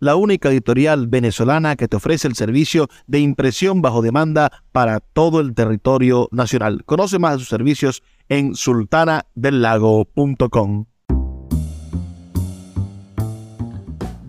la 0.00 0.16
única 0.16 0.48
editorial 0.48 1.06
venezolana 1.06 1.76
que 1.76 1.86
te 1.86 1.96
ofrece 1.96 2.26
el 2.26 2.34
servicio 2.34 2.88
de 3.06 3.20
impresión 3.20 3.82
bajo 3.82 4.02
demanda 4.02 4.50
para 4.72 4.98
todo 5.00 5.40
el 5.40 5.54
territorio 5.54 6.28
nacional. 6.32 6.84
Conoce 6.84 7.18
más 7.18 7.34
de 7.34 7.38
sus 7.40 7.48
servicios 7.48 8.02
en 8.28 8.54
sultanadelago.com. 8.54 10.86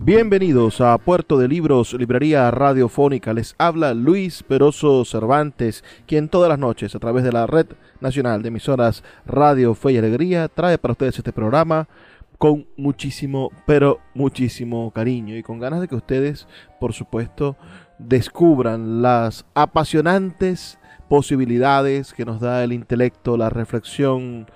Bienvenidos 0.04 0.80
a 0.80 0.98
Puerto 0.98 1.38
de 1.38 1.46
Libros, 1.46 1.94
Librería 1.94 2.50
Radiofónica. 2.50 3.32
Les 3.32 3.54
habla 3.56 3.94
Luis 3.94 4.42
Peroso 4.42 5.04
Cervantes, 5.04 5.84
quien 6.06 6.28
todas 6.28 6.48
las 6.48 6.58
noches 6.58 6.96
a 6.96 6.98
través 6.98 7.22
de 7.22 7.30
la 7.30 7.46
Red 7.46 7.68
Nacional 8.00 8.42
de 8.42 8.48
Emisoras 8.48 9.04
Radio 9.24 9.74
Fe 9.74 9.92
y 9.92 9.98
Alegría 9.98 10.48
trae 10.48 10.76
para 10.76 10.92
ustedes 10.92 11.18
este 11.18 11.32
programa 11.32 11.86
con 12.42 12.66
muchísimo, 12.76 13.52
pero 13.66 14.00
muchísimo 14.14 14.90
cariño 14.90 15.36
y 15.36 15.44
con 15.44 15.60
ganas 15.60 15.80
de 15.80 15.86
que 15.86 15.94
ustedes, 15.94 16.48
por 16.80 16.92
supuesto, 16.92 17.56
descubran 18.00 19.00
las 19.00 19.46
apasionantes 19.54 20.76
posibilidades 21.08 22.12
que 22.12 22.24
nos 22.24 22.40
da 22.40 22.64
el 22.64 22.72
intelecto, 22.72 23.36
la 23.36 23.48
reflexión 23.48 24.50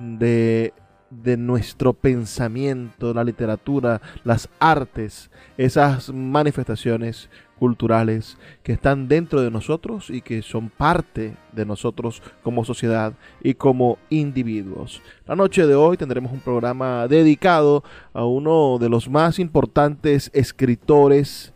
de, 0.00 0.74
de 1.22 1.36
nuestro 1.36 1.92
pensamiento, 1.92 3.14
la 3.14 3.24
literatura, 3.24 4.00
las 4.24 4.48
artes, 4.58 5.30
esas 5.56 6.12
manifestaciones 6.12 7.28
culturales 7.58 8.36
que 8.62 8.72
están 8.72 9.08
dentro 9.08 9.40
de 9.40 9.50
nosotros 9.50 10.10
y 10.10 10.20
que 10.20 10.42
son 10.42 10.68
parte 10.70 11.34
de 11.52 11.64
nosotros 11.64 12.22
como 12.42 12.64
sociedad 12.64 13.14
y 13.42 13.54
como 13.54 13.98
individuos. 14.10 15.00
La 15.26 15.36
noche 15.36 15.66
de 15.66 15.74
hoy 15.74 15.96
tendremos 15.96 16.32
un 16.32 16.40
programa 16.40 17.06
dedicado 17.08 17.84
a 18.12 18.24
uno 18.24 18.78
de 18.78 18.88
los 18.88 19.08
más 19.08 19.38
importantes 19.38 20.30
escritores 20.34 21.54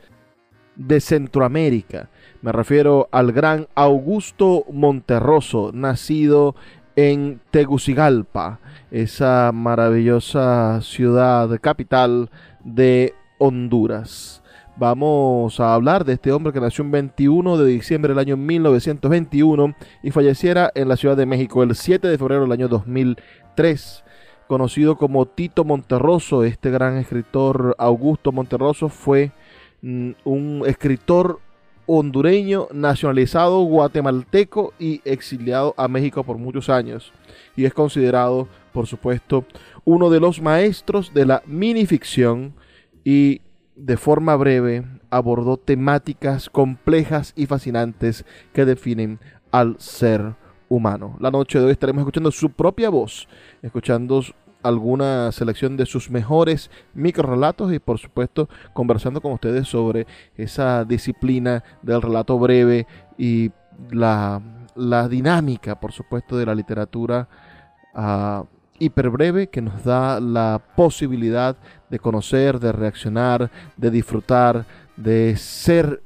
de 0.77 1.01
Centroamérica. 1.01 2.09
Me 2.41 2.53
refiero 2.53 3.09
al 3.11 3.33
gran 3.33 3.67
Augusto 3.75 4.65
Monterroso, 4.73 5.73
nacido 5.75 6.55
en 6.99 7.41
Tegucigalpa, 7.53 8.59
esa 8.91 9.53
maravillosa 9.55 10.81
ciudad 10.83 11.49
capital 11.61 12.29
de 12.65 13.15
Honduras. 13.39 14.43
Vamos 14.77 15.61
a 15.61 15.75
hablar 15.75 16.05
de 16.05 16.15
este 16.15 16.33
hombre 16.33 16.53
que 16.53 16.61
nació 16.61 16.83
el 16.83 16.91
21 16.91 17.57
de 17.57 17.71
diciembre 17.71 18.09
del 18.09 18.19
año 18.19 18.37
1921 18.37 19.77
y 20.03 20.11
falleciera 20.11 20.73
en 20.75 20.89
la 20.89 20.97
Ciudad 20.97 21.17
de 21.17 21.25
México 21.25 21.63
el 21.63 21.77
7 21.77 22.09
de 22.09 22.19
febrero 22.19 22.43
del 22.43 22.51
año 22.51 22.67
2003. 22.67 24.03
Conocido 24.49 24.97
como 24.97 25.27
Tito 25.27 25.63
Monterroso, 25.63 26.43
este 26.43 26.73
gran 26.73 26.97
escritor 26.97 27.77
Augusto 27.79 28.33
Monterroso 28.33 28.89
fue 28.89 29.31
mm, 29.83 30.11
un 30.25 30.65
escritor 30.67 31.39
hondureño 31.89 32.69
nacionalizado 32.71 33.63
guatemalteco 33.63 34.75
y 34.79 35.01
exiliado 35.05 35.75
a 35.79 35.89
México 35.89 36.23
por 36.23 36.37
muchos 36.37 36.69
años. 36.69 37.13
Y 37.57 37.65
es 37.65 37.73
considerado, 37.73 38.47
por 38.73 38.87
supuesto, 38.87 39.47
uno 39.85 40.11
de 40.11 40.21
los 40.21 40.41
maestros 40.43 41.15
de 41.15 41.25
la 41.25 41.43
minificción 41.47 42.53
y 43.05 43.41
de 43.75 43.97
forma 43.97 44.37
breve 44.37 44.85
abordó 45.09 45.57
temáticas 45.57 46.51
complejas 46.51 47.33
y 47.35 47.47
fascinantes 47.47 48.27
que 48.53 48.67
definen 48.67 49.19
al 49.51 49.81
ser 49.81 50.35
humano. 50.69 51.17
La 51.21 51.31
noche 51.31 51.59
de 51.59 51.65
hoy 51.65 51.73
estaremos 51.73 52.03
escuchando 52.03 52.31
su 52.31 52.51
propia 52.51 52.91
voz, 52.91 53.29
escuchando 53.63 54.23
alguna 54.63 55.31
selección 55.33 55.77
de 55.77 55.87
sus 55.87 56.11
mejores 56.11 56.71
microrelatos 56.95 57.73
y 57.73 57.79
por 57.79 57.99
supuesto 57.99 58.49
conversando 58.73 59.21
con 59.21 59.33
ustedes 59.33 59.69
sobre 59.69 60.07
esa 60.37 60.85
disciplina 60.85 61.63
del 61.83 62.03
relato 62.03 62.39
breve 62.39 62.87
y 63.17 63.51
la, 63.91 64.41
dinámica 65.09 65.79
por 65.79 65.93
supuesto 65.93 66.37
de 66.37 66.47
la 66.47 66.55
literatura 66.55 67.29
uh, 67.95 68.45
hiperbreve 68.79 69.49
que 69.49 69.61
nos 69.61 69.85
da 69.85 70.21
la 70.21 70.61
posibilidad 70.77 71.57
de 71.91 71.99
conocer, 71.99 72.61
de 72.61 72.73
reaccionar, 72.73 73.51
de 73.77 73.91
disfrutar, 73.91 74.65
de 74.97 75.37
ser 75.37 76.03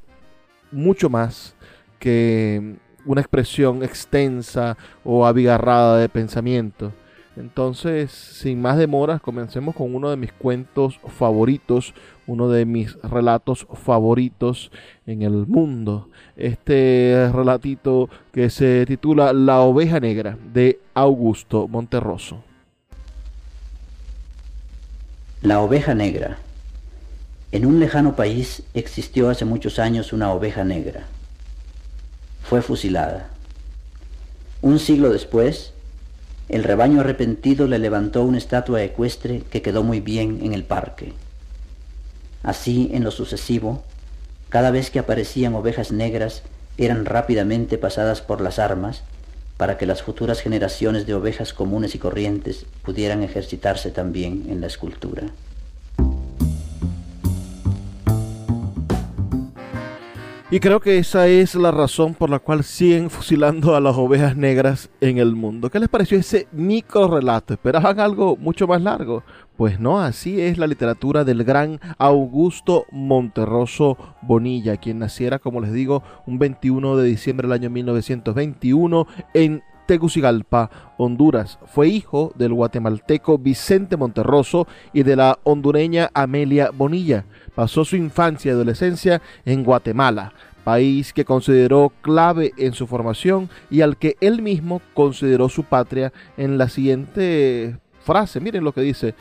mucho 0.70 1.10
más 1.10 1.54
que 1.98 2.76
una 3.04 3.20
expresión 3.20 3.82
extensa 3.82 4.76
o 5.04 5.26
abigarrada 5.26 5.98
de 5.98 6.08
pensamiento. 6.08 6.92
Entonces, 7.36 8.10
sin 8.10 8.60
más 8.60 8.76
demoras, 8.76 9.22
comencemos 9.22 9.74
con 9.74 9.94
uno 9.94 10.10
de 10.10 10.18
mis 10.18 10.32
cuentos 10.32 11.00
favoritos, 11.06 11.94
uno 12.26 12.50
de 12.50 12.66
mis 12.66 12.94
relatos 13.02 13.66
favoritos 13.72 14.70
en 15.06 15.22
el 15.22 15.46
mundo. 15.46 16.08
Este 16.36 17.30
relatito 17.32 18.10
que 18.32 18.50
se 18.50 18.84
titula 18.86 19.32
La 19.32 19.60
oveja 19.60 19.98
negra 19.98 20.36
de 20.52 20.78
Augusto 20.92 21.68
Monterroso. 21.68 22.44
La 25.40 25.60
oveja 25.60 25.94
negra. 25.94 26.38
En 27.50 27.66
un 27.66 27.80
lejano 27.80 28.14
país 28.14 28.62
existió 28.74 29.30
hace 29.30 29.44
muchos 29.44 29.78
años 29.78 30.12
una 30.12 30.32
oveja 30.32 30.64
negra. 30.64 31.06
Fue 32.42 32.60
fusilada. 32.60 33.30
Un 34.60 34.78
siglo 34.78 35.10
después, 35.10 35.72
el 36.52 36.64
rebaño 36.64 37.00
arrepentido 37.00 37.66
le 37.66 37.78
levantó 37.78 38.22
una 38.22 38.36
estatua 38.36 38.82
ecuestre 38.82 39.42
que 39.50 39.62
quedó 39.62 39.82
muy 39.82 40.00
bien 40.00 40.40
en 40.42 40.52
el 40.52 40.64
parque. 40.64 41.14
Así, 42.42 42.90
en 42.92 43.04
lo 43.04 43.10
sucesivo, 43.10 43.82
cada 44.50 44.70
vez 44.70 44.90
que 44.90 44.98
aparecían 44.98 45.54
ovejas 45.54 45.92
negras, 45.92 46.42
eran 46.76 47.06
rápidamente 47.06 47.78
pasadas 47.78 48.20
por 48.20 48.42
las 48.42 48.58
armas 48.58 49.02
para 49.56 49.78
que 49.78 49.86
las 49.86 50.02
futuras 50.02 50.40
generaciones 50.40 51.06
de 51.06 51.14
ovejas 51.14 51.54
comunes 51.54 51.94
y 51.94 51.98
corrientes 51.98 52.66
pudieran 52.82 53.22
ejercitarse 53.22 53.90
también 53.90 54.44
en 54.50 54.60
la 54.60 54.66
escultura. 54.66 55.28
Y 60.52 60.60
creo 60.60 60.80
que 60.80 60.98
esa 60.98 61.28
es 61.28 61.54
la 61.54 61.70
razón 61.70 62.12
por 62.12 62.28
la 62.28 62.38
cual 62.38 62.62
siguen 62.62 63.08
fusilando 63.08 63.74
a 63.74 63.80
las 63.80 63.96
ovejas 63.96 64.36
negras 64.36 64.90
en 65.00 65.16
el 65.16 65.34
mundo. 65.34 65.70
¿Qué 65.70 65.80
les 65.80 65.88
pareció 65.88 66.18
ese 66.18 66.46
micro 66.52 67.08
relato? 67.08 67.54
¿Esperaban 67.54 67.98
algo 67.98 68.36
mucho 68.36 68.66
más 68.66 68.82
largo? 68.82 69.24
Pues 69.56 69.80
no, 69.80 69.98
así 69.98 70.42
es 70.42 70.58
la 70.58 70.66
literatura 70.66 71.24
del 71.24 71.42
gran 71.44 71.80
Augusto 71.96 72.84
Monterroso 72.92 73.96
Bonilla, 74.20 74.76
quien 74.76 74.98
naciera, 74.98 75.38
como 75.38 75.62
les 75.62 75.72
digo, 75.72 76.02
un 76.26 76.38
21 76.38 76.98
de 76.98 77.08
diciembre 77.08 77.48
del 77.48 77.54
año 77.54 77.70
1921 77.70 79.06
en 79.32 79.62
Tegucigalpa, 79.92 80.70
Honduras. 80.96 81.58
Fue 81.66 81.86
hijo 81.86 82.32
del 82.34 82.54
guatemalteco 82.54 83.36
Vicente 83.36 83.98
Monterroso 83.98 84.66
y 84.94 85.02
de 85.02 85.16
la 85.16 85.38
hondureña 85.44 86.10
Amelia 86.14 86.70
Bonilla. 86.70 87.26
Pasó 87.54 87.84
su 87.84 87.96
infancia 87.96 88.48
y 88.48 88.54
adolescencia 88.54 89.20
en 89.44 89.62
Guatemala, 89.62 90.32
país 90.64 91.12
que 91.12 91.26
consideró 91.26 91.92
clave 92.00 92.52
en 92.56 92.72
su 92.72 92.86
formación 92.86 93.50
y 93.70 93.82
al 93.82 93.98
que 93.98 94.16
él 94.22 94.40
mismo 94.40 94.80
consideró 94.94 95.50
su 95.50 95.64
patria 95.64 96.10
en 96.38 96.56
la 96.56 96.70
siguiente 96.70 97.76
frase. 98.00 98.40
Miren 98.40 98.64
lo 98.64 98.72
que 98.72 98.80
dice, 98.80 99.14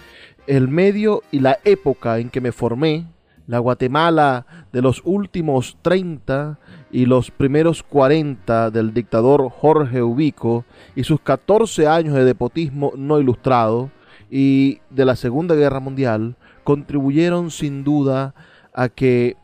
el 0.47 0.69
medio 0.69 1.21
y 1.31 1.41
la 1.41 1.59
época 1.65 2.19
en 2.19 2.29
que 2.29 2.39
me 2.39 2.53
formé, 2.53 3.07
la 3.45 3.59
Guatemala 3.59 4.45
de 4.71 4.81
los 4.81 5.01
últimos 5.03 5.77
30 5.81 6.59
y 6.91 7.05
los 7.05 7.31
primeros 7.31 7.83
40 7.83 8.69
del 8.71 8.93
dictador 8.93 9.49
Jorge 9.49 10.01
Ubico 10.01 10.65
y 10.95 11.03
sus 11.03 11.21
14 11.21 11.87
años 11.87 12.13
de 12.15 12.25
depotismo 12.25 12.93
no 12.95 13.19
ilustrado 13.19 13.89
y 14.29 14.79
de 14.89 15.05
la 15.05 15.15
Segunda 15.15 15.55
Guerra 15.55 15.79
Mundial 15.79 16.35
contribuyeron 16.63 17.51
sin 17.51 17.83
duda 17.83 18.33
a 18.73 18.89
que 18.89 19.37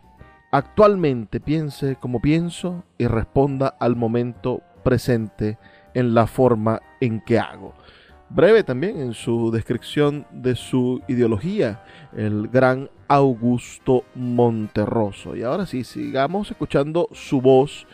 actualmente 0.52 1.40
piense 1.40 1.96
como 1.96 2.22
pienso 2.22 2.84
y 2.98 3.08
responda 3.08 3.68
al 3.80 3.96
momento 3.96 4.62
presente 4.84 5.58
en 5.94 6.14
la 6.14 6.28
forma 6.28 6.82
en 7.02 7.22
que 7.22 7.40
hago. 7.40 7.74
Breve 8.30 8.64
también 8.64 9.00
en 9.00 9.14
su 9.14 9.52
descripción 9.52 10.26
de 10.32 10.56
su 10.56 11.02
ideología, 11.08 11.84
el 12.16 12.50
gran 12.50 12.90
Augusto 13.08 14.04
Monterroso. 14.16 15.36
Y 15.36 15.44
ahora 15.44 15.66
sí, 15.66 15.84
sigamos 15.84 16.52
escuchando 16.52 17.08
su 17.14 17.42
voz. 17.42 17.88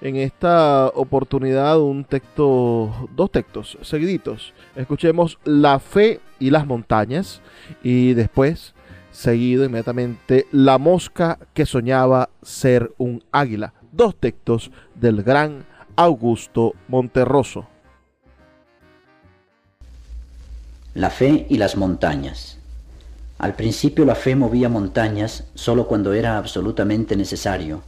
En 0.00 0.16
esta 0.16 0.86
oportunidad 0.94 1.78
un 1.80 2.04
texto, 2.04 3.08
dos 3.14 3.30
textos 3.30 3.76
seguiditos. 3.82 4.54
Escuchemos 4.74 5.38
La 5.44 5.78
fe 5.78 6.20
y 6.38 6.50
las 6.50 6.66
montañas 6.66 7.42
y 7.82 8.14
después, 8.14 8.74
seguido 9.10 9.64
inmediatamente, 9.64 10.46
La 10.52 10.78
mosca 10.78 11.38
que 11.52 11.66
soñaba 11.66 12.30
ser 12.42 12.92
un 12.96 13.22
águila. 13.32 13.74
Dos 13.92 14.16
textos 14.16 14.70
del 14.94 15.22
gran 15.22 15.66
Augusto 15.96 16.74
Monterroso. 16.88 17.66
La 20.94 21.10
fe 21.10 21.46
y 21.48 21.56
las 21.58 21.76
montañas. 21.76 22.56
Al 23.38 23.54
principio 23.54 24.04
la 24.04 24.16
fe 24.16 24.34
movía 24.34 24.68
montañas 24.68 25.44
solo 25.54 25.86
cuando 25.86 26.14
era 26.14 26.36
absolutamente 26.36 27.14
necesario, 27.14 27.82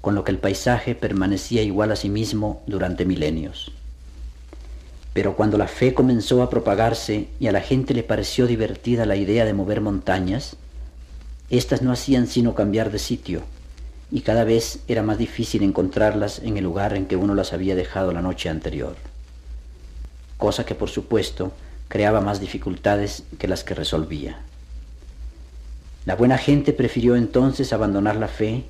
con 0.00 0.14
lo 0.14 0.24
que 0.24 0.30
el 0.30 0.38
paisaje 0.38 0.94
permanecía 0.94 1.60
igual 1.60 1.92
a 1.92 1.96
sí 1.96 2.08
mismo 2.08 2.62
durante 2.66 3.04
milenios. 3.04 3.72
Pero 5.12 5.36
cuando 5.36 5.58
la 5.58 5.68
fe 5.68 5.92
comenzó 5.92 6.42
a 6.42 6.48
propagarse 6.48 7.28
y 7.38 7.48
a 7.48 7.52
la 7.52 7.60
gente 7.60 7.92
le 7.92 8.02
pareció 8.02 8.46
divertida 8.46 9.04
la 9.04 9.16
idea 9.16 9.44
de 9.44 9.52
mover 9.52 9.82
montañas, 9.82 10.56
éstas 11.50 11.82
no 11.82 11.92
hacían 11.92 12.26
sino 12.26 12.54
cambiar 12.54 12.90
de 12.90 12.98
sitio, 12.98 13.42
y 14.10 14.22
cada 14.22 14.44
vez 14.44 14.78
era 14.88 15.02
más 15.02 15.18
difícil 15.18 15.62
encontrarlas 15.64 16.38
en 16.38 16.56
el 16.56 16.64
lugar 16.64 16.96
en 16.96 17.04
que 17.04 17.16
uno 17.16 17.34
las 17.34 17.52
había 17.52 17.74
dejado 17.74 18.10
la 18.10 18.22
noche 18.22 18.48
anterior. 18.48 18.96
Cosa 20.38 20.64
que 20.64 20.74
por 20.74 20.88
supuesto 20.88 21.52
creaba 21.92 22.22
más 22.22 22.40
dificultades 22.40 23.22
que 23.38 23.46
las 23.46 23.64
que 23.64 23.74
resolvía. 23.74 24.38
La 26.06 26.16
buena 26.16 26.38
gente 26.38 26.72
prefirió 26.72 27.16
entonces 27.16 27.74
abandonar 27.74 28.16
la 28.16 28.28
fe 28.28 28.64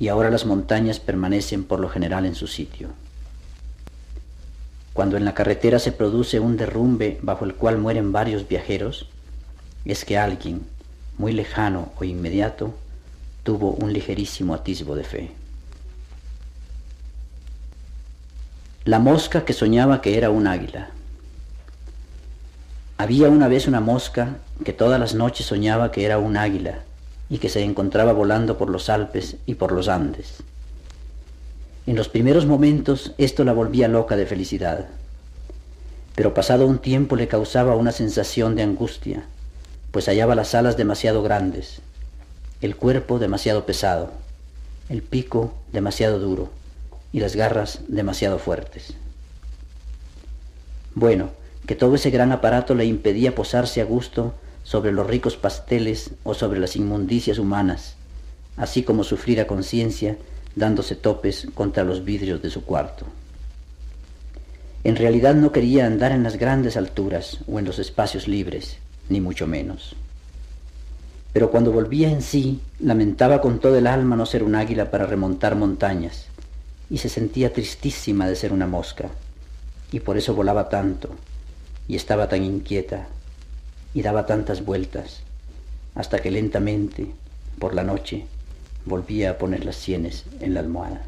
y 0.00 0.08
ahora 0.08 0.30
las 0.30 0.46
montañas 0.46 0.98
permanecen 0.98 1.62
por 1.62 1.78
lo 1.78 1.88
general 1.88 2.26
en 2.26 2.34
su 2.34 2.48
sitio. 2.48 2.88
Cuando 4.94 5.16
en 5.16 5.24
la 5.24 5.32
carretera 5.32 5.78
se 5.78 5.92
produce 5.92 6.40
un 6.40 6.56
derrumbe 6.56 7.20
bajo 7.22 7.44
el 7.44 7.54
cual 7.54 7.78
mueren 7.78 8.10
varios 8.10 8.48
viajeros, 8.48 9.06
es 9.84 10.04
que 10.04 10.18
alguien, 10.18 10.62
muy 11.18 11.32
lejano 11.32 11.92
o 12.00 12.02
inmediato, 12.02 12.74
tuvo 13.44 13.70
un 13.74 13.92
ligerísimo 13.92 14.54
atisbo 14.54 14.96
de 14.96 15.04
fe. 15.04 15.30
La 18.84 18.98
mosca 18.98 19.44
que 19.44 19.52
soñaba 19.52 20.00
que 20.00 20.18
era 20.18 20.30
un 20.30 20.48
águila. 20.48 20.90
Había 23.00 23.30
una 23.30 23.48
vez 23.48 23.66
una 23.66 23.80
mosca 23.80 24.36
que 24.62 24.74
todas 24.74 25.00
las 25.00 25.14
noches 25.14 25.46
soñaba 25.46 25.90
que 25.90 26.04
era 26.04 26.18
un 26.18 26.36
águila 26.36 26.80
y 27.30 27.38
que 27.38 27.48
se 27.48 27.64
encontraba 27.64 28.12
volando 28.12 28.58
por 28.58 28.68
los 28.68 28.90
Alpes 28.90 29.36
y 29.46 29.54
por 29.54 29.72
los 29.72 29.88
Andes. 29.88 30.42
En 31.86 31.96
los 31.96 32.10
primeros 32.10 32.44
momentos 32.44 33.14
esto 33.16 33.42
la 33.42 33.54
volvía 33.54 33.88
loca 33.88 34.16
de 34.16 34.26
felicidad, 34.26 34.88
pero 36.14 36.34
pasado 36.34 36.66
un 36.66 36.78
tiempo 36.78 37.16
le 37.16 37.26
causaba 37.26 37.74
una 37.74 37.90
sensación 37.90 38.54
de 38.54 38.64
angustia, 38.64 39.24
pues 39.92 40.04
hallaba 40.04 40.34
las 40.34 40.54
alas 40.54 40.76
demasiado 40.76 41.22
grandes, 41.22 41.80
el 42.60 42.76
cuerpo 42.76 43.18
demasiado 43.18 43.64
pesado, 43.64 44.10
el 44.90 45.00
pico 45.00 45.54
demasiado 45.72 46.18
duro 46.18 46.50
y 47.14 47.20
las 47.20 47.34
garras 47.34 47.80
demasiado 47.88 48.38
fuertes. 48.38 48.92
Bueno, 50.94 51.39
que 51.70 51.76
todo 51.76 51.94
ese 51.94 52.10
gran 52.10 52.32
aparato 52.32 52.74
le 52.74 52.84
impedía 52.84 53.36
posarse 53.36 53.80
a 53.80 53.84
gusto 53.84 54.34
sobre 54.64 54.90
los 54.90 55.06
ricos 55.06 55.36
pasteles 55.36 56.10
o 56.24 56.34
sobre 56.34 56.58
las 56.58 56.74
inmundicias 56.74 57.38
humanas, 57.38 57.94
así 58.56 58.82
como 58.82 59.04
sufrir 59.04 59.40
a 59.40 59.46
conciencia 59.46 60.16
dándose 60.56 60.96
topes 60.96 61.46
contra 61.54 61.84
los 61.84 62.04
vidrios 62.04 62.42
de 62.42 62.50
su 62.50 62.64
cuarto. 62.64 63.06
En 64.82 64.96
realidad 64.96 65.36
no 65.36 65.52
quería 65.52 65.86
andar 65.86 66.10
en 66.10 66.24
las 66.24 66.38
grandes 66.38 66.76
alturas 66.76 67.38
o 67.46 67.60
en 67.60 67.66
los 67.66 67.78
espacios 67.78 68.26
libres, 68.26 68.78
ni 69.08 69.20
mucho 69.20 69.46
menos. 69.46 69.94
Pero 71.32 71.52
cuando 71.52 71.70
volvía 71.70 72.10
en 72.10 72.22
sí, 72.22 72.58
lamentaba 72.80 73.40
con 73.40 73.60
todo 73.60 73.78
el 73.78 73.86
alma 73.86 74.16
no 74.16 74.26
ser 74.26 74.42
un 74.42 74.56
águila 74.56 74.90
para 74.90 75.06
remontar 75.06 75.54
montañas, 75.54 76.26
y 76.90 76.98
se 76.98 77.08
sentía 77.08 77.52
tristísima 77.52 78.26
de 78.26 78.34
ser 78.34 78.52
una 78.52 78.66
mosca, 78.66 79.08
y 79.92 80.00
por 80.00 80.18
eso 80.18 80.34
volaba 80.34 80.68
tanto, 80.68 81.10
y 81.90 81.96
estaba 81.96 82.28
tan 82.28 82.44
inquieta 82.44 83.08
y 83.94 84.02
daba 84.02 84.24
tantas 84.24 84.64
vueltas 84.64 85.24
hasta 85.96 86.20
que 86.20 86.30
lentamente, 86.30 87.08
por 87.58 87.74
la 87.74 87.82
noche, 87.82 88.26
volvía 88.86 89.30
a 89.30 89.38
poner 89.38 89.64
las 89.64 89.74
sienes 89.74 90.24
en 90.38 90.54
la 90.54 90.60
almohada. 90.60 91.02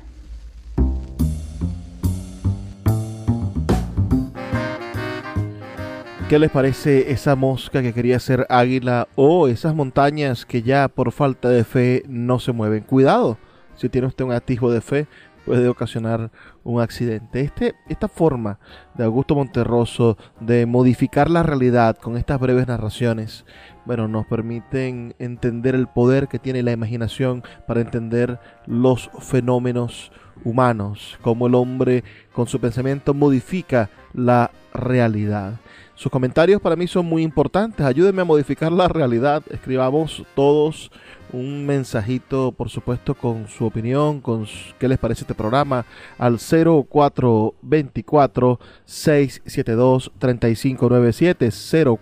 ¿Qué 6.28 6.40
les 6.40 6.50
parece 6.50 7.12
esa 7.12 7.36
mosca 7.36 7.80
que 7.80 7.94
quería 7.94 8.18
ser 8.18 8.44
águila 8.48 9.06
o 9.14 9.46
esas 9.46 9.76
montañas 9.76 10.44
que 10.44 10.62
ya 10.62 10.88
por 10.88 11.12
falta 11.12 11.48
de 11.48 11.62
fe 11.62 12.02
no 12.08 12.40
se 12.40 12.50
mueven? 12.50 12.82
Cuidado, 12.82 13.38
si 13.76 13.88
tiene 13.88 14.08
usted 14.08 14.24
un 14.24 14.32
atisbo 14.32 14.72
de 14.72 14.80
fe, 14.80 15.06
puede 15.44 15.68
ocasionar 15.68 16.30
un 16.64 16.80
accidente. 16.80 17.40
Este, 17.40 17.74
esta 17.88 18.08
forma 18.08 18.58
de 18.94 19.04
Augusto 19.04 19.34
Monterroso 19.34 20.16
de 20.40 20.66
modificar 20.66 21.30
la 21.30 21.42
realidad 21.42 21.96
con 21.96 22.16
estas 22.16 22.40
breves 22.40 22.68
narraciones, 22.68 23.44
bueno, 23.84 24.06
nos 24.06 24.26
permiten 24.26 25.14
entender 25.18 25.74
el 25.74 25.88
poder 25.88 26.28
que 26.28 26.38
tiene 26.38 26.62
la 26.62 26.72
imaginación 26.72 27.42
para 27.66 27.80
entender 27.80 28.38
los 28.66 29.10
fenómenos 29.20 30.12
humanos, 30.44 31.18
cómo 31.22 31.46
el 31.46 31.54
hombre 31.54 32.04
con 32.32 32.46
su 32.46 32.60
pensamiento 32.60 33.14
modifica 33.14 33.90
la 34.14 34.50
realidad. 34.72 35.60
Sus 35.94 36.10
comentarios 36.10 36.60
para 36.60 36.76
mí 36.76 36.86
son 36.86 37.06
muy 37.06 37.22
importantes. 37.22 37.86
Ayúdenme 37.86 38.22
a 38.22 38.26
modificar 38.26 38.72
la 38.72 38.88
realidad. 38.88 39.42
Escribamos 39.50 40.24
todos 40.34 40.90
un 41.32 41.64
mensajito, 41.64 42.52
por 42.52 42.68
supuesto, 42.68 43.14
con 43.14 43.48
su 43.48 43.64
opinión, 43.64 44.20
con 44.20 44.46
qué 44.78 44.86
les 44.88 44.98
parece 44.98 45.22
este 45.22 45.34
programa, 45.34 45.86
al 46.18 46.38
0424 46.38 48.60
672 48.84 50.12
3597 50.18 51.50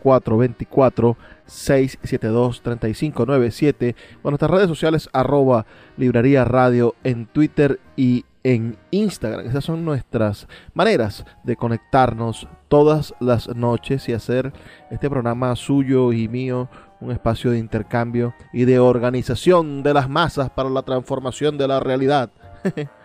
0424 0.03 1.17
672 1.47 2.63
3597 2.63 3.95
con 4.23 4.33
nuestras 4.33 4.51
redes 4.51 4.67
sociales 4.69 5.09
arroba 5.13 5.67
librería 5.97 6.45
radio 6.45 6.97
en 7.05 7.27
Twitter 7.27 7.79
y 7.97 8.25
en 8.43 8.77
Instagram. 8.91 9.47
Esas 9.47 9.65
son 9.65 9.85
nuestras 9.85 10.49
maneras 10.75 11.25
de 11.45 11.57
conectarnos 11.57 12.49
todas 12.69 13.15
las 13.21 13.55
noches 13.55 14.09
y 14.09 14.13
hacer 14.13 14.53
este 14.91 15.11
programa 15.11 15.55
suyo 15.57 16.13
y 16.13 16.29
mío 16.29 16.69
un 17.01 17.11
espacio 17.11 17.51
de 17.51 17.59
intercambio 17.59 18.35
y 18.53 18.65
de 18.65 18.79
organización 18.79 19.83
de 19.83 19.95
las 19.95 20.09
masas 20.09 20.51
para 20.51 20.69
la 20.69 20.83
transformación 20.83 21.57
de 21.59 21.69
la 21.69 21.81
realidad. 21.81 22.31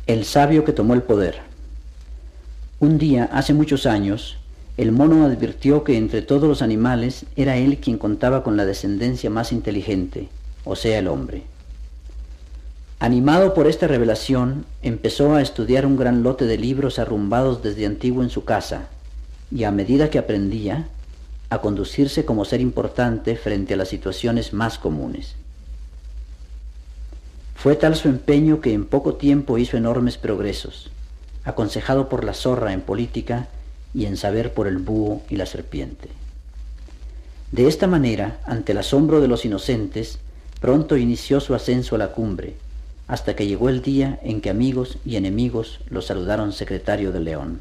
El 0.07 0.25
sabio 0.25 0.65
que 0.65 0.73
tomó 0.73 0.93
el 0.93 1.03
poder. 1.03 1.39
Un 2.79 2.99
día, 2.99 3.31
hace 3.33 3.55
muchos 3.55 3.87
años, 3.87 4.37
el 4.77 4.93
mono 4.93 5.25
advirtió 5.25 5.85
que 5.85 5.97
entre 5.97 6.21
todos 6.21 6.49
los 6.49 6.61
animales 6.61 7.25
era 7.35 7.57
él 7.57 7.79
quien 7.79 7.97
contaba 7.97 8.43
con 8.43 8.57
la 8.57 8.67
descendencia 8.67 9.31
más 9.31 9.53
inteligente, 9.53 10.29
o 10.65 10.77
sea, 10.77 10.99
el 10.99 11.09
hombre. 11.09 11.45
Animado 12.99 13.55
por 13.55 13.67
esta 13.67 13.87
revelación, 13.87 14.67
empezó 14.83 15.35
a 15.35 15.43
estudiar 15.43 15.87
un 15.87 15.97
gran 15.97 16.23
lote 16.23 16.45
de 16.45 16.59
libros 16.59 16.99
arrumbados 16.99 17.63
desde 17.63 17.87
antiguo 17.87 18.23
en 18.23 18.31
su 18.31 18.45
casa, 18.45 18.89
y 19.51 19.65
a 19.65 19.71
medida 19.71 20.11
que 20.11 20.19
aprendía, 20.19 20.89
a 21.49 21.61
conducirse 21.61 22.25
como 22.25 22.45
ser 22.45 22.61
importante 22.61 23.37
frente 23.37 23.75
a 23.75 23.77
las 23.77 23.89
situaciones 23.89 24.53
más 24.53 24.79
comunes. 24.79 25.37
Fue 27.55 27.77
tal 27.77 27.97
su 27.97 28.09
empeño 28.09 28.61
que 28.61 28.73
en 28.73 28.85
poco 28.85 29.15
tiempo 29.15 29.57
hizo 29.57 29.77
enormes 29.77 30.19
progresos, 30.19 30.91
aconsejado 31.45 32.09
por 32.09 32.25
la 32.25 32.35
zorra 32.35 32.73
en 32.73 32.81
política 32.81 33.49
y 33.95 34.07
en 34.07 34.17
saber 34.17 34.53
por 34.53 34.67
el 34.67 34.79
búho 34.79 35.23
y 35.29 35.37
la 35.37 35.47
serpiente. 35.47 36.09
De 37.53 37.69
esta 37.69 37.87
manera, 37.87 38.41
ante 38.45 38.73
el 38.73 38.79
asombro 38.79 39.21
de 39.21 39.29
los 39.29 39.45
inocentes, 39.45 40.19
pronto 40.61 40.97
inició 40.97 41.41
su 41.41 41.55
ascenso 41.55 41.95
a 41.95 41.99
la 41.99 42.13
cumbre, 42.13 42.55
hasta 43.09 43.37
que 43.37 43.47
llegó 43.47 43.69
el 43.69 43.83
día 43.83 44.19
en 44.23 44.41
que 44.41 44.51
amigos 44.51 44.99
y 45.05 45.17
enemigos 45.17 45.81
lo 45.89 46.03
saludaron 46.03 46.53
secretario 46.53 47.13
de 47.13 47.21
León. 47.21 47.61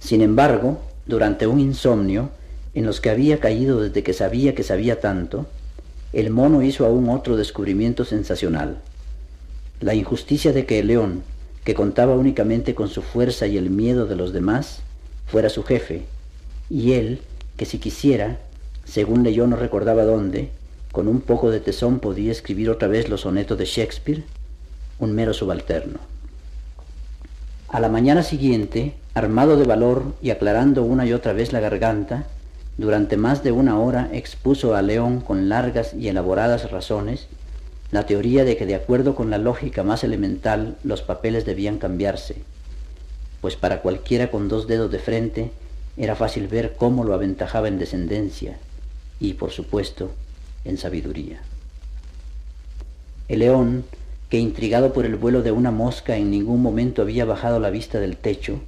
Sin 0.00 0.22
embargo, 0.22 0.80
durante 1.06 1.46
un 1.46 1.60
insomnio, 1.60 2.30
en 2.74 2.86
los 2.86 3.00
que 3.00 3.10
había 3.10 3.40
caído 3.40 3.80
desde 3.82 4.02
que 4.02 4.12
sabía 4.12 4.54
que 4.54 4.62
sabía 4.62 5.00
tanto, 5.00 5.46
el 6.12 6.30
mono 6.30 6.62
hizo 6.62 6.86
aún 6.86 7.08
otro 7.10 7.36
descubrimiento 7.36 8.04
sensacional. 8.04 8.78
La 9.80 9.94
injusticia 9.94 10.52
de 10.52 10.64
que 10.64 10.78
el 10.78 10.86
león, 10.86 11.22
que 11.64 11.74
contaba 11.74 12.14
únicamente 12.14 12.74
con 12.74 12.88
su 12.88 13.02
fuerza 13.02 13.46
y 13.46 13.56
el 13.56 13.70
miedo 13.70 14.06
de 14.06 14.16
los 14.16 14.32
demás, 14.32 14.80
fuera 15.26 15.48
su 15.48 15.62
jefe, 15.62 16.04
y 16.70 16.92
él, 16.92 17.20
que 17.56 17.66
si 17.66 17.78
quisiera, 17.78 18.38
según 18.84 19.22
leyó 19.22 19.46
no 19.46 19.56
recordaba 19.56 20.04
dónde, 20.04 20.50
con 20.92 21.08
un 21.08 21.20
poco 21.20 21.50
de 21.50 21.60
tesón 21.60 22.00
podía 22.00 22.32
escribir 22.32 22.70
otra 22.70 22.88
vez 22.88 23.08
los 23.08 23.22
sonetos 23.22 23.58
de 23.58 23.66
Shakespeare, 23.66 24.24
un 24.98 25.14
mero 25.14 25.34
subalterno. 25.34 25.98
A 27.68 27.80
la 27.80 27.88
mañana 27.88 28.22
siguiente, 28.22 28.94
armado 29.14 29.56
de 29.56 29.64
valor 29.64 30.14
y 30.22 30.30
aclarando 30.30 30.82
una 30.82 31.04
y 31.06 31.12
otra 31.12 31.34
vez 31.34 31.52
la 31.52 31.60
garganta, 31.60 32.26
durante 32.78 33.16
más 33.16 33.42
de 33.42 33.52
una 33.52 33.78
hora 33.78 34.08
expuso 34.12 34.74
a 34.74 34.82
León 34.82 35.20
con 35.20 35.48
largas 35.48 35.92
y 35.94 36.08
elaboradas 36.08 36.70
razones 36.70 37.28
la 37.90 38.04
teoría 38.04 38.44
de 38.44 38.56
que 38.56 38.66
de 38.66 38.74
acuerdo 38.74 39.14
con 39.14 39.30
la 39.30 39.38
lógica 39.38 39.82
más 39.82 40.04
elemental 40.04 40.76
los 40.84 41.02
papeles 41.02 41.46
debían 41.46 41.78
cambiarse, 41.78 42.36
pues 43.40 43.56
para 43.56 43.80
cualquiera 43.80 44.30
con 44.30 44.48
dos 44.48 44.66
dedos 44.66 44.90
de 44.90 44.98
frente 44.98 45.50
era 45.96 46.14
fácil 46.14 46.48
ver 46.48 46.74
cómo 46.76 47.04
lo 47.04 47.14
aventajaba 47.14 47.68
en 47.68 47.78
descendencia 47.78 48.58
y, 49.20 49.34
por 49.34 49.50
supuesto, 49.50 50.10
en 50.64 50.76
sabiduría. 50.76 51.40
El 53.28 53.40
león, 53.40 53.84
que 54.28 54.38
intrigado 54.38 54.92
por 54.92 55.06
el 55.06 55.16
vuelo 55.16 55.42
de 55.42 55.52
una 55.52 55.70
mosca 55.70 56.16
en 56.16 56.30
ningún 56.30 56.62
momento 56.62 57.02
había 57.02 57.24
bajado 57.24 57.58
la 57.58 57.70
vista 57.70 57.98
del 58.00 58.16
techo, 58.16 58.60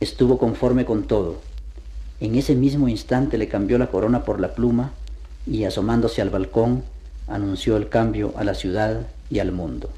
estuvo 0.00 0.38
conforme 0.38 0.84
con 0.84 1.04
todo. 1.04 1.40
En 2.20 2.34
ese 2.34 2.54
mismo 2.54 2.88
instante 2.88 3.38
le 3.38 3.48
cambió 3.48 3.78
la 3.78 3.88
corona 3.88 4.24
por 4.24 4.40
la 4.40 4.54
pluma 4.54 4.92
y 5.46 5.64
asomándose 5.64 6.22
al 6.22 6.30
balcón 6.30 6.82
anunció 7.28 7.76
el 7.76 7.88
cambio 7.88 8.32
a 8.36 8.44
la 8.44 8.54
ciudad 8.54 9.06
y 9.30 9.40
al 9.40 9.52
mundo. 9.52 9.90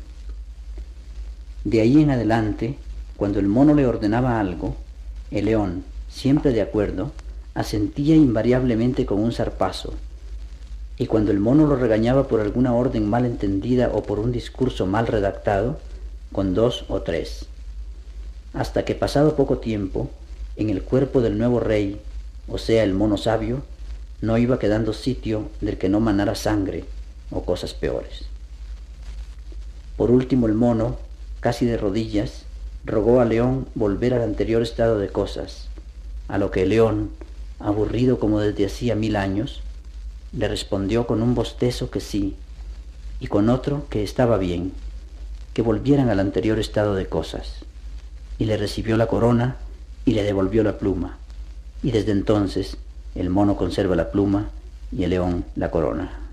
De 1.65 1.81
ahí 1.81 2.01
en 2.01 2.11
adelante, 2.11 2.79
cuando 3.17 3.39
el 3.39 3.49
mono 3.49 3.75
le 3.75 3.87
ordenaba 3.87 4.41
algo, 4.41 4.77
el 5.31 5.47
león, 5.47 5.85
siempre 6.09 6.53
de 6.53 6.63
acuerdo, 6.63 7.13
asentía 7.55 8.17
invariablemente 8.17 9.05
con 9.05 9.21
un 9.21 9.33
zarpazo, 9.33 9.93
y 10.97 11.07
cuando 11.07 11.31
el 11.31 11.39
mono 11.39 11.67
lo 11.67 11.77
regañaba 11.77 12.27
por 12.29 12.41
alguna 12.41 12.73
orden 12.73 13.09
mal 13.09 13.25
entendida 13.25 13.91
o 13.93 14.03
por 14.03 14.19
un 14.19 14.33
discurso 14.33 14.87
mal 14.87 15.07
redactado, 15.07 15.79
con 16.33 16.55
dos 16.55 16.87
o 16.89 17.03
tres. 17.03 17.47
Hasta 18.55 18.85
que 18.85 18.95
pasado 18.95 19.37
poco 19.37 19.59
tiempo, 19.59 20.11
en 20.57 20.71
el 20.71 20.83
cuerpo 20.83 21.21
del 21.21 21.39
nuevo 21.39 21.61
rey, 21.61 22.01
o 22.49 22.59
sea, 22.59 22.83
el 22.83 22.95
mono 22.95 23.17
sabio, 23.17 23.63
no 24.21 24.39
iba 24.39 24.59
quedando 24.59 24.93
sitio 24.93 25.51
del 25.61 25.79
que 25.79 25.89
no 25.89 26.01
manara 26.01 26.35
sangre 26.35 26.85
o 27.31 27.45
cosas 27.45 27.75
peores. 27.75 28.27
Por 29.97 30.11
último 30.11 30.47
el 30.47 30.55
mono, 30.55 30.97
casi 31.41 31.67
de 31.67 31.77
rodillas, 31.77 32.45
rogó 32.85 33.21
a 33.21 33.25
León 33.25 33.67
volver 33.75 34.15
al 34.15 34.23
anterior 34.23 34.63
estado 34.63 34.99
de 34.99 35.09
cosas, 35.09 35.69
a 36.29 36.39
lo 36.39 36.51
que 36.51 36.63
el 36.63 36.71
león, 36.71 37.11
aburrido 37.59 38.19
como 38.19 38.41
desde 38.41 38.67
hacía 38.67 38.95
mil 38.95 39.17
años, 39.17 39.63
le 40.33 40.47
respondió 40.47 41.07
con 41.07 41.23
un 41.23 41.35
bostezo 41.35 41.91
que 41.91 42.01
sí, 42.01 42.37
y 43.21 43.27
con 43.27 43.49
otro 43.49 43.87
que 43.89 44.05
estaba 44.05 44.39
bien, 44.39 44.73
que 45.55 45.63
volvieran 45.63 46.09
al 46.11 46.21
anterior 46.21 46.59
estado 46.59 46.95
de 46.95 47.07
cosas. 47.07 47.55
Y 48.39 48.45
le 48.45 48.57
recibió 48.57 48.97
la 48.97 49.09
corona 49.09 49.57
y 50.05 50.13
le 50.13 50.23
devolvió 50.23 50.63
la 50.63 50.79
pluma. 50.79 51.19
Y 51.83 51.91
desde 51.91 52.13
entonces 52.13 52.77
el 53.15 53.31
mono 53.31 53.57
conserva 53.57 53.97
la 53.97 54.13
pluma 54.13 54.51
y 54.93 55.03
el 55.03 55.11
león 55.11 55.45
la 55.57 55.71
corona. 55.71 56.28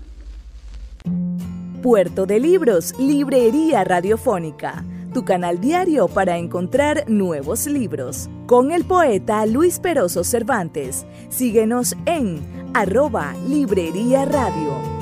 Puerto 1.82 2.26
de 2.26 2.40
Libros, 2.40 2.94
Librería 2.98 3.84
Radiofónica, 3.84 4.84
tu 5.14 5.24
canal 5.24 5.60
diario 5.60 6.08
para 6.08 6.36
encontrar 6.36 7.04
nuevos 7.08 7.66
libros. 7.66 8.28
Con 8.46 8.72
el 8.72 8.84
poeta 8.84 9.46
Luis 9.46 9.78
Peroso 9.78 10.24
Cervantes. 10.24 11.06
Síguenos 11.28 11.96
en 12.06 12.40
arroba 12.74 13.34
Librería 13.48 14.24
Radio. 14.24 14.96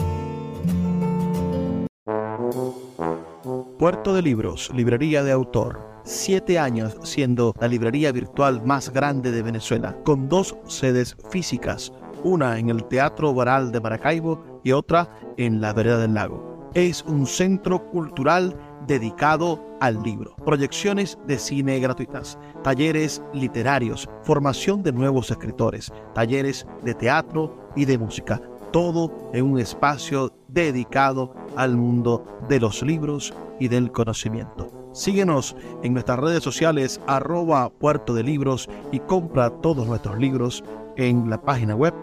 Puerto 3.78 4.14
de 4.14 4.22
Libros, 4.22 4.70
Librería 4.74 5.24
de 5.24 5.32
Autor. 5.32 5.80
Siete 6.04 6.58
años 6.58 6.96
siendo 7.02 7.54
la 7.58 7.66
librería 7.66 8.12
virtual 8.12 8.64
más 8.64 8.90
grande 8.90 9.32
de 9.32 9.42
Venezuela, 9.42 9.96
con 10.04 10.28
dos 10.28 10.56
sedes 10.68 11.16
físicas, 11.30 11.92
una 12.22 12.58
en 12.58 12.70
el 12.70 12.84
Teatro 12.84 13.34
Baral 13.34 13.72
de 13.72 13.80
Maracaibo 13.80 14.60
y 14.62 14.72
otra 14.72 15.08
en 15.36 15.60
la 15.60 15.72
Vereda 15.72 15.98
del 15.98 16.14
Lago. 16.14 16.70
Es 16.74 17.02
un 17.04 17.26
centro 17.26 17.90
cultural 17.90 18.56
dedicado 18.86 19.64
al 19.80 20.02
libro, 20.02 20.34
proyecciones 20.44 21.18
de 21.26 21.38
cine 21.38 21.78
gratuitas, 21.78 22.38
talleres 22.62 23.22
literarios, 23.32 24.08
formación 24.22 24.82
de 24.82 24.92
nuevos 24.92 25.30
escritores, 25.30 25.92
talleres 26.14 26.66
de 26.82 26.94
teatro 26.94 27.70
y 27.76 27.84
de 27.84 27.98
música, 27.98 28.40
todo 28.72 29.30
en 29.32 29.44
un 29.44 29.58
espacio 29.58 30.32
dedicado 30.48 31.32
al 31.56 31.76
mundo 31.76 32.24
de 32.48 32.60
los 32.60 32.82
libros 32.82 33.32
y 33.60 33.68
del 33.68 33.92
conocimiento. 33.92 34.90
Síguenos 34.92 35.56
en 35.82 35.92
nuestras 35.92 36.18
redes 36.18 36.42
sociales 36.42 37.00
arroba 37.06 37.68
puerto 37.70 38.14
de 38.14 38.22
libros 38.22 38.68
y 38.92 39.00
compra 39.00 39.50
todos 39.50 39.86
nuestros 39.86 40.18
libros 40.18 40.64
en 40.96 41.28
la 41.30 41.40
página 41.40 41.74
web 41.74 41.94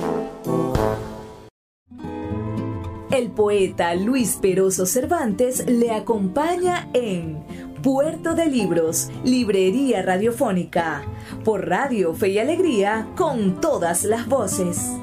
El 3.12 3.32
poeta 3.32 3.96
Luis 3.96 4.38
Peroso 4.40 4.86
Cervantes 4.86 5.66
le 5.68 5.92
acompaña 5.92 6.88
en 6.94 7.44
Puerto 7.82 8.36
de 8.36 8.46
Libros, 8.46 9.10
Librería 9.26 10.04
Radiofónica, 10.04 11.02
por 11.44 11.68
Radio 11.68 12.14
Fe 12.14 12.30
y 12.30 12.40
Alegría, 12.40 13.10
con 13.18 13.60
todas 13.60 14.06
las 14.06 14.28
voces. 14.28 14.94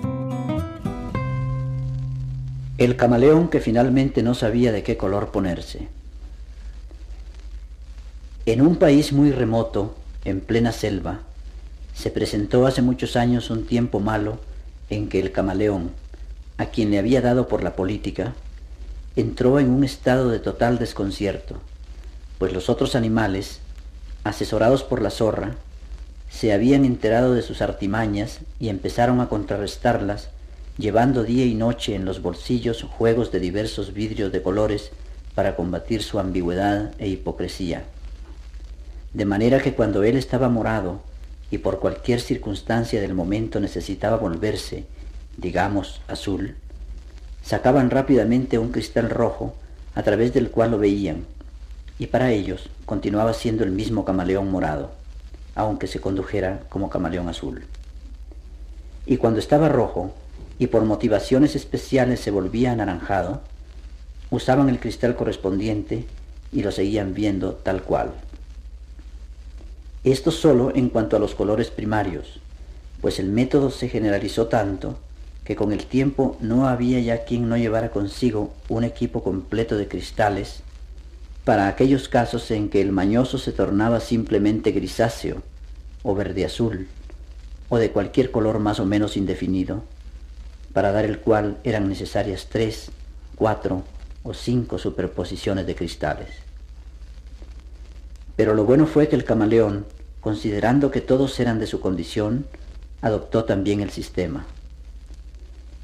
El 2.79 2.97
camaleón 2.97 3.49
que 3.49 3.61
finalmente 3.61 4.23
no 4.23 4.35
sabía 4.35 4.71
de 4.71 4.83
qué 4.83 4.97
color 4.97 5.33
ponerse. 5.33 5.89
En 8.49 8.63
un 8.63 8.77
país 8.77 9.13
muy 9.13 9.33
remoto, 9.33 9.97
en 10.25 10.41
plena 10.41 10.71
selva, 10.71 11.19
se 11.95 12.13
presentó 12.13 12.69
hace 12.69 12.81
muchos 12.81 13.17
años 13.17 13.51
un 13.51 13.67
tiempo 13.67 13.99
malo 13.99 14.39
en 14.89 15.09
que 15.09 15.19
el 15.19 15.33
camaleón, 15.33 15.91
a 16.57 16.67
quien 16.67 16.93
le 16.93 17.01
había 17.01 17.21
dado 17.21 17.49
por 17.49 17.65
la 17.65 17.75
política, 17.75 18.35
entró 19.17 19.59
en 19.59 19.69
un 19.69 19.83
estado 19.83 20.29
de 20.29 20.39
total 20.39 20.79
desconcierto, 20.79 21.57
pues 22.39 22.53
los 22.53 22.71
otros 22.71 22.95
animales, 22.95 23.59
asesorados 24.23 24.85
por 24.85 25.03
la 25.03 25.11
zorra, 25.11 25.57
se 26.31 26.53
habían 26.53 26.85
enterado 26.85 27.35
de 27.35 27.43
sus 27.43 27.61
artimañas 27.61 28.39
y 28.61 28.69
empezaron 28.69 29.21
a 29.21 29.29
contrarrestarlas, 29.29 30.29
llevando 30.79 31.25
día 31.25 31.47
y 31.47 31.57
noche 31.57 31.97
en 31.97 32.05
los 32.05 32.23
bolsillos 32.23 32.85
juegos 32.85 33.33
de 33.33 33.41
diversos 33.41 33.93
vidrios 33.93 34.31
de 34.31 34.41
colores 34.41 34.93
para 35.35 35.57
combatir 35.57 36.05
su 36.05 36.21
ambigüedad 36.21 36.93
e 37.01 37.09
hipocresía. 37.09 37.83
De 39.17 39.25
manera 39.25 39.63
que 39.63 39.73
cuando 39.73 40.05
él 40.05 40.15
estaba 40.15 40.51
morado 40.51 41.01
y 41.51 41.57
por 41.57 41.79
cualquier 41.81 42.21
circunstancia 42.21 43.01
del 43.01 43.15
momento 43.15 43.61
necesitaba 43.61 44.19
volverse, 44.19 44.85
digamos, 45.39 46.03
azul, 46.07 46.57
sacaban 47.43 47.89
rápidamente 47.89 48.59
un 48.59 48.73
cristal 48.73 49.09
rojo 49.09 49.55
a 49.95 50.03
través 50.03 50.35
del 50.35 50.51
cual 50.51 50.73
lo 50.73 50.79
veían, 50.79 51.25
y 51.99 52.09
para 52.09 52.31
ellos 52.31 52.69
continuaba 52.85 53.33
siendo 53.33 53.65
el 53.65 53.71
mismo 53.71 54.05
camaleón 54.05 54.51
morado 54.51 54.91
aunque 55.55 55.87
se 55.87 56.03
condujera 56.03 56.65
como 56.69 56.91
camaleón 56.91 57.31
azul. 57.31 57.65
Y 59.07 59.17
cuando 59.17 59.41
estaba 59.41 59.71
rojo, 59.71 60.13
y 60.59 60.67
por 60.67 60.85
motivaciones 60.85 61.57
especiales 61.57 62.21
se 62.21 62.31
volvía 62.31 62.73
anaranjado, 62.73 63.41
usaban 64.29 64.69
el 64.69 64.79
cristal 64.79 65.17
correspondiente 65.17 66.05
y 66.53 66.63
lo 66.63 66.71
seguían 66.71 67.15
viendo 67.15 67.55
tal 67.55 67.83
cual. 67.83 68.13
Esto 70.07 70.31
solo 70.31 70.71
en 70.73 70.89
cuanto 70.89 71.17
a 71.17 71.19
los 71.19 71.35
colores 71.35 71.73
primarios, 71.73 72.39
pues 73.01 73.19
el 73.19 73.29
método 73.29 73.73
se 73.73 73.89
generalizó 73.89 74.47
tanto 74.47 75.01
que 75.43 75.57
con 75.57 75.73
el 75.73 75.87
tiempo 75.87 76.37
no 76.41 76.69
había 76.69 77.01
ya 77.01 77.25
quien 77.25 77.49
no 77.49 77.57
llevara 77.57 77.91
consigo 77.91 78.55
un 78.69 78.85
equipo 78.85 79.25
completo 79.25 79.77
de 79.77 79.89
cristales 79.89 80.61
para 81.45 81.67
aquellos 81.67 82.09
casos 82.09 82.53
en 82.53 82.69
que 82.69 82.81
el 82.81 82.93
mañoso 82.93 83.37
se 83.37 83.51
tornaba 83.51 83.99
simplemente 83.99 84.71
grisáceo 84.71 85.43
o 86.05 86.15
verde 86.15 86.45
azul, 86.45 86.87
o 87.69 87.77
de 87.79 87.91
cualquier 87.91 88.31
color 88.31 88.61
más 88.61 88.79
o 88.79 88.85
menos 88.85 89.17
indefinido, 89.17 89.83
para 90.73 90.93
dar 90.93 91.05
el 91.05 91.19
cual 91.19 91.59
eran 91.65 91.89
necesarias 91.89 92.47
tres, 92.49 92.93
cuatro 93.35 93.83
o 94.23 94.35
cinco 94.35 94.79
superposiciones 94.79 95.67
de 95.67 95.75
cristales. 95.75 96.29
Pero 98.37 98.55
lo 98.55 98.65
bueno 98.65 98.87
fue 98.87 99.09
que 99.09 99.17
el 99.17 99.25
camaleón, 99.25 99.87
considerando 100.27 100.91
que 100.91 101.01
todos 101.01 101.39
eran 101.39 101.61
de 101.61 101.69
su 101.69 101.79
condición, 101.79 102.47
adoptó 103.01 103.45
también 103.45 103.81
el 103.81 103.91
sistema. 103.91 104.45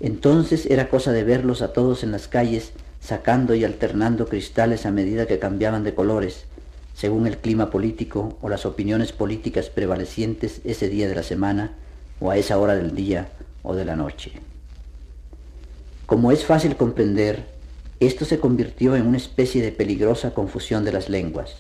Entonces 0.01 0.67
era 0.67 0.89
cosa 0.89 1.13
de 1.13 1.23
verlos 1.23 1.63
a 1.63 1.73
todos 1.73 2.03
en 2.03 2.11
las 2.11 2.27
calles 2.27 2.73
sacando 3.01 3.55
y 3.55 3.63
alternando 3.63 4.27
cristales 4.27 4.85
a 4.85 4.91
medida 4.91 5.27
que 5.27 5.39
cambiaban 5.39 5.85
de 5.85 5.95
colores, 5.95 6.47
según 6.93 7.29
el 7.29 7.39
clima 7.39 7.71
político 7.71 8.37
o 8.43 8.49
las 8.49 8.67
opiniones 8.67 9.13
políticas 9.13 9.71
prevalecientes 9.71 10.61
ese 10.65 10.89
día 10.89 11.07
de 11.07 11.15
la 11.15 11.23
semana 11.23 11.77
o 12.19 12.33
a 12.33 12.37
esa 12.37 12.59
hora 12.59 12.75
del 12.75 12.97
día 12.97 13.29
o 13.63 13.77
de 13.77 13.85
la 13.85 13.95
noche. 13.95 14.33
Como 16.05 16.33
es 16.33 16.45
fácil 16.45 16.75
comprender, 16.75 17.47
esto 18.01 18.25
se 18.25 18.41
convirtió 18.41 18.97
en 18.97 19.07
una 19.07 19.19
especie 19.19 19.63
de 19.63 19.71
peligrosa 19.71 20.35
confusión 20.35 20.85
de 20.85 20.91
las 20.91 21.09
lenguas. 21.09 21.59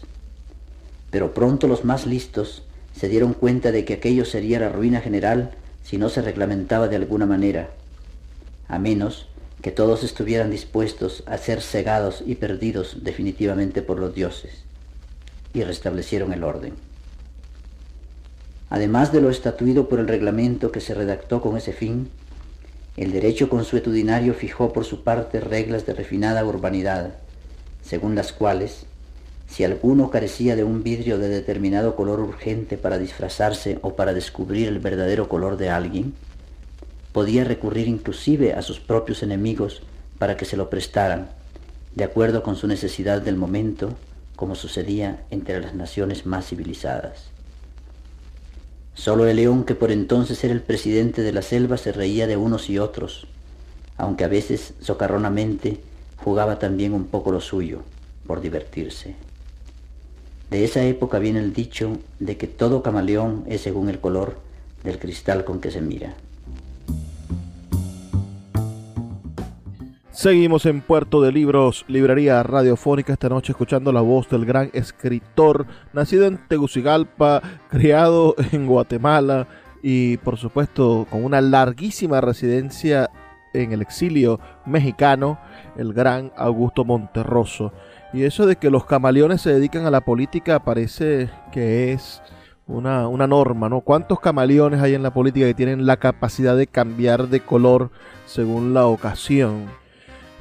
Pero 1.13 1.33
pronto 1.33 1.69
los 1.69 1.85
más 1.85 2.07
listos 2.07 2.65
se 2.97 3.09
dieron 3.09 3.35
cuenta 3.35 3.73
de 3.73 3.85
que 3.85 3.95
aquello 3.95 4.25
sería 4.25 4.61
la 4.61 4.69
ruina 4.69 5.01
general 5.01 5.53
si 5.83 5.99
no 5.99 6.09
se 6.09 6.23
reglamentaba 6.23 6.89
de 6.89 6.97
alguna 6.97 7.27
manera, 7.27 7.71
a 8.69 8.79
menos 8.79 9.29
que 9.61 9.71
todos 9.71 10.03
estuvieran 10.03 10.51
dispuestos 10.51 11.23
a 11.27 11.39
ser 11.39 11.61
cegados 11.61 12.23
y 12.27 12.35
perdidos 12.35 13.05
definitivamente 13.05 13.83
por 13.83 13.99
los 13.99 14.15
dioses, 14.15 14.65
y 15.55 15.63
restablecieron 15.63 16.33
el 16.33 16.45
orden. 16.45 16.75
Además 18.71 19.13
de 19.13 19.21
lo 19.21 19.31
estatuido 19.31 19.89
por 19.89 20.01
el 20.01 20.09
reglamento 20.09 20.73
que 20.73 20.81
se 20.81 20.95
redactó 20.95 21.43
con 21.43 21.57
ese 21.57 21.73
fin, 21.73 22.09
el 22.97 23.13
derecho 23.13 23.49
consuetudinario 23.49 24.35
fijó 24.35 24.73
por 24.73 24.85
su 24.85 25.03
parte 25.03 25.41
reglas 25.41 25.87
de 25.87 25.95
refinada 25.95 26.45
urbanidad, 26.45 27.15
según 27.83 28.15
las 28.15 28.33
cuales, 28.33 28.87
si 29.53 29.65
alguno 29.65 30.09
carecía 30.09 30.57
de 30.57 30.65
un 30.65 30.83
vidrio 30.83 31.19
de 31.19 31.29
determinado 31.29 31.95
color 31.95 32.21
urgente 32.21 32.79
para 32.79 32.97
disfrazarse 32.97 33.79
o 33.83 33.97
para 33.97 34.15
descubrir 34.15 34.67
el 34.67 34.79
verdadero 34.79 35.29
color 35.29 35.59
de 35.59 35.69
alguien, 35.69 36.15
podía 37.13 37.45
recurrir 37.45 37.87
inclusive 37.87 38.55
a 38.55 38.63
sus 38.63 38.81
propios 38.81 39.23
enemigos 39.23 39.83
para 40.19 40.39
que 40.39 40.47
se 40.47 40.57
lo 40.57 40.71
prestaran, 40.71 41.29
de 41.95 42.05
acuerdo 42.05 42.43
con 42.43 42.57
su 42.57 42.67
necesidad 42.67 43.21
del 43.21 43.37
momento, 43.37 43.91
como 44.37 44.55
sucedía 44.55 45.23
entre 45.29 45.61
las 45.61 45.75
naciones 45.75 46.25
más 46.25 46.47
civilizadas. 46.47 47.27
Solo 48.95 49.27
el 49.27 49.37
león, 49.37 49.65
que 49.65 49.75
por 49.75 49.93
entonces 49.93 50.43
era 50.45 50.55
el 50.55 50.63
presidente 50.63 51.21
de 51.21 51.33
la 51.33 51.43
selva, 51.43 51.77
se 51.77 51.93
reía 51.93 52.27
de 52.27 52.39
unos 52.39 52.71
y 52.71 52.79
otros, 52.79 53.27
aunque 53.99 54.25
a 54.25 54.29
veces 54.29 54.73
socarronamente 54.81 55.83
jugaba 56.17 56.59
también 56.59 56.95
un 56.95 57.05
poco 57.05 57.33
lo 57.33 57.43
suyo, 57.43 57.83
por 58.27 58.41
divertirse. 58.41 59.15
De 60.53 60.65
esa 60.65 60.83
época 60.85 61.19
viene 61.19 61.39
el 61.39 61.55
dicho 61.55 61.97
de 62.19 62.37
que 62.37 62.47
todo 62.47 62.83
camaleón 62.83 63.45
es 63.49 63.63
según 63.63 63.89
el 63.89 64.01
color 64.01 64.37
del 64.85 64.99
cristal 64.99 65.47
con 65.47 65.63
que 65.63 65.71
se 65.71 65.81
mira. 65.81 66.13
Seguimos 70.11 70.67
en 70.67 70.83
Puerto 70.83 71.23
de 71.23 71.33
Libros, 71.33 71.87
librería 71.89 72.43
radiofónica, 72.43 73.15
esta 73.15 73.31
noche 73.31 73.53
escuchando 73.53 73.95
la 73.95 74.03
voz 74.03 74.29
del 74.29 74.45
gran 74.45 74.69
escritor, 74.75 75.65
nacido 75.95 76.27
en 76.27 76.39
Tegucigalpa, 76.49 77.41
criado 77.71 78.35
en 78.53 78.67
Guatemala 78.67 79.49
y 79.83 80.19
por 80.19 80.37
supuesto 80.37 81.07
con 81.09 81.25
una 81.25 81.41
larguísima 81.41 82.21
residencia 82.21 83.09
en 83.55 83.73
el 83.73 83.81
exilio 83.81 84.39
mexicano, 84.67 85.39
el 85.79 85.95
gran 85.95 86.31
Augusto 86.37 86.85
Monterroso. 86.85 87.73
Y 88.13 88.25
eso 88.25 88.47
de 88.47 88.57
que 88.57 88.71
los 88.71 88.85
camaleones 88.85 89.41
se 89.41 89.55
dedican 89.55 89.87
a 89.87 89.91
la 89.91 90.03
política 90.03 90.63
parece 90.63 91.31
que 91.51 91.93
es 91.93 92.21
una, 92.67 93.09
una, 93.09 93.27
norma, 93.27 93.71
¿no? 93.71 93.81
¿Cuántos 93.81 94.21
camaleones 94.21 94.83
hay 94.83 94.95
en 94.95 95.03
la 95.03 95.15
política 95.15 95.47
que 95.47 95.55
tienen 95.55 95.87
la 95.87 95.97
capacidad 95.97 96.57
de 96.57 96.67
cambiar 96.67 97.29
de 97.29 97.41
color 97.41 97.91
según 98.27 98.75
la 98.75 98.87
ocasión? 98.87 99.67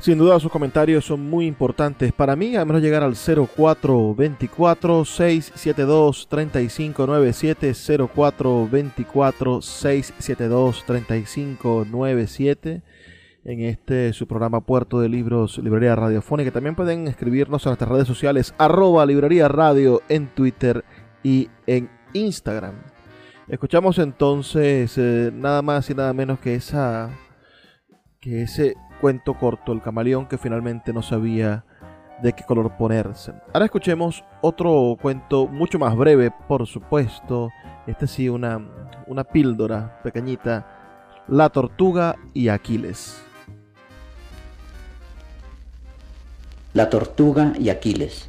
Sin 0.01 0.17
duda 0.17 0.39
sus 0.39 0.51
comentarios 0.51 1.05
son 1.05 1.29
muy 1.29 1.45
importantes 1.45 2.11
para 2.11 2.35
mí, 2.35 2.55
a 2.55 2.65
menos 2.65 2.81
llegar 2.81 3.03
al 3.03 3.15
0424 3.15 5.05
672 5.05 6.27
en 13.43 13.61
este 13.61 14.13
su 14.13 14.27
programa 14.27 14.61
Puerto 14.61 14.99
de 14.99 15.09
Libros 15.09 15.57
Librería 15.57 15.95
Radiofónica. 15.95 16.51
También 16.51 16.75
pueden 16.75 17.07
escribirnos 17.07 17.65
a 17.65 17.69
nuestras 17.69 17.89
redes 17.89 18.07
sociales 18.07 18.53
arroba 18.57 19.05
librería 19.05 19.47
radio 19.47 20.01
en 20.09 20.27
Twitter 20.27 20.85
y 21.23 21.49
en 21.67 21.89
Instagram. 22.13 22.75
Escuchamos 23.47 23.97
entonces 23.97 24.97
eh, 24.97 25.31
nada 25.33 25.61
más 25.61 25.89
y 25.89 25.95
nada 25.95 26.13
menos 26.13 26.39
que 26.39 26.55
esa 26.55 27.09
que 28.19 28.43
ese 28.43 28.75
cuento 29.01 29.33
corto, 29.33 29.73
El 29.73 29.81
camaleón 29.81 30.27
que 30.27 30.37
finalmente 30.37 30.93
no 30.93 31.01
sabía 31.01 31.65
de 32.21 32.33
qué 32.33 32.43
color 32.43 32.77
ponerse. 32.77 33.33
Ahora 33.51 33.65
escuchemos 33.65 34.23
otro 34.41 34.95
cuento 35.01 35.47
mucho 35.47 35.79
más 35.79 35.97
breve, 35.97 36.31
por 36.47 36.67
supuesto. 36.67 37.49
Este 37.87 38.05
sí, 38.05 38.29
una, 38.29 38.61
una 39.07 39.23
píldora 39.23 39.99
pequeñita. 40.03 41.23
La 41.27 41.49
tortuga 41.49 42.15
y 42.35 42.49
Aquiles. 42.49 43.30
La 46.73 46.89
tortuga 46.89 47.53
y 47.59 47.67
Aquiles. 47.67 48.23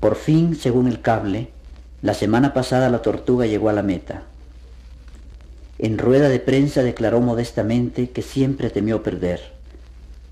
Por 0.00 0.16
fin, 0.16 0.54
según 0.54 0.86
el 0.86 1.00
cable, 1.00 1.48
la 2.02 2.12
semana 2.12 2.52
pasada 2.52 2.90
la 2.90 3.00
tortuga 3.00 3.46
llegó 3.46 3.70
a 3.70 3.72
la 3.72 3.82
meta. 3.82 4.24
En 5.78 5.96
rueda 5.96 6.28
de 6.28 6.40
prensa 6.40 6.82
declaró 6.82 7.22
modestamente 7.22 8.10
que 8.10 8.20
siempre 8.20 8.68
temió 8.68 9.02
perder, 9.02 9.40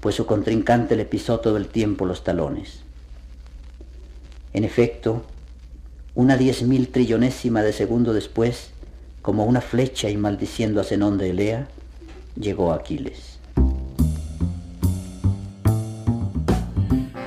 pues 0.01 0.15
su 0.15 0.27
contrincante 0.27 0.95
le 0.95 1.07
pisó 1.07 1.41
todo 1.41 1.57
el 1.57 1.69
tiempo 1.69 2.05
los 2.05 2.23
talones. 2.23 2.81
En 4.53 4.65
efecto, 4.65 5.25
una 6.15 6.37
diez 6.37 6.63
mil 6.65 6.89
trillonésima 6.89 7.63
de 7.63 7.73
segundo 7.73 8.13
después, 8.13 8.73
como 9.23 9.47
una 9.47 9.63
flecha 9.63 10.11
y 10.11 10.19
maldiciendo 10.19 10.83
a 10.83 10.85
Zenón 10.85 11.17
de 11.17 11.31
Elea, 11.31 11.69
llegó 12.39 12.73
Aquiles. 12.73 13.36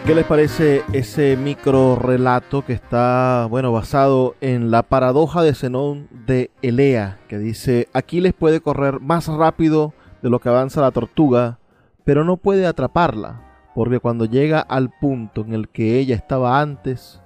¿Qué 0.09 0.15
les 0.15 0.25
parece 0.25 0.81
ese 0.91 1.37
micro 1.37 1.95
relato 1.95 2.65
que 2.65 2.73
está, 2.73 3.45
bueno, 3.47 3.71
basado 3.71 4.33
en 4.41 4.71
la 4.71 4.81
paradoja 4.81 5.43
de 5.43 5.53
Zenón 5.53 6.07
de 6.25 6.49
Elea, 6.63 7.19
que 7.27 7.37
dice, 7.37 7.89
Aquiles 7.93 8.33
puede 8.33 8.59
correr 8.59 9.01
más 9.01 9.27
rápido 9.27 9.93
de 10.23 10.31
lo 10.31 10.39
que 10.39 10.49
avanza 10.49 10.81
la 10.81 10.89
tortuga, 10.89 11.59
pero 12.05 12.23
no 12.23 12.37
puede 12.37 12.65
atraparla, 12.65 13.43
porque 13.75 13.99
cuando 13.99 14.25
llega 14.25 14.61
al 14.61 14.89
punto 14.89 15.41
en 15.41 15.53
el 15.53 15.69
que 15.69 15.99
ella 15.99 16.15
estaba 16.15 16.59
antes, 16.59 17.21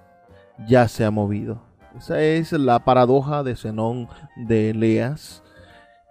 ya 0.67 0.89
se 0.89 1.06
ha 1.06 1.10
movido. 1.10 1.62
Esa 1.98 2.22
es 2.22 2.52
la 2.52 2.80
paradoja 2.80 3.43
de 3.43 3.56
Zenón 3.56 4.10
de 4.36 4.72
Eleas. 4.72 5.41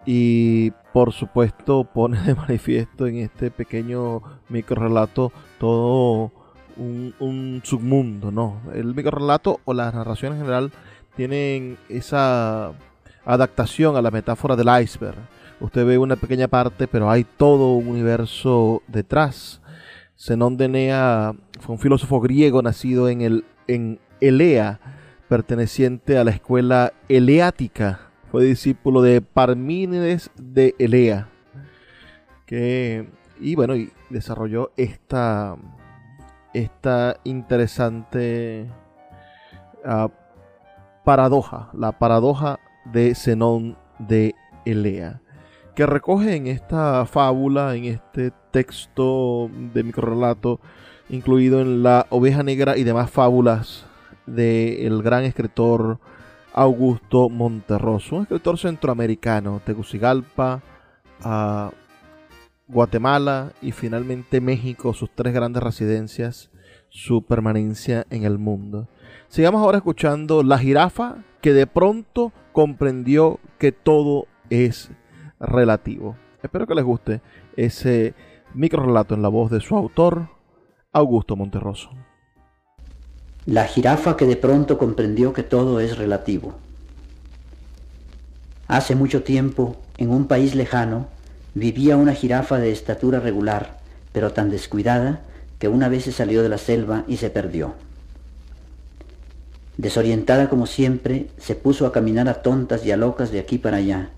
Y 0.07 0.71
por 0.95 1.13
supuesto 1.13 1.85
pone 1.85 2.19
de 2.23 2.35
manifiesto 2.35 3.07
en 3.07 3.19
este 3.19 3.51
pequeño 3.51 4.23
microrelato 4.49 5.33
todo 5.59 6.33
un, 6.77 7.15
un 7.19 7.61
submundo, 7.65 8.31
¿no? 8.31 8.61
El 8.75 8.95
microrelato 8.95 9.61
o 9.65 9.75
la 9.75 9.91
narración 9.91 10.33
en 10.33 10.39
general 10.41 10.73
tienen 11.17 11.77
esa 11.89 12.73
adaptación 13.25 13.97
a 13.97 14.03
la 14.03 14.11
metáfora 14.11 14.57
del 14.57 14.69
iceberg. 14.83 15.19
Usted 15.61 15.87
ve 15.87 15.99
una 15.99 16.17
pequeña 16.17 16.49
parte, 16.49 16.89
pero 16.89 17.11
hay 17.11 17.25
todo 17.25 17.75
un 17.75 17.89
universo 17.89 18.83
detrás. 18.89 19.61
Zenón 20.19 20.57
de 20.57 20.65
Enea 20.65 21.35
fue 21.61 21.75
un 21.75 21.81
filósofo 21.81 22.21
griego 22.21 22.63
nacido 22.63 23.09
en, 23.09 23.21
el, 23.21 23.45
en 23.69 24.01
Elea, 24.21 24.81
perteneciente 25.29 26.19
a 26.19 26.25
la 26.25 26.33
escuela 26.33 26.93
eleática. 27.09 28.01
Fue 28.31 28.45
discípulo 28.45 29.03
de 29.03 29.21
Parmínides 29.21 30.31
de 30.37 30.75
Elea. 30.79 31.29
Que, 32.47 33.09
y 33.41 33.55
bueno, 33.55 33.77
y 33.77 33.91
desarrolló 34.11 34.73
esta, 34.77 35.57
esta 36.55 37.17
interesante 37.25 38.67
uh, 39.85 40.09
paradoja, 41.05 41.71
la 41.73 41.93
paradoja 41.93 42.59
de 42.85 43.15
Zenón 43.15 43.77
de 43.99 44.35
Elea, 44.65 45.21
que 45.75 45.87
recoge 45.87 46.37
en 46.37 46.47
esta 46.47 47.07
fábula, 47.07 47.75
en 47.75 47.87
este 47.87 48.33
texto 48.51 49.51
de 49.53 49.83
microrelato, 49.83 50.61
incluido 51.09 51.61
en 51.61 51.83
La 51.83 52.07
Oveja 52.11 52.43
Negra 52.43 52.77
y 52.77 52.85
demás 52.85 53.11
fábulas 53.11 53.87
del 54.27 55.03
gran 55.03 55.25
escritor 55.25 55.99
Augusto 56.55 57.29
Monterroso, 57.29 58.17
un 58.17 58.23
escritor 58.23 58.59
centroamericano, 58.59 59.61
Tegucigalpa, 59.65 60.61
a 61.25 61.71
Guatemala 62.69 63.53
y 63.61 63.73
finalmente 63.73 64.41
México, 64.41 64.95
sus 64.95 65.11
tres 65.15 65.35
grandes 65.35 65.63
residencias, 65.63 66.51
su 66.89 67.23
permanencia 67.23 68.07
en 68.11 68.25
el 68.25 68.39
mundo. 68.39 68.89
Sigamos 69.29 69.63
ahora 69.63 69.79
escuchando 69.79 70.43
La 70.43 70.59
jirafa 70.59 71.25
que 71.41 71.53
de 71.53 71.67
pronto 71.67 72.33
comprendió 72.53 73.41
que 73.59 73.73
todo 73.73 74.27
es 74.51 74.91
relativo. 75.41 76.17
Espero 76.43 76.67
que 76.67 76.75
les 76.75 76.85
guste 76.85 77.21
ese 77.57 78.15
micro 78.55 78.85
relato 78.85 79.15
en 79.15 79.23
la 79.23 79.29
voz 79.29 79.51
de 79.51 79.61
su 79.61 79.77
autor, 79.77 80.29
Augusto 80.93 81.37
Monterroso. 81.37 81.91
La 83.47 83.65
jirafa 83.65 84.17
que 84.17 84.27
de 84.27 84.37
pronto 84.37 84.79
comprendió 84.79 85.33
que 85.33 85.43
todo 85.43 85.81
es 85.81 85.99
relativo. 85.99 86.55
Hace 88.69 88.95
mucho 88.95 89.23
tiempo, 89.23 89.77
en 89.99 90.11
un 90.11 90.27
país 90.27 90.55
lejano, 90.55 91.09
vivía 91.55 91.97
una 91.97 92.15
jirafa 92.15 92.59
de 92.59 92.73
estatura 92.73 93.21
regular, 93.21 93.79
pero 94.13 94.33
tan 94.33 94.51
descuidada 94.51 95.21
que 95.59 95.69
una 95.69 95.89
vez 95.89 96.05
se 96.05 96.13
salió 96.13 96.43
de 96.43 96.49
la 96.49 96.59
selva 96.59 97.05
y 97.07 97.19
se 97.19 97.31
perdió. 97.31 97.75
Desorientada 99.77 100.49
como 100.49 100.67
siempre, 100.67 101.29
se 101.39 101.55
puso 101.55 101.87
a 101.87 101.93
caminar 101.93 102.29
a 102.29 102.43
tontas 102.43 102.85
y 102.85 102.93
a 102.93 102.97
locas 102.97 103.31
de 103.31 103.41
aquí 103.41 103.59
para 103.59 103.79
allá, 103.79 104.11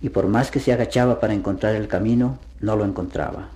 y 0.00 0.10
por 0.10 0.28
más 0.28 0.50
que 0.50 0.60
se 0.60 0.72
agachaba 0.72 1.20
para 1.20 1.34
encontrar 1.34 1.74
el 1.74 1.88
camino, 1.88 2.38
no 2.60 2.76
lo 2.76 2.84
encontraba. 2.84 3.48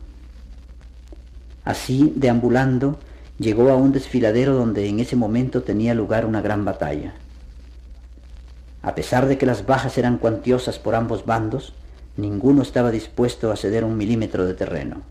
Así, 1.64 2.12
deambulando, 2.16 2.98
llegó 3.38 3.70
a 3.70 3.76
un 3.76 3.92
desfiladero 3.92 4.54
donde 4.54 4.88
en 4.88 4.98
ese 4.98 5.14
momento 5.14 5.62
tenía 5.62 5.94
lugar 5.94 6.26
una 6.26 6.40
gran 6.40 6.64
batalla. 6.64 7.14
A 8.82 8.96
pesar 8.96 9.26
de 9.26 9.38
que 9.38 9.46
las 9.46 9.64
bajas 9.64 9.96
eran 9.98 10.18
cuantiosas 10.18 10.80
por 10.80 10.96
ambos 10.96 11.24
bandos, 11.24 11.72
ninguno 12.16 12.62
estaba 12.62 12.90
dispuesto 12.90 13.50
a 13.50 13.56
ceder 13.56 13.84
un 13.84 13.96
milímetro 13.96 14.46
de 14.46 14.54
terreno. 14.54 15.02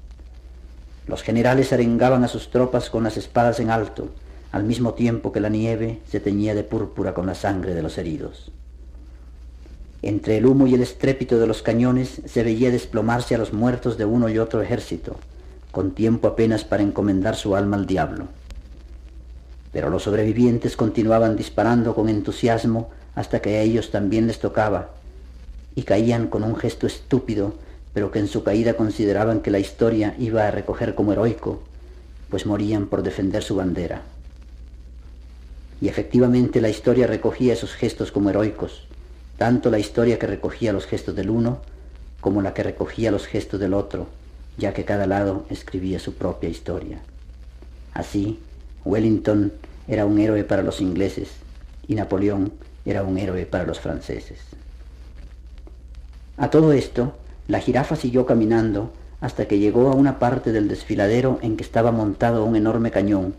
Los 1.08 1.24
generales 1.24 1.74
arengaban 1.74 2.24
a 2.24 2.28
sus 2.28 2.52
tropas 2.52 2.90
con 2.90 3.04
las 3.04 3.18
espadas 3.18 3.60
en 3.60 3.70
alto, 3.70 4.10
al 4.52 4.64
mismo 4.64 4.94
tiempo 4.94 5.32
que 5.32 5.40
la 5.40 5.50
nieve 5.50 6.00
se 6.10 6.20
teñía 6.20 6.54
de 6.54 6.64
púrpura 6.64 7.14
con 7.14 7.26
la 7.26 7.36
sangre 7.36 7.74
de 7.74 7.82
los 7.82 7.98
heridos. 7.98 8.52
Entre 10.04 10.38
el 10.38 10.46
humo 10.46 10.68
y 10.68 10.74
el 10.74 10.82
estrépito 10.82 11.40
de 11.40 11.48
los 11.48 11.62
cañones 11.62 12.22
se 12.26 12.44
veía 12.44 12.72
desplomarse 12.72 13.36
a 13.36 13.38
los 13.38 13.54
muertos 13.54 13.98
de 13.98 14.06
uno 14.06 14.30
y 14.30 14.40
otro 14.40 14.62
ejército, 14.62 15.16
con 15.72 15.92
tiempo 15.92 16.28
apenas 16.28 16.64
para 16.64 16.84
encomendar 16.84 17.36
su 17.36 17.56
alma 17.56 17.78
al 17.78 17.86
diablo. 17.86 18.28
Pero 19.72 19.90
los 19.90 20.04
sobrevivientes 20.04 20.76
continuaban 20.76 21.36
disparando 21.36 21.96
con 21.96 22.10
entusiasmo 22.10 22.90
hasta 23.16 23.42
que 23.42 23.58
a 23.58 23.62
ellos 23.62 23.92
también 23.92 24.28
les 24.28 24.40
tocaba, 24.40 24.90
y 25.76 25.84
caían 25.84 26.28
con 26.28 26.44
un 26.44 26.56
gesto 26.56 26.88
estúpido, 26.88 27.56
pero 27.94 28.12
que 28.12 28.20
en 28.20 28.28
su 28.28 28.44
caída 28.44 28.76
consideraban 28.76 29.42
que 29.42 29.52
la 29.52 29.60
historia 29.60 30.16
iba 30.20 30.48
a 30.48 30.52
recoger 30.52 30.96
como 30.96 31.14
heroico, 31.14 31.62
pues 32.30 32.46
morían 32.46 32.88
por 32.88 33.04
defender 33.04 33.44
su 33.44 33.56
bandera. 33.56 34.02
Y 35.82 35.88
efectivamente 35.88 36.62
la 36.62 36.70
historia 36.70 37.08
recogía 37.08 37.54
esos 37.54 37.74
gestos 37.74 38.12
como 38.12 38.30
heroicos, 38.30 38.88
tanto 39.38 39.70
la 39.70 39.80
historia 39.80 40.20
que 40.20 40.28
recogía 40.28 40.74
los 40.74 40.86
gestos 40.86 41.16
del 41.16 41.30
uno 41.30 41.60
como 42.22 42.42
la 42.42 42.54
que 42.54 42.64
recogía 42.64 43.12
los 43.12 43.26
gestos 43.26 43.60
del 43.60 43.74
otro, 43.74 44.08
ya 44.58 44.74
que 44.74 44.86
cada 44.86 45.08
lado 45.08 45.46
escribía 45.50 46.00
su 46.00 46.14
propia 46.14 46.50
historia. 46.50 47.02
Así, 47.94 48.40
Wellington 48.86 49.52
era 49.88 50.06
un 50.06 50.20
héroe 50.20 50.44
para 50.44 50.64
los 50.64 50.80
ingleses 50.80 51.30
y 51.88 51.96
Napoleón 51.96 52.54
era 52.86 53.04
un 53.04 53.18
héroe 53.18 53.46
para 53.46 53.66
los 53.66 53.80
franceses. 53.80 54.40
A 56.42 56.50
todo 56.50 56.74
esto, 56.74 57.14
la 57.48 57.60
jirafa 57.60 57.96
siguió 57.96 58.26
caminando 58.26 58.92
hasta 59.20 59.48
que 59.48 59.60
llegó 59.60 59.92
a 59.92 59.96
una 59.96 60.18
parte 60.18 60.52
del 60.52 60.68
desfiladero 60.68 61.38
en 61.44 61.56
que 61.56 61.62
estaba 61.62 61.92
montado 61.92 62.46
un 62.46 62.56
enorme 62.56 62.90
cañón 62.90 63.36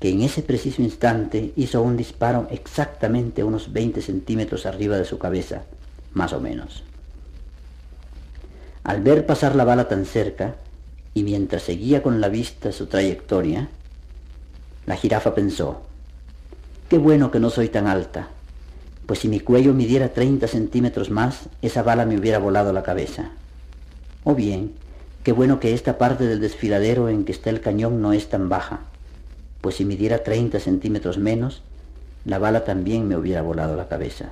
que 0.00 0.08
en 0.08 0.22
ese 0.22 0.40
preciso 0.40 0.80
instante 0.80 1.52
hizo 1.56 1.82
un 1.82 1.98
disparo 1.98 2.48
exactamente 2.50 3.44
unos 3.44 3.70
20 3.70 4.00
centímetros 4.00 4.64
arriba 4.64 4.96
de 4.96 5.04
su 5.04 5.18
cabeza, 5.18 5.64
más 6.14 6.32
o 6.32 6.40
menos. 6.40 6.84
Al 8.82 9.02
ver 9.02 9.26
pasar 9.26 9.54
la 9.54 9.64
bala 9.64 9.86
tan 9.86 10.06
cerca, 10.06 10.54
y 11.12 11.22
mientras 11.22 11.64
seguía 11.64 12.02
con 12.02 12.22
la 12.22 12.30
vista 12.30 12.72
su 12.72 12.86
trayectoria, 12.86 13.68
la 14.86 14.96
jirafa 14.96 15.34
pensó, 15.34 15.82
qué 16.88 16.96
bueno 16.96 17.30
que 17.30 17.40
no 17.40 17.50
soy 17.50 17.68
tan 17.68 17.86
alta, 17.86 18.30
pues 19.06 19.20
si 19.20 19.28
mi 19.28 19.38
cuello 19.38 19.72
midiera 19.72 20.12
30 20.12 20.48
centímetros 20.48 21.10
más, 21.10 21.48
esa 21.62 21.82
bala 21.82 22.04
me 22.04 22.18
hubiera 22.18 22.38
volado 22.38 22.72
la 22.72 22.82
cabeza. 22.82 23.30
O 24.24 24.34
bien, 24.34 24.72
qué 25.22 25.32
bueno 25.32 25.60
que 25.60 25.72
esta 25.72 25.96
parte 25.96 26.26
del 26.26 26.40
desfiladero 26.40 27.08
en 27.08 27.24
que 27.24 27.32
está 27.32 27.50
el 27.50 27.60
cañón 27.60 28.02
no 28.02 28.12
es 28.12 28.28
tan 28.28 28.48
baja, 28.48 28.80
pues 29.60 29.76
si 29.76 29.84
midiera 29.84 30.24
30 30.24 30.58
centímetros 30.58 31.18
menos, 31.18 31.62
la 32.24 32.38
bala 32.38 32.64
también 32.64 33.06
me 33.06 33.16
hubiera 33.16 33.42
volado 33.42 33.76
la 33.76 33.86
cabeza. 33.86 34.30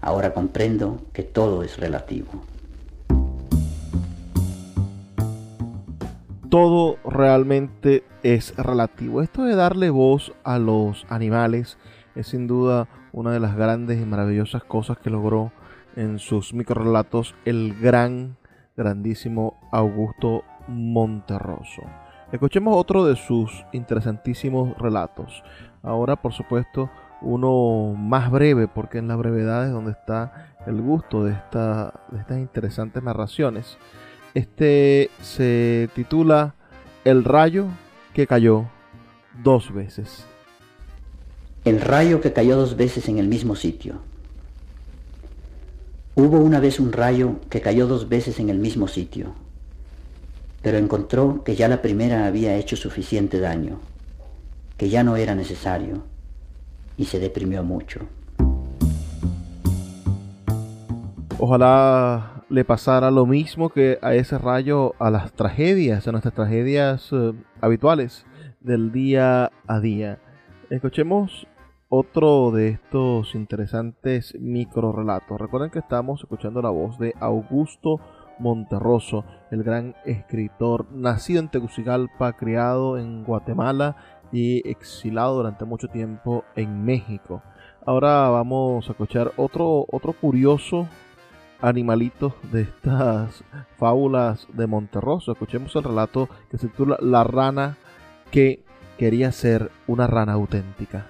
Ahora 0.00 0.32
comprendo 0.32 1.02
que 1.12 1.24
todo 1.24 1.64
es 1.64 1.76
relativo. 1.76 2.28
Todo 6.48 6.98
realmente 7.04 8.04
es 8.22 8.56
relativo. 8.56 9.22
Esto 9.22 9.44
de 9.44 9.56
darle 9.56 9.90
voz 9.90 10.32
a 10.44 10.58
los 10.58 11.06
animales 11.08 11.76
es 12.14 12.28
sin 12.28 12.46
duda 12.46 12.88
una 13.12 13.32
de 13.32 13.40
las 13.40 13.56
grandes 13.56 14.00
y 14.00 14.04
maravillosas 14.04 14.64
cosas 14.64 14.98
que 14.98 15.10
logró 15.10 15.52
en 15.96 16.18
sus 16.18 16.54
microrelatos 16.54 17.34
el 17.44 17.74
gran, 17.80 18.36
grandísimo 18.76 19.58
Augusto 19.72 20.44
Monterroso. 20.68 21.82
Escuchemos 22.32 22.76
otro 22.76 23.04
de 23.04 23.16
sus 23.16 23.64
interesantísimos 23.72 24.78
relatos. 24.78 25.42
Ahora, 25.82 26.16
por 26.16 26.32
supuesto, 26.32 26.90
uno 27.22 27.94
más 27.98 28.30
breve, 28.30 28.68
porque 28.68 28.98
en 28.98 29.08
la 29.08 29.16
brevedad 29.16 29.66
es 29.66 29.72
donde 29.72 29.92
está 29.92 30.54
el 30.66 30.80
gusto 30.80 31.24
de, 31.24 31.32
de 31.32 32.18
estas 32.18 32.38
interesantes 32.38 33.02
narraciones. 33.02 33.78
Este 34.34 35.10
se 35.20 35.88
titula 35.94 36.54
El 37.04 37.24
rayo 37.24 37.66
que 38.14 38.26
cayó 38.26 38.66
dos 39.42 39.72
veces. 39.72 40.26
El 41.64 41.80
rayo 41.80 42.20
que 42.20 42.32
cayó 42.32 42.56
dos 42.56 42.76
veces 42.76 43.08
en 43.08 43.18
el 43.18 43.28
mismo 43.28 43.56
sitio. 43.56 44.00
Hubo 46.14 46.38
una 46.38 46.60
vez 46.60 46.80
un 46.80 46.92
rayo 46.92 47.36
que 47.48 47.60
cayó 47.60 47.86
dos 47.86 48.08
veces 48.08 48.40
en 48.40 48.50
el 48.50 48.58
mismo 48.58 48.88
sitio 48.88 49.34
pero 50.62 50.78
encontró 50.78 51.42
que 51.44 51.56
ya 51.56 51.68
la 51.68 51.82
primera 51.82 52.26
había 52.26 52.56
hecho 52.56 52.76
suficiente 52.76 53.40
daño, 53.40 53.80
que 54.76 54.88
ya 54.88 55.02
no 55.02 55.16
era 55.16 55.34
necesario, 55.34 56.02
y 56.96 57.06
se 57.06 57.18
deprimió 57.18 57.62
mucho. 57.62 58.00
Ojalá 61.38 62.44
le 62.50 62.64
pasara 62.64 63.10
lo 63.10 63.24
mismo 63.24 63.70
que 63.70 63.98
a 64.02 64.14
ese 64.14 64.36
rayo 64.36 64.94
a 64.98 65.10
las 65.10 65.32
tragedias, 65.32 66.06
a 66.06 66.12
nuestras 66.12 66.34
tragedias 66.34 67.08
eh, 67.12 67.32
habituales 67.62 68.26
del 68.60 68.92
día 68.92 69.50
a 69.66 69.80
día. 69.80 70.18
Escuchemos 70.68 71.46
otro 71.92 72.52
de 72.52 72.68
estos 72.68 73.34
interesantes 73.34 74.36
micro 74.38 74.92
relatos. 74.92 75.40
Recuerden 75.40 75.70
que 75.70 75.80
estamos 75.80 76.20
escuchando 76.20 76.62
la 76.62 76.70
voz 76.70 76.98
de 77.00 77.14
Augusto 77.18 78.00
Monterroso, 78.38 79.24
el 79.50 79.64
gran 79.64 79.96
escritor, 80.06 80.86
nacido 80.92 81.40
en 81.40 81.50
Tegucigalpa, 81.50 82.32
criado 82.34 82.96
en 82.96 83.24
Guatemala 83.24 83.96
y 84.32 84.66
exilado 84.68 85.34
durante 85.34 85.64
mucho 85.64 85.88
tiempo 85.88 86.44
en 86.54 86.84
México. 86.84 87.42
Ahora 87.84 88.28
vamos 88.28 88.88
a 88.88 88.92
escuchar 88.92 89.32
otro, 89.36 89.84
otro 89.90 90.12
curioso 90.12 90.86
animalito 91.60 92.36
de 92.52 92.62
estas 92.62 93.42
fábulas 93.78 94.46
de 94.52 94.68
Monterroso. 94.68 95.32
Escuchemos 95.32 95.74
el 95.74 95.82
relato 95.82 96.28
que 96.50 96.56
se 96.56 96.68
titula 96.68 96.98
La 97.00 97.24
rana 97.24 97.78
que 98.30 98.62
quería 98.96 99.32
ser 99.32 99.72
una 99.88 100.06
rana 100.06 100.34
auténtica. 100.34 101.06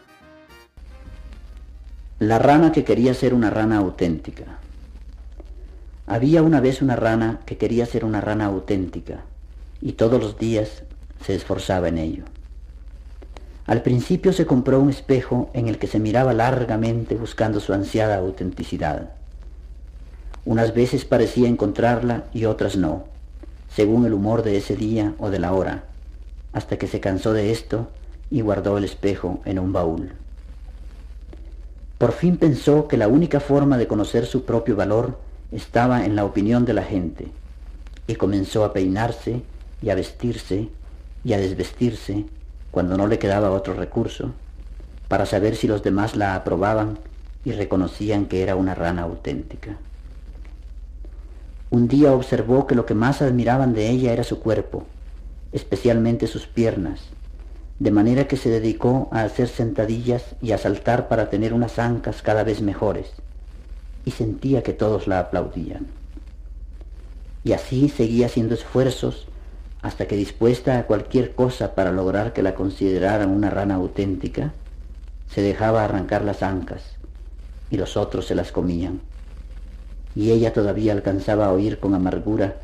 La 2.21 2.39
rana 2.39 2.71
que 2.71 2.85
quería 2.85 3.15
ser 3.15 3.33
una 3.33 3.49
rana 3.49 3.79
auténtica. 3.79 4.59
Había 6.07 6.43
una 6.43 6.61
vez 6.61 6.83
una 6.83 6.95
rana 6.95 7.41
que 7.47 7.57
quería 7.57 7.87
ser 7.87 8.05
una 8.05 8.21
rana 8.21 8.45
auténtica 8.45 9.23
y 9.81 9.93
todos 9.93 10.21
los 10.21 10.39
días 10.39 10.83
se 11.25 11.35
esforzaba 11.35 11.89
en 11.89 11.97
ello. 11.97 12.25
Al 13.65 13.81
principio 13.81 14.35
se 14.35 14.45
compró 14.45 14.81
un 14.81 14.91
espejo 14.91 15.49
en 15.55 15.67
el 15.67 15.79
que 15.79 15.87
se 15.87 15.99
miraba 15.99 16.35
largamente 16.35 17.15
buscando 17.15 17.59
su 17.59 17.73
ansiada 17.73 18.19
autenticidad. 18.19 19.13
Unas 20.45 20.75
veces 20.75 21.07
parecía 21.07 21.49
encontrarla 21.49 22.25
y 22.35 22.45
otras 22.45 22.77
no, 22.77 23.05
según 23.75 24.05
el 24.05 24.13
humor 24.13 24.43
de 24.43 24.59
ese 24.59 24.77
día 24.77 25.15
o 25.17 25.31
de 25.31 25.39
la 25.39 25.55
hora, 25.55 25.85
hasta 26.53 26.77
que 26.77 26.87
se 26.87 27.01
cansó 27.01 27.33
de 27.33 27.51
esto 27.51 27.89
y 28.31 28.43
guardó 28.43 28.77
el 28.77 28.85
espejo 28.85 29.41
en 29.47 29.59
un 29.59 29.73
baúl. 29.73 30.20
Por 32.01 32.13
fin 32.13 32.39
pensó 32.39 32.89
que 32.89 32.97
la 32.97 33.09
única 33.09 33.41
forma 33.41 33.77
de 33.77 33.87
conocer 33.87 34.25
su 34.25 34.47
propio 34.47 34.75
valor 34.75 35.19
estaba 35.53 36.07
en 36.07 36.17
la 36.17 36.25
opinión 36.25 36.65
de 36.65 36.73
la 36.73 36.83
gente, 36.83 37.29
y 38.07 38.15
comenzó 38.15 38.65
a 38.65 38.73
peinarse 38.73 39.43
y 39.83 39.91
a 39.91 39.95
vestirse 39.95 40.71
y 41.25 41.35
a 41.35 41.39
desvestirse 41.39 42.25
cuando 42.71 42.97
no 42.97 43.07
le 43.07 43.19
quedaba 43.19 43.51
otro 43.51 43.75
recurso, 43.75 44.33
para 45.09 45.27
saber 45.27 45.57
si 45.57 45.69
los 45.69 45.83
demás 45.83 46.17
la 46.17 46.37
aprobaban 46.37 46.99
y 47.45 47.53
reconocían 47.53 48.25
que 48.25 48.43
era 48.43 48.57
una 48.57 48.75
rana 48.75 49.03
auténtica. 49.03 49.77
Un 51.69 51.87
día 51.87 52.15
observó 52.15 52.67
que 52.67 52.77
lo 52.77 52.87
que 52.87 52.95
más 52.95 53.21
admiraban 53.21 53.75
de 53.75 53.91
ella 53.91 54.15
era 54.15 54.25
su 54.25 54.41
cuerpo, 54.41 54.87
especialmente 55.53 56.29
sus 56.29 56.47
piernas, 56.47 57.11
de 57.81 57.91
manera 57.91 58.29
que 58.29 58.37
se 58.37 58.51
dedicó 58.51 59.09
a 59.11 59.23
hacer 59.23 59.49
sentadillas 59.49 60.23
y 60.43 60.53
a 60.53 60.59
saltar 60.59 61.09
para 61.09 61.31
tener 61.31 61.55
unas 61.55 61.79
ancas 61.79 62.21
cada 62.21 62.45
vez 62.45 62.61
mejores, 62.61 63.11
y 64.05 64.11
sentía 64.11 64.63
que 64.63 64.75
todos 64.75 65.09
la 65.09 65.19
aplaudían. 65.19 65.87
Y 67.43 67.55
así 67.55 67.89
seguía 67.89 68.27
haciendo 68.27 68.55
esfuerzos 68.55 69.27
hasta 69.81 70.07
que 70.07 70.15
dispuesta 70.15 70.79
a 70.79 70.87
cualquier 70.87 71.35
cosa 71.35 71.75
para 71.75 71.91
lograr 71.91 72.35
que 72.35 72.43
la 72.43 72.55
consideraran 72.55 73.31
una 73.31 73.49
rana 73.49 73.77
auténtica, 73.77 74.53
se 75.31 75.41
dejaba 75.41 75.83
arrancar 75.83 76.23
las 76.23 76.43
ancas 76.43 76.83
y 77.71 77.79
los 77.79 77.97
otros 77.97 78.27
se 78.27 78.35
las 78.35 78.53
comían. 78.53 79.01
Y 80.15 80.33
ella 80.33 80.53
todavía 80.53 80.93
alcanzaba 80.93 81.47
a 81.47 81.53
oír 81.53 81.79
con 81.79 81.95
amargura 81.95 82.57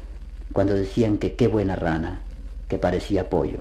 cuando 0.53 0.75
decían 0.75 1.17
que 1.17 1.37
qué 1.37 1.49
buena 1.49 1.75
rana, 1.75 2.21
que 2.69 2.77
parecía 2.77 3.31
pollo. 3.31 3.61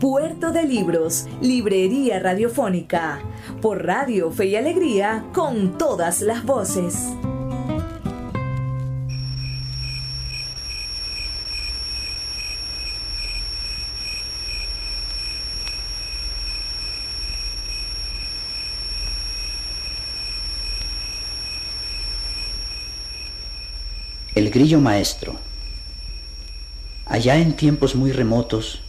Puerto 0.00 0.50
de 0.50 0.62
Libros, 0.62 1.26
Librería 1.42 2.18
Radiofónica, 2.20 3.20
por 3.60 3.84
Radio 3.84 4.30
Fe 4.30 4.46
y 4.46 4.56
Alegría, 4.56 5.26
con 5.34 5.76
todas 5.76 6.22
las 6.22 6.42
voces. 6.46 7.12
El 24.34 24.48
grillo 24.48 24.80
maestro. 24.80 25.36
Allá 27.04 27.36
en 27.36 27.54
tiempos 27.54 27.94
muy 27.94 28.12
remotos, 28.12 28.80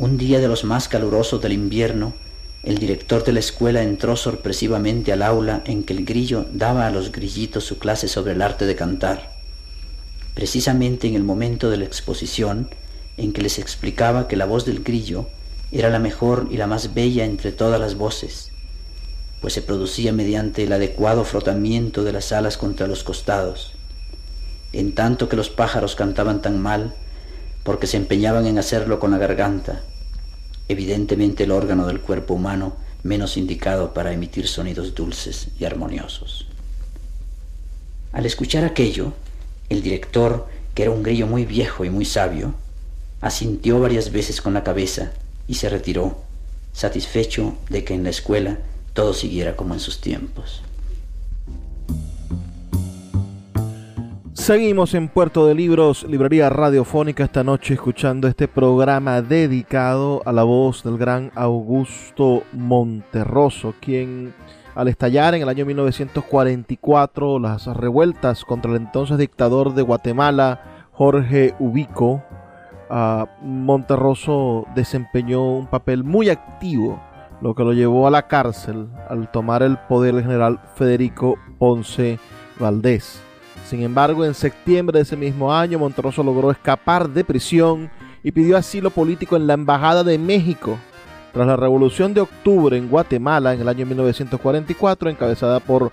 un 0.00 0.16
día 0.16 0.40
de 0.40 0.48
los 0.48 0.64
más 0.64 0.88
calurosos 0.88 1.42
del 1.42 1.52
invierno, 1.52 2.14
el 2.62 2.78
director 2.78 3.22
de 3.22 3.34
la 3.34 3.40
escuela 3.40 3.82
entró 3.82 4.16
sorpresivamente 4.16 5.12
al 5.12 5.20
aula 5.20 5.62
en 5.66 5.84
que 5.84 5.92
el 5.92 6.06
grillo 6.06 6.46
daba 6.54 6.86
a 6.86 6.90
los 6.90 7.12
grillitos 7.12 7.64
su 7.64 7.78
clase 7.78 8.08
sobre 8.08 8.32
el 8.32 8.40
arte 8.40 8.64
de 8.64 8.76
cantar, 8.76 9.30
precisamente 10.32 11.06
en 11.06 11.16
el 11.16 11.22
momento 11.22 11.68
de 11.68 11.76
la 11.76 11.84
exposición 11.84 12.70
en 13.18 13.34
que 13.34 13.42
les 13.42 13.58
explicaba 13.58 14.26
que 14.26 14.36
la 14.36 14.46
voz 14.46 14.64
del 14.64 14.82
grillo 14.82 15.26
era 15.70 15.90
la 15.90 15.98
mejor 15.98 16.48
y 16.50 16.56
la 16.56 16.66
más 16.66 16.94
bella 16.94 17.26
entre 17.26 17.52
todas 17.52 17.78
las 17.78 17.94
voces, 17.94 18.52
pues 19.42 19.52
se 19.52 19.60
producía 19.60 20.14
mediante 20.14 20.64
el 20.64 20.72
adecuado 20.72 21.24
frotamiento 21.24 22.04
de 22.04 22.12
las 22.12 22.32
alas 22.32 22.56
contra 22.56 22.86
los 22.86 23.04
costados, 23.04 23.74
en 24.72 24.94
tanto 24.94 25.28
que 25.28 25.36
los 25.36 25.50
pájaros 25.50 25.94
cantaban 25.94 26.40
tan 26.40 26.58
mal 26.58 26.94
porque 27.62 27.86
se 27.86 27.98
empeñaban 27.98 28.46
en 28.46 28.58
hacerlo 28.58 28.98
con 28.98 29.10
la 29.10 29.18
garganta, 29.18 29.82
evidentemente 30.70 31.44
el 31.44 31.50
órgano 31.50 31.84
del 31.86 32.00
cuerpo 32.00 32.34
humano 32.34 32.76
menos 33.02 33.36
indicado 33.36 33.92
para 33.92 34.12
emitir 34.12 34.46
sonidos 34.46 34.94
dulces 34.94 35.48
y 35.58 35.64
armoniosos. 35.64 36.46
Al 38.12 38.24
escuchar 38.24 38.64
aquello, 38.64 39.12
el 39.68 39.82
director, 39.82 40.46
que 40.74 40.82
era 40.82 40.92
un 40.92 41.02
grillo 41.02 41.26
muy 41.26 41.44
viejo 41.44 41.84
y 41.84 41.90
muy 41.90 42.04
sabio, 42.04 42.54
asintió 43.20 43.80
varias 43.80 44.12
veces 44.12 44.40
con 44.40 44.54
la 44.54 44.62
cabeza 44.62 45.10
y 45.48 45.54
se 45.54 45.68
retiró, 45.68 46.22
satisfecho 46.72 47.56
de 47.68 47.82
que 47.82 47.94
en 47.94 48.04
la 48.04 48.10
escuela 48.10 48.58
todo 48.94 49.12
siguiera 49.12 49.56
como 49.56 49.74
en 49.74 49.80
sus 49.80 50.00
tiempos. 50.00 50.62
Seguimos 54.50 54.94
en 54.94 55.06
Puerto 55.06 55.46
de 55.46 55.54
Libros, 55.54 56.02
librería 56.02 56.50
radiofónica 56.50 57.22
esta 57.22 57.44
noche 57.44 57.74
escuchando 57.74 58.26
este 58.26 58.48
programa 58.48 59.22
dedicado 59.22 60.22
a 60.24 60.32
la 60.32 60.42
voz 60.42 60.82
del 60.82 60.98
gran 60.98 61.30
Augusto 61.36 62.42
Monterroso, 62.52 63.74
quien 63.80 64.34
al 64.74 64.88
estallar 64.88 65.36
en 65.36 65.42
el 65.42 65.48
año 65.48 65.64
1944 65.66 67.38
las 67.38 67.68
revueltas 67.68 68.44
contra 68.44 68.72
el 68.72 68.78
entonces 68.78 69.18
dictador 69.18 69.72
de 69.72 69.82
Guatemala, 69.82 70.88
Jorge 70.90 71.54
Ubico, 71.60 72.24
Monterroso 73.42 74.66
desempeñó 74.74 75.48
un 75.48 75.68
papel 75.68 76.02
muy 76.02 76.28
activo, 76.28 77.00
lo 77.40 77.54
que 77.54 77.62
lo 77.62 77.72
llevó 77.72 78.08
a 78.08 78.10
la 78.10 78.26
cárcel 78.26 78.88
al 79.08 79.30
tomar 79.30 79.62
el 79.62 79.78
poder 79.78 80.16
el 80.16 80.22
general 80.22 80.60
Federico 80.74 81.36
Ponce 81.56 82.18
Valdés. 82.58 83.29
Sin 83.70 83.84
embargo, 83.84 84.24
en 84.24 84.34
septiembre 84.34 84.98
de 84.98 85.04
ese 85.04 85.16
mismo 85.16 85.54
año, 85.54 85.78
Monterroso 85.78 86.24
logró 86.24 86.50
escapar 86.50 87.08
de 87.08 87.22
prisión 87.22 87.88
y 88.24 88.32
pidió 88.32 88.56
asilo 88.56 88.90
político 88.90 89.36
en 89.36 89.46
la 89.46 89.54
Embajada 89.54 90.02
de 90.02 90.18
México. 90.18 90.76
Tras 91.32 91.46
la 91.46 91.54
Revolución 91.54 92.12
de 92.12 92.22
Octubre 92.22 92.76
en 92.76 92.88
Guatemala 92.88 93.54
en 93.54 93.60
el 93.60 93.68
año 93.68 93.86
1944, 93.86 95.08
encabezada 95.08 95.60
por 95.60 95.92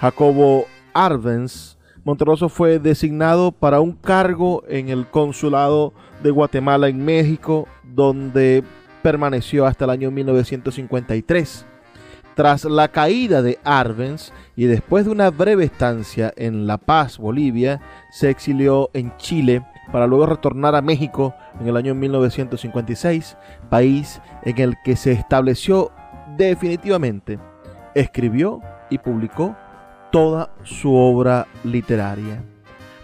Jacobo 0.00 0.66
Arbenz, 0.94 1.76
Monterroso 2.04 2.48
fue 2.48 2.78
designado 2.78 3.50
para 3.50 3.80
un 3.80 3.94
cargo 3.94 4.62
en 4.68 4.88
el 4.88 5.08
consulado 5.08 5.92
de 6.22 6.30
Guatemala 6.30 6.86
en 6.86 7.04
México, 7.04 7.66
donde 7.82 8.62
permaneció 9.02 9.66
hasta 9.66 9.86
el 9.86 9.90
año 9.90 10.12
1953. 10.12 11.66
Tras 12.38 12.64
la 12.64 12.86
caída 12.86 13.42
de 13.42 13.58
Arbenz 13.64 14.32
y 14.54 14.66
después 14.66 15.04
de 15.04 15.10
una 15.10 15.28
breve 15.28 15.64
estancia 15.64 16.32
en 16.36 16.68
La 16.68 16.78
Paz, 16.78 17.18
Bolivia, 17.18 17.80
se 18.12 18.30
exilió 18.30 18.90
en 18.94 19.12
Chile 19.16 19.66
para 19.90 20.06
luego 20.06 20.26
retornar 20.26 20.76
a 20.76 20.80
México 20.80 21.34
en 21.60 21.66
el 21.66 21.76
año 21.76 21.96
1956, 21.96 23.36
país 23.68 24.20
en 24.44 24.56
el 24.60 24.76
que 24.84 24.94
se 24.94 25.10
estableció 25.10 25.90
definitivamente. 26.36 27.40
Escribió 27.96 28.60
y 28.88 28.98
publicó 28.98 29.56
toda 30.12 30.52
su 30.62 30.94
obra 30.94 31.48
literaria. 31.64 32.44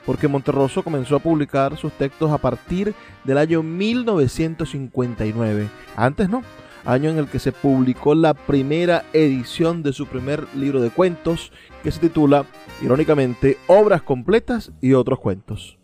Porque 0.07 0.29
Monterroso 0.29 0.85
comenzó 0.85 1.17
a 1.17 1.19
publicar 1.19 1.77
sus 1.77 1.93
textos 1.95 2.31
a 2.31 2.39
partir 2.39 2.95
del 3.25 3.39
año 3.39 3.65
1959. 3.65 5.69
Antes 5.97 6.29
no, 6.29 6.43
año 6.85 7.11
en 7.11 7.19
el 7.19 7.29
que 7.29 7.39
se 7.39 7.53
publicó 7.53 8.15
la 8.15 8.35
primera 8.35 9.05
edición 9.13 9.83
de 9.83 9.93
su 9.93 10.07
primer 10.07 10.47
libro 10.55 10.81
de 10.81 10.91
cuentos, 10.91 11.53
que 11.83 11.91
se 11.91 12.01
titula, 12.01 12.45
irónicamente, 12.83 13.59
Obras 13.67 14.03
completas 14.03 14.73
y 14.81 14.95
otros 14.95 15.19
cuentos. 15.19 15.79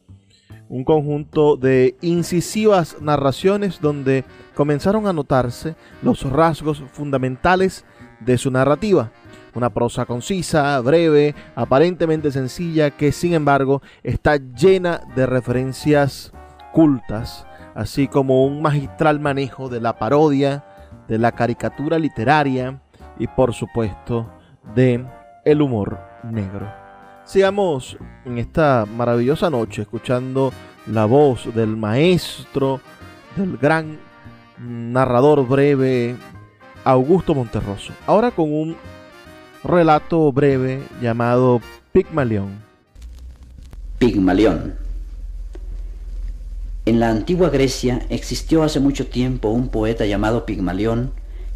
Un 0.69 0.85
conjunto 0.85 1.57
de 1.57 1.97
incisivas 2.01 2.97
narraciones 3.01 3.81
donde 3.81 4.25
comenzaron 4.55 5.07
a 5.07 5.13
notarse 5.13 5.75
los 6.03 6.23
rasgos 6.23 6.83
fundamentales 6.93 7.85
de 8.21 8.39
su 8.39 8.51
narrativa 8.51 9.11
una 9.55 9.71
prosa 9.71 10.07
concisa, 10.07 10.79
breve, 10.81 11.35
aparentemente 11.55 12.31
sencilla, 12.31 12.91
que 12.91 13.13
sin 13.13 13.35
embargo 13.35 13.83
está 14.03 14.37
llena 14.37 15.01
de 15.15 15.27
referencias 15.27 16.33
cultas, 16.73 17.47
así 17.75 18.09
como 18.09 18.45
un 18.45 18.63
magistral 18.63 19.21
manejo 19.21 19.69
de 19.69 19.81
la 19.81 19.99
parodia, 19.99 20.65
de 21.11 21.19
la 21.19 21.33
caricatura 21.33 21.99
literaria 21.99 22.81
y 23.19 23.27
por 23.27 23.53
supuesto 23.53 24.31
de 24.77 25.05
el 25.45 25.61
humor 25.61 25.99
negro. 26.23 26.73
Sigamos 27.25 27.99
en 28.25 28.39
esta 28.39 28.87
maravillosa 28.97 29.51
noche 29.51 29.83
escuchando 29.83 30.53
la 30.87 31.07
voz 31.07 31.53
del 31.53 31.77
maestro, 31.77 32.81
del 33.37 33.59
gran 33.59 33.99
narrador 34.59 35.47
breve 35.49 36.15
Augusto 36.85 37.35
Monterroso. 37.35 37.93
Ahora 38.07 38.31
con 38.31 38.53
un 38.53 38.77
relato 39.65 40.31
breve 40.33 40.81
llamado 41.03 41.61
Pigmalión. 41.93 42.63
Pigmalión. 43.99 44.90
En 46.87 46.99
la 46.99 47.11
antigua 47.11 47.51
Grecia 47.51 48.07
existió 48.09 48.63
hace 48.63 48.81
mucho 48.81 49.07
tiempo 49.07 49.51
un 49.51 49.69
poeta 49.69 50.07
llamado 50.07 50.47
Pigmalión 50.47 51.13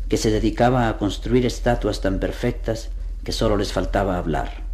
que 0.09 0.19
se 0.19 0.31
dedicaba 0.31 0.89
a 0.89 0.99
construir 0.99 1.47
estatuas 1.47 2.03
tan 2.03 2.21
perfectas 2.21 2.91
que 3.25 3.33
solo 3.33 3.57
les 3.57 3.73
faltaba 3.73 4.19
hablar. 4.19 4.65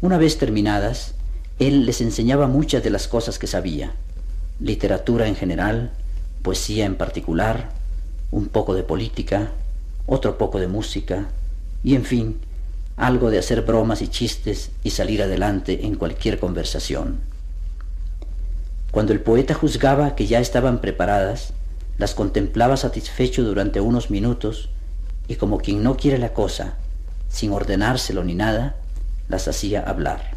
Una 0.00 0.18
vez 0.18 0.38
terminadas, 0.38 1.14
él 1.60 1.86
les 1.86 2.00
enseñaba 2.00 2.48
muchas 2.48 2.82
de 2.82 2.90
las 2.90 3.06
cosas 3.06 3.38
que 3.38 3.46
sabía, 3.46 3.92
literatura 4.58 5.28
en 5.28 5.36
general, 5.36 5.92
poesía 6.42 6.84
en 6.84 6.96
particular, 6.96 7.70
un 8.32 8.48
poco 8.48 8.74
de 8.74 8.82
política, 8.82 9.52
otro 10.06 10.36
poco 10.36 10.58
de 10.58 10.66
música, 10.66 11.28
y 11.84 11.94
en 11.94 12.04
fin, 12.04 12.40
algo 12.96 13.30
de 13.30 13.38
hacer 13.38 13.62
bromas 13.62 14.02
y 14.02 14.08
chistes 14.08 14.70
y 14.82 14.90
salir 14.90 15.22
adelante 15.22 15.86
en 15.86 15.94
cualquier 15.94 16.40
conversación. 16.40 17.35
Cuando 18.96 19.12
el 19.12 19.20
poeta 19.20 19.52
juzgaba 19.52 20.14
que 20.14 20.26
ya 20.26 20.40
estaban 20.40 20.80
preparadas, 20.80 21.52
las 21.98 22.14
contemplaba 22.14 22.78
satisfecho 22.78 23.44
durante 23.44 23.78
unos 23.78 24.08
minutos 24.10 24.70
y 25.28 25.34
como 25.34 25.58
quien 25.58 25.82
no 25.82 25.98
quiere 25.98 26.16
la 26.16 26.32
cosa, 26.32 26.76
sin 27.28 27.52
ordenárselo 27.52 28.24
ni 28.24 28.34
nada, 28.34 28.76
las 29.28 29.48
hacía 29.48 29.82
hablar. 29.82 30.30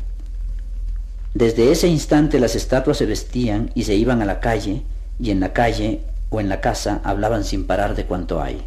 Desde 1.33 1.71
ese 1.71 1.87
instante 1.87 2.37
las 2.41 2.53
estatuas 2.53 2.97
se 2.97 3.05
vestían 3.05 3.71
y 3.75 3.85
se 3.85 3.95
iban 3.95 4.21
a 4.21 4.25
la 4.25 4.41
calle, 4.41 4.81
y 5.21 5.31
en 5.31 5.39
la 5.39 5.53
calle 5.53 6.01
o 6.29 6.41
en 6.41 6.49
la 6.49 6.59
casa 6.59 6.99
hablaban 7.05 7.45
sin 7.45 7.65
parar 7.65 7.95
de 7.95 8.03
cuanto 8.03 8.41
hay. 8.41 8.61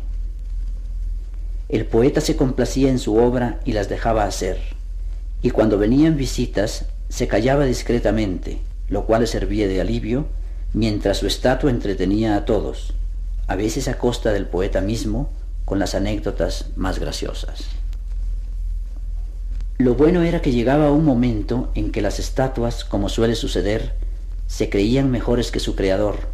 El 1.69 1.85
poeta 1.85 2.23
se 2.23 2.35
complacía 2.35 2.89
en 2.89 2.99
su 2.99 3.19
obra 3.19 3.61
y 3.67 3.73
las 3.73 3.91
dejaba 3.91 4.25
hacer, 4.25 4.59
y 5.43 5.51
cuando 5.51 5.77
venían 5.77 6.17
visitas 6.17 6.87
se 7.11 7.29
callaba 7.29 7.67
discretamente, 7.67 8.63
lo 8.93 9.07
cual 9.07 9.23
le 9.23 9.27
servía 9.27 9.67
de 9.67 9.81
alivio, 9.81 10.27
mientras 10.73 11.19
su 11.19 11.27
estatua 11.27 11.71
entretenía 11.71 12.37
a 12.37 12.45
todos, 12.45 12.95
a 13.49 13.57
veces 13.57 13.89
a 13.89 13.99
costa 13.99 14.33
del 14.33 14.47
poeta 14.47 14.81
mismo, 14.81 15.31
con 15.65 15.79
las 15.79 15.95
anécdotas 15.95 16.67
más 16.77 16.99
graciosas. 16.99 17.65
Lo 19.79 19.95
bueno 19.95 20.23
era 20.23 20.43
que 20.43 20.53
llegaba 20.53 20.93
un 20.93 21.05
momento 21.05 21.73
en 21.75 21.91
que 21.91 22.03
las 22.03 22.21
estatuas, 22.21 22.85
como 22.85 23.09
suele 23.09 23.35
suceder, 23.35 23.95
se 24.47 24.71
creían 24.71 25.11
mejores 25.11 25.51
que 25.51 25.61
su 25.61 25.75
creador 25.75 26.29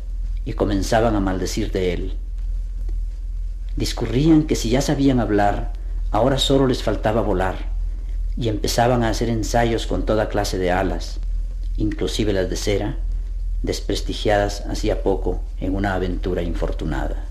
y 0.44 0.52
comenzaban 0.52 1.14
a 1.14 1.20
maldecir 1.20 1.72
de 1.72 1.94
él 1.94 2.18
discurrían 3.78 4.42
que 4.42 4.56
si 4.56 4.70
ya 4.70 4.82
sabían 4.82 5.20
hablar, 5.20 5.72
ahora 6.10 6.38
solo 6.38 6.66
les 6.66 6.82
faltaba 6.82 7.22
volar, 7.22 7.56
y 8.36 8.48
empezaban 8.48 9.02
a 9.02 9.08
hacer 9.08 9.28
ensayos 9.28 9.86
con 9.86 10.04
toda 10.04 10.28
clase 10.28 10.58
de 10.58 10.72
alas, 10.72 11.20
inclusive 11.78 12.34
las 12.34 12.50
de 12.50 12.56
cera, 12.56 12.96
desprestigiadas 13.62 14.66
hacía 14.66 15.02
poco 15.02 15.40
en 15.60 15.74
una 15.74 15.94
aventura 15.94 16.42
infortunada. 16.42 17.24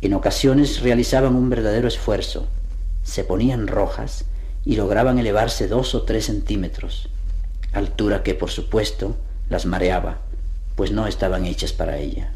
En 0.00 0.14
ocasiones 0.14 0.80
realizaban 0.80 1.34
un 1.34 1.50
verdadero 1.50 1.88
esfuerzo, 1.88 2.46
se 3.02 3.24
ponían 3.24 3.66
rojas 3.66 4.24
y 4.64 4.76
lograban 4.76 5.18
elevarse 5.18 5.66
dos 5.66 5.94
o 5.94 6.02
tres 6.02 6.26
centímetros, 6.26 7.08
altura 7.72 8.22
que 8.22 8.34
por 8.34 8.50
supuesto 8.50 9.16
las 9.48 9.66
mareaba, 9.66 10.18
pues 10.76 10.92
no 10.92 11.06
estaban 11.06 11.46
hechas 11.46 11.72
para 11.72 11.98
ella. 11.98 12.32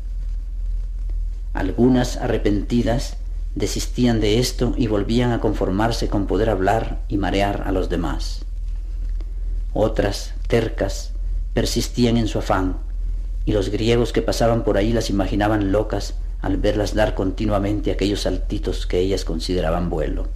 Algunas, 1.52 2.16
arrepentidas, 2.16 3.16
desistían 3.54 4.20
de 4.20 4.38
esto 4.38 4.74
y 4.76 4.86
volvían 4.86 5.32
a 5.32 5.40
conformarse 5.40 6.08
con 6.08 6.26
poder 6.26 6.48
hablar 6.48 7.00
y 7.08 7.16
marear 7.18 7.64
a 7.66 7.72
los 7.72 7.88
demás. 7.88 8.44
Otras, 9.72 10.34
tercas, 10.48 11.12
persistían 11.54 12.16
en 12.16 12.26
su 12.26 12.38
afán, 12.38 12.76
y 13.44 13.52
los 13.52 13.68
griegos 13.68 14.12
que 14.12 14.22
pasaban 14.22 14.64
por 14.64 14.76
ahí 14.76 14.92
las 14.92 15.10
imaginaban 15.10 15.72
locas 15.72 16.14
al 16.42 16.56
verlas 16.56 16.94
dar 16.94 17.14
continuamente 17.14 17.90
aquellos 17.90 18.22
saltitos 18.22 18.86
que 18.86 18.98
ellas 18.98 19.24
consideraban 19.24 19.90
vuelo. 19.90 20.28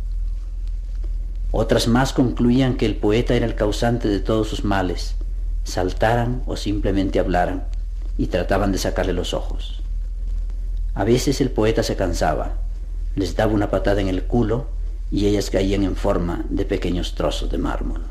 Otras 1.51 1.89
más 1.89 2.13
concluían 2.13 2.77
que 2.77 2.87
el 2.87 2.97
poeta 2.97 3.35
era 3.35 3.47
el 3.47 3.55
causante 3.55 4.09
de 4.09 4.21
todos 4.21 4.49
sus 4.49 4.65
males, 4.65 5.15
saltaran 5.65 6.43
o 6.47 6.57
simplemente 6.57 7.19
hablaran, 7.19 7.65
y 8.19 8.27
trataban 8.27 8.73
de 8.73 8.79
sacarle 8.79 9.13
los 9.13 9.35
ojos. 9.35 9.81
A 10.95 11.05
veces 11.05 11.41
el 11.41 11.51
poeta 11.51 11.83
se 11.83 11.97
cansaba, 11.97 12.55
les 13.17 13.35
daba 13.35 13.53
una 13.53 13.71
patada 13.71 14.01
en 14.01 14.09
el 14.09 14.25
culo 14.25 14.67
y 15.11 15.27
ellas 15.27 15.51
caían 15.51 15.83
en 15.83 15.97
forma 15.97 16.45
de 16.49 16.65
pequeños 16.65 17.15
trozos 17.15 17.51
de 17.51 17.59
mármol. 17.59 18.03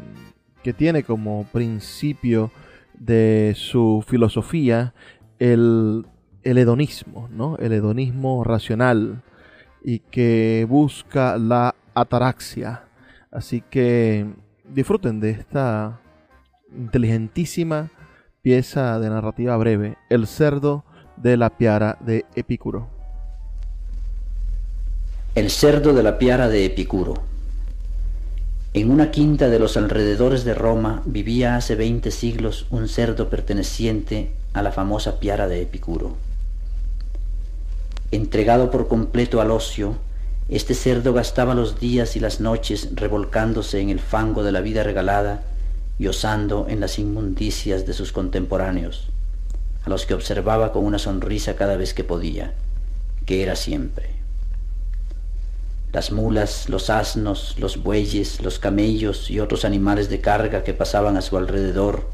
que 0.64 0.72
tiene 0.72 1.02
como 1.02 1.44
principio 1.52 2.50
de 2.94 3.52
su 3.54 4.02
filosofía 4.08 4.94
el, 5.38 6.06
el 6.42 6.56
hedonismo, 6.58 7.28
¿no? 7.30 7.58
El 7.58 7.74
hedonismo 7.74 8.42
racional 8.44 9.22
y 9.84 9.98
que 9.98 10.66
busca 10.66 11.36
la 11.36 11.74
ataraxia. 11.92 12.84
Así 13.34 13.62
que 13.68 14.32
disfruten 14.62 15.18
de 15.18 15.30
esta 15.30 16.00
inteligentísima 16.72 17.90
pieza 18.42 19.00
de 19.00 19.10
narrativa 19.10 19.56
breve, 19.56 19.98
El 20.08 20.28
cerdo 20.28 20.84
de 21.16 21.36
la 21.36 21.58
piara 21.58 21.98
de 22.00 22.26
Epicuro. 22.36 22.88
El 25.34 25.50
cerdo 25.50 25.94
de 25.94 26.04
la 26.04 26.16
piara 26.16 26.48
de 26.48 26.64
Epicuro. 26.64 27.14
En 28.72 28.92
una 28.92 29.10
quinta 29.10 29.48
de 29.48 29.58
los 29.58 29.76
alrededores 29.76 30.44
de 30.44 30.54
Roma 30.54 31.02
vivía 31.04 31.56
hace 31.56 31.74
veinte 31.74 32.12
siglos 32.12 32.66
un 32.70 32.86
cerdo 32.86 33.30
perteneciente 33.30 34.32
a 34.52 34.62
la 34.62 34.70
famosa 34.70 35.18
piara 35.18 35.48
de 35.48 35.62
Epicuro. 35.62 36.14
Entregado 38.12 38.70
por 38.70 38.86
completo 38.86 39.40
al 39.40 39.50
ocio, 39.50 39.96
este 40.48 40.74
cerdo 40.74 41.14
gastaba 41.14 41.54
los 41.54 41.80
días 41.80 42.16
y 42.16 42.20
las 42.20 42.40
noches 42.40 42.90
revolcándose 42.94 43.80
en 43.80 43.88
el 43.88 43.98
fango 43.98 44.42
de 44.42 44.52
la 44.52 44.60
vida 44.60 44.82
regalada 44.82 45.42
y 45.98 46.08
osando 46.08 46.66
en 46.68 46.80
las 46.80 46.98
inmundicias 46.98 47.86
de 47.86 47.94
sus 47.94 48.12
contemporáneos, 48.12 49.08
a 49.84 49.90
los 49.90 50.04
que 50.04 50.12
observaba 50.12 50.72
con 50.72 50.84
una 50.84 50.98
sonrisa 50.98 51.56
cada 51.56 51.76
vez 51.76 51.94
que 51.94 52.04
podía, 52.04 52.52
que 53.24 53.42
era 53.42 53.56
siempre. 53.56 54.10
Las 55.94 56.12
mulas, 56.12 56.68
los 56.68 56.90
asnos, 56.90 57.54
los 57.58 57.82
bueyes, 57.82 58.42
los 58.42 58.58
camellos 58.58 59.30
y 59.30 59.40
otros 59.40 59.64
animales 59.64 60.10
de 60.10 60.20
carga 60.20 60.62
que 60.62 60.74
pasaban 60.74 61.16
a 61.16 61.22
su 61.22 61.38
alrededor 61.38 62.06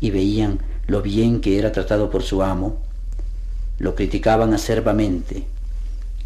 y 0.00 0.10
veían 0.10 0.60
lo 0.86 1.02
bien 1.02 1.40
que 1.40 1.58
era 1.58 1.72
tratado 1.72 2.08
por 2.08 2.22
su 2.22 2.42
amo, 2.42 2.80
lo 3.78 3.94
criticaban 3.94 4.54
acerbamente, 4.54 5.46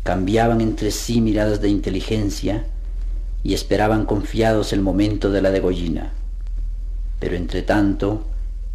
cambiaban 0.03 0.61
entre 0.61 0.91
sí 0.91 1.21
miradas 1.21 1.61
de 1.61 1.69
inteligencia 1.69 2.65
y 3.45 3.55
esperaban 3.55 4.05
confiados 4.05 4.73
el 4.73 4.81
momento 4.81 5.31
de 5.31 5.43
la 5.43 5.51
degollina. 5.51 6.13
Pero 7.21 7.37
entre 7.37 7.63
tanto, 7.63 8.25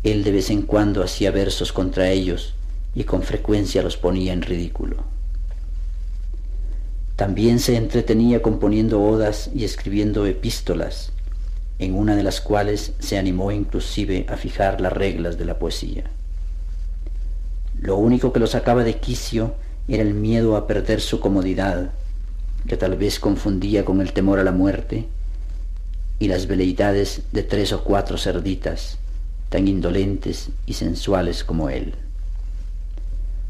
él 0.03 0.23
de 0.23 0.31
vez 0.31 0.49
en 0.49 0.61
cuando 0.61 1.03
hacía 1.03 1.31
versos 1.31 1.73
contra 1.73 2.09
ellos 2.09 2.53
y 2.95 3.03
con 3.03 3.23
frecuencia 3.23 3.83
los 3.83 3.97
ponía 3.97 4.33
en 4.33 4.41
ridículo. 4.41 5.03
También 7.15 7.59
se 7.59 7.75
entretenía 7.75 8.41
componiendo 8.41 9.01
odas 9.01 9.49
y 9.53 9.65
escribiendo 9.65 10.25
epístolas, 10.25 11.11
en 11.79 11.95
una 11.95 12.15
de 12.15 12.23
las 12.23 12.41
cuales 12.41 12.93
se 12.99 13.17
animó 13.17 13.51
inclusive 13.51 14.25
a 14.29 14.37
fijar 14.37 14.81
las 14.81 14.93
reglas 14.93 15.37
de 15.37 15.45
la 15.45 15.59
poesía. 15.59 16.05
Lo 17.79 17.97
único 17.97 18.33
que 18.33 18.39
lo 18.39 18.47
sacaba 18.47 18.83
de 18.83 18.97
quicio 18.97 19.55
era 19.87 20.03
el 20.03 20.13
miedo 20.13 20.57
a 20.57 20.67
perder 20.67 20.99
su 20.99 21.19
comodidad, 21.19 21.91
que 22.67 22.77
tal 22.77 22.97
vez 22.97 23.19
confundía 23.19 23.85
con 23.85 24.01
el 24.01 24.11
temor 24.11 24.39
a 24.39 24.43
la 24.43 24.51
muerte, 24.51 25.07
y 26.19 26.27
las 26.27 26.47
veleidades 26.47 27.21
de 27.31 27.43
tres 27.43 27.71
o 27.73 27.83
cuatro 27.83 28.17
cerditas, 28.17 28.97
tan 29.49 29.67
indolentes 29.67 30.49
y 30.65 30.73
sensuales 30.73 31.43
como 31.43 31.69
él. 31.69 31.95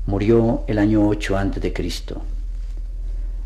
Murió 0.06 0.64
el 0.68 0.78
año 0.78 1.08
8 1.08 1.38
antes 1.38 1.64
de 1.64 1.74
Cristo. 1.74 2.22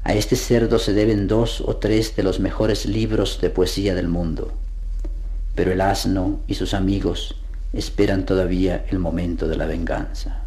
A 0.03 0.13
este 0.13 0.35
cerdo 0.35 0.79
se 0.79 0.93
deben 0.93 1.27
dos 1.27 1.61
o 1.61 1.77
tres 1.77 2.15
de 2.15 2.23
los 2.23 2.39
mejores 2.39 2.85
libros 2.85 3.39
de 3.39 3.49
poesía 3.51 3.95
del 3.95 4.07
mundo, 4.07 4.51
pero 5.55 5.71
el 5.71 5.81
asno 5.81 6.39
y 6.47 6.55
sus 6.55 6.73
amigos 6.73 7.35
esperan 7.71 8.25
todavía 8.25 8.85
el 8.89 8.99
momento 8.99 9.47
de 9.47 9.57
la 9.57 9.65
venganza. 9.65 10.40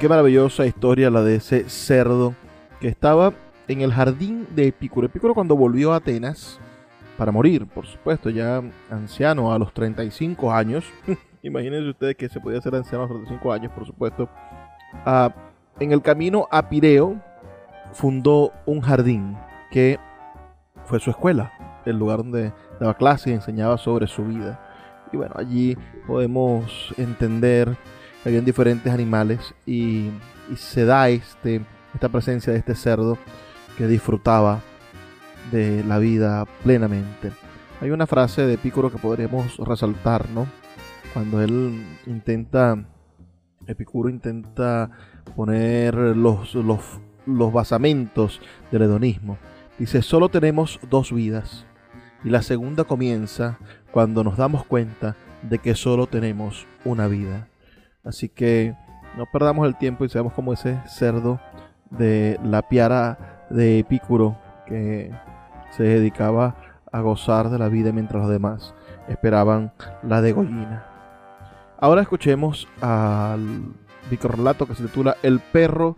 Qué 0.00 0.08
maravillosa 0.08 0.64
historia 0.64 1.10
la 1.10 1.22
de 1.22 1.34
ese 1.34 1.68
cerdo 1.68 2.36
que 2.80 2.86
estaba 2.86 3.32
en 3.66 3.80
el 3.80 3.92
jardín 3.92 4.46
de 4.54 4.68
Epicuro. 4.68 5.08
Epicuro 5.08 5.34
cuando 5.34 5.56
volvió 5.56 5.92
a 5.92 5.96
Atenas, 5.96 6.60
para 7.16 7.32
morir, 7.32 7.66
por 7.66 7.84
supuesto, 7.84 8.30
ya 8.30 8.62
anciano 8.90 9.52
a 9.52 9.58
los 9.58 9.74
35 9.74 10.52
años. 10.52 10.84
Imagínense 11.42 11.90
ustedes 11.90 12.14
que 12.14 12.28
se 12.28 12.38
podía 12.38 12.60
ser 12.60 12.76
anciano 12.76 13.04
a 13.04 13.08
los 13.08 13.16
35 13.16 13.52
años, 13.52 13.72
por 13.72 13.86
supuesto. 13.86 14.28
Ah, 15.04 15.34
en 15.80 15.90
el 15.90 16.00
camino 16.00 16.46
a 16.52 16.68
Pireo 16.68 17.20
fundó 17.92 18.52
un 18.66 18.80
jardín 18.80 19.36
que 19.72 19.98
fue 20.84 21.00
su 21.00 21.10
escuela, 21.10 21.52
el 21.84 21.98
lugar 21.98 22.18
donde 22.18 22.52
daba 22.78 22.94
clase 22.94 23.30
y 23.30 23.32
enseñaba 23.32 23.76
sobre 23.78 24.06
su 24.06 24.24
vida. 24.24 24.60
Y 25.12 25.16
bueno, 25.16 25.34
allí 25.36 25.76
podemos 26.06 26.94
entender 26.96 27.76
habían 28.24 28.44
diferentes 28.44 28.92
animales 28.92 29.54
y, 29.66 30.10
se 30.56 30.86
da 30.86 31.10
este, 31.10 31.60
esta 31.92 32.08
presencia 32.08 32.52
de 32.52 32.58
este 32.58 32.74
cerdo 32.74 33.18
que 33.76 33.86
disfrutaba 33.86 34.60
de 35.52 35.84
la 35.84 35.98
vida 35.98 36.46
plenamente. 36.64 37.32
Hay 37.80 37.90
una 37.90 38.06
frase 38.06 38.46
de 38.46 38.54
Epicuro 38.54 38.90
que 38.90 38.98
podríamos 38.98 39.58
resaltar, 39.58 40.28
¿no? 40.30 40.46
Cuando 41.12 41.42
él 41.42 41.84
intenta, 42.06 42.82
Epicuro 43.66 44.08
intenta 44.08 44.90
poner 45.36 45.94
los, 45.94 46.54
los, 46.54 46.80
los 47.26 47.52
basamentos 47.52 48.40
del 48.72 48.82
hedonismo. 48.82 49.36
Dice, 49.78 50.02
solo 50.02 50.28
tenemos 50.28 50.80
dos 50.88 51.12
vidas. 51.12 51.66
Y 52.24 52.30
la 52.30 52.42
segunda 52.42 52.84
comienza 52.84 53.58
cuando 53.92 54.24
nos 54.24 54.36
damos 54.36 54.64
cuenta 54.64 55.14
de 55.42 55.58
que 55.58 55.74
solo 55.74 56.06
tenemos 56.06 56.66
una 56.84 57.06
vida. 57.06 57.47
Así 58.08 58.30
que 58.30 58.74
no 59.18 59.26
perdamos 59.26 59.66
el 59.66 59.76
tiempo 59.76 60.02
y 60.02 60.08
seamos 60.08 60.32
como 60.32 60.54
ese 60.54 60.80
cerdo 60.86 61.38
de 61.90 62.40
la 62.42 62.62
piara 62.62 63.44
de 63.50 63.80
Epicuro 63.80 64.38
que 64.66 65.12
se 65.76 65.82
dedicaba 65.82 66.56
a 66.90 67.02
gozar 67.02 67.50
de 67.50 67.58
la 67.58 67.68
vida 67.68 67.92
mientras 67.92 68.22
los 68.22 68.30
demás 68.30 68.74
esperaban 69.08 69.72
la 70.02 70.22
degollina. 70.22 70.86
Ahora 71.78 72.00
escuchemos 72.00 72.66
al 72.80 73.74
microrelato 74.10 74.66
que 74.66 74.74
se 74.74 74.84
titula 74.84 75.18
El 75.22 75.40
perro 75.40 75.94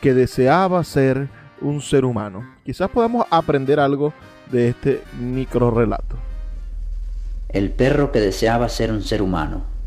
que 0.00 0.14
deseaba 0.14 0.82
ser 0.82 1.28
un 1.60 1.82
ser 1.82 2.06
humano. 2.06 2.42
Quizás 2.64 2.88
podamos 2.88 3.26
aprender 3.30 3.80
algo 3.80 4.14
de 4.50 4.70
este 4.70 5.02
microrelato. 5.20 6.16
El 7.50 7.70
perro 7.70 8.12
que 8.12 8.20
deseaba 8.20 8.66
ser 8.70 8.90
un 8.90 9.02
ser 9.02 9.20
humano. 9.20 9.79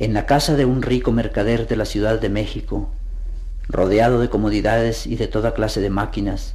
En 0.00 0.14
la 0.14 0.24
casa 0.24 0.56
de 0.56 0.64
un 0.64 0.80
rico 0.80 1.12
mercader 1.12 1.68
de 1.68 1.76
la 1.76 1.84
Ciudad 1.84 2.18
de 2.18 2.30
México, 2.30 2.88
rodeado 3.68 4.18
de 4.18 4.30
comodidades 4.30 5.06
y 5.06 5.16
de 5.16 5.28
toda 5.28 5.52
clase 5.52 5.82
de 5.82 5.90
máquinas, 5.90 6.54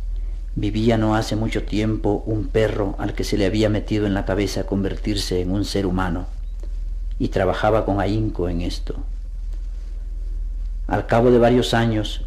vivía 0.56 0.98
no 0.98 1.16
hace 1.16 1.36
mucho 1.36 1.62
tiempo 1.62 2.24
un 2.26 2.48
perro 2.48 2.96
al 2.98 3.14
que 3.14 3.24
se 3.24 3.38
le 3.38 3.46
había 3.46 3.70
metido 3.70 4.08
en 4.08 4.16
la 4.16 4.26
cabeza 4.26 4.66
convertirse 4.66 5.41
en 5.41 5.52
un 5.52 5.64
ser 5.64 5.86
humano, 5.86 6.26
y 7.20 7.28
trabajaba 7.28 7.86
con 7.86 8.00
ahínco 8.00 8.50
en 8.50 8.62
esto. 8.62 8.96
Al 10.88 11.06
cabo 11.06 11.30
de 11.30 11.38
varios 11.38 11.76
años, 11.76 12.26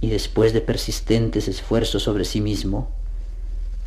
y 0.00 0.08
después 0.08 0.54
de 0.54 0.62
persistentes 0.62 1.46
esfuerzos 1.46 2.04
sobre 2.04 2.24
sí 2.24 2.40
mismo, 2.40 2.88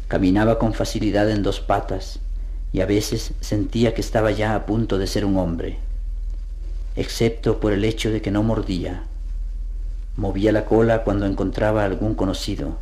caminaba 0.07 0.59
con 0.59 0.75
facilidad 0.75 1.27
en 1.31 1.41
dos 1.41 1.59
patas, 1.59 2.19
y 2.71 2.81
a 2.81 2.85
veces 2.85 3.33
sentía 3.39 3.95
que 3.95 4.01
estaba 4.01 4.29
ya 4.29 4.53
a 4.53 4.67
punto 4.67 4.99
de 4.99 5.07
ser 5.07 5.25
un 5.25 5.39
hombre 5.39 5.79
excepto 6.95 7.59
por 7.59 7.73
el 7.73 7.85
hecho 7.85 8.11
de 8.11 8.21
que 8.21 8.31
no 8.31 8.43
mordía. 8.43 9.03
Movía 10.17 10.51
la 10.51 10.65
cola 10.65 11.03
cuando 11.03 11.25
encontraba 11.25 11.81
a 11.81 11.85
algún 11.85 12.15
conocido. 12.15 12.77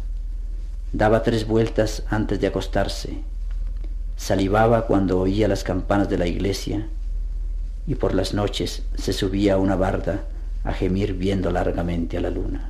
Daba 0.93 1.23
tres 1.23 1.45
vueltas 1.45 2.03
antes 2.09 2.41
de 2.41 2.47
acostarse. 2.47 3.21
Salivaba 4.17 4.87
cuando 4.87 5.19
oía 5.19 5.47
las 5.47 5.63
campanas 5.63 6.09
de 6.09 6.17
la 6.17 6.27
iglesia 6.27 6.87
y 7.87 7.95
por 7.95 8.13
las 8.13 8.33
noches 8.33 8.83
se 8.95 9.13
subía 9.13 9.53
a 9.55 9.57
una 9.57 9.75
barda 9.75 10.25
a 10.63 10.73
gemir 10.73 11.13
viendo 11.13 11.51
largamente 11.51 12.17
a 12.17 12.21
la 12.21 12.29
luna. 12.29 12.69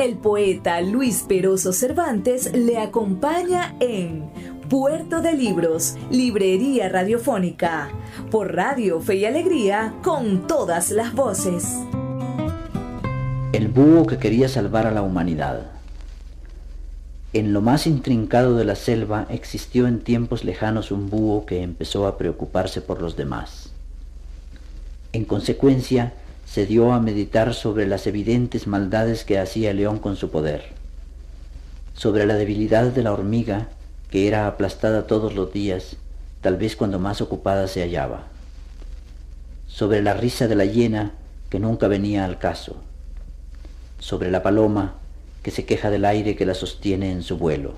El 0.00 0.16
poeta 0.16 0.80
Luis 0.80 1.26
Peroso 1.28 1.74
Cervantes 1.74 2.54
le 2.54 2.78
acompaña 2.78 3.76
en 3.80 4.30
Puerto 4.70 5.20
de 5.20 5.34
Libros, 5.34 5.94
Librería 6.10 6.88
Radiofónica, 6.88 7.90
por 8.30 8.54
Radio 8.54 8.98
Fe 9.02 9.16
y 9.16 9.24
Alegría, 9.26 9.92
con 10.02 10.46
todas 10.46 10.90
las 10.90 11.12
voces. 11.12 11.76
El 13.52 13.68
búho 13.68 14.06
que 14.06 14.16
quería 14.16 14.48
salvar 14.48 14.86
a 14.86 14.90
la 14.90 15.02
humanidad. 15.02 15.70
En 17.34 17.52
lo 17.52 17.60
más 17.60 17.86
intrincado 17.86 18.56
de 18.56 18.64
la 18.64 18.76
selva 18.76 19.26
existió 19.28 19.86
en 19.86 20.00
tiempos 20.00 20.44
lejanos 20.44 20.92
un 20.92 21.10
búho 21.10 21.44
que 21.44 21.62
empezó 21.62 22.06
a 22.06 22.16
preocuparse 22.16 22.80
por 22.80 23.02
los 23.02 23.16
demás. 23.16 23.74
En 25.12 25.26
consecuencia, 25.26 26.14
se 26.52 26.66
dio 26.66 26.92
a 26.92 26.98
meditar 26.98 27.54
sobre 27.54 27.86
las 27.86 28.08
evidentes 28.08 28.66
maldades 28.66 29.24
que 29.24 29.38
hacía 29.38 29.70
el 29.70 29.76
león 29.76 30.00
con 30.00 30.16
su 30.16 30.32
poder, 30.32 30.64
sobre 31.94 32.26
la 32.26 32.34
debilidad 32.34 32.86
de 32.86 33.04
la 33.04 33.12
hormiga 33.12 33.68
que 34.10 34.26
era 34.26 34.48
aplastada 34.48 35.06
todos 35.06 35.36
los 35.36 35.52
días, 35.52 35.94
tal 36.40 36.56
vez 36.56 36.74
cuando 36.74 36.98
más 36.98 37.20
ocupada 37.20 37.68
se 37.68 37.82
hallaba, 37.82 38.24
sobre 39.68 40.02
la 40.02 40.14
risa 40.14 40.48
de 40.48 40.56
la 40.56 40.64
hiena 40.64 41.12
que 41.50 41.60
nunca 41.60 41.86
venía 41.86 42.24
al 42.24 42.40
caso, 42.40 42.82
sobre 44.00 44.32
la 44.32 44.42
paloma 44.42 44.94
que 45.44 45.52
se 45.52 45.64
queja 45.64 45.88
del 45.88 46.04
aire 46.04 46.34
que 46.34 46.46
la 46.46 46.54
sostiene 46.54 47.12
en 47.12 47.22
su 47.22 47.38
vuelo, 47.38 47.74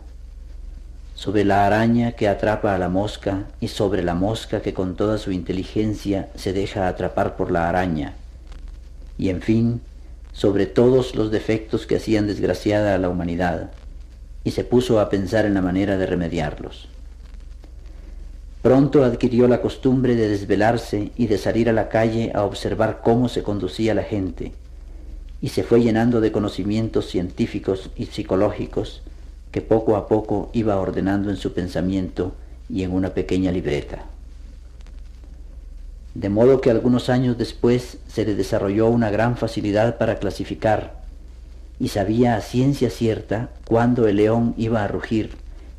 sobre 1.14 1.44
la 1.44 1.66
araña 1.66 2.12
que 2.12 2.26
atrapa 2.26 2.74
a 2.74 2.78
la 2.78 2.88
mosca 2.88 3.44
y 3.60 3.68
sobre 3.68 4.02
la 4.02 4.14
mosca 4.14 4.62
que 4.62 4.72
con 4.72 4.96
toda 4.96 5.18
su 5.18 5.30
inteligencia 5.30 6.30
se 6.36 6.54
deja 6.54 6.88
atrapar 6.88 7.36
por 7.36 7.50
la 7.50 7.68
araña, 7.68 8.14
y 9.18 9.28
en 9.28 9.42
fin, 9.42 9.80
sobre 10.32 10.66
todos 10.66 11.14
los 11.14 11.30
defectos 11.30 11.86
que 11.86 11.96
hacían 11.96 12.26
desgraciada 12.26 12.94
a 12.94 12.98
la 12.98 13.08
humanidad, 13.08 13.70
y 14.44 14.52
se 14.52 14.64
puso 14.64 14.98
a 14.98 15.08
pensar 15.08 15.44
en 15.44 15.54
la 15.54 15.62
manera 15.62 15.96
de 15.98 16.06
remediarlos. 16.06 16.88
Pronto 18.62 19.04
adquirió 19.04 19.48
la 19.48 19.60
costumbre 19.60 20.14
de 20.14 20.28
desvelarse 20.28 21.10
y 21.16 21.26
de 21.26 21.38
salir 21.38 21.68
a 21.68 21.72
la 21.72 21.88
calle 21.88 22.32
a 22.34 22.44
observar 22.44 23.00
cómo 23.02 23.28
se 23.28 23.42
conducía 23.42 23.94
la 23.94 24.04
gente, 24.04 24.52
y 25.40 25.48
se 25.48 25.64
fue 25.64 25.82
llenando 25.82 26.20
de 26.20 26.32
conocimientos 26.32 27.08
científicos 27.08 27.90
y 27.96 28.06
psicológicos 28.06 29.02
que 29.50 29.60
poco 29.60 29.96
a 29.96 30.06
poco 30.08 30.50
iba 30.52 30.78
ordenando 30.78 31.30
en 31.30 31.36
su 31.36 31.52
pensamiento 31.52 32.32
y 32.70 32.84
en 32.84 32.92
una 32.92 33.12
pequeña 33.12 33.50
libreta 33.50 34.11
de 36.14 36.28
modo 36.28 36.60
que 36.60 36.70
algunos 36.70 37.08
años 37.08 37.38
después 37.38 37.98
se 38.06 38.24
le 38.24 38.34
desarrolló 38.34 38.88
una 38.88 39.10
gran 39.10 39.36
facilidad 39.36 39.96
para 39.96 40.16
clasificar 40.16 41.00
y 41.80 41.88
sabía 41.88 42.36
a 42.36 42.42
ciencia 42.42 42.90
cierta 42.90 43.48
cuándo 43.66 44.06
el 44.06 44.16
león 44.16 44.54
iba 44.58 44.84
a 44.84 44.88
rugir 44.88 45.30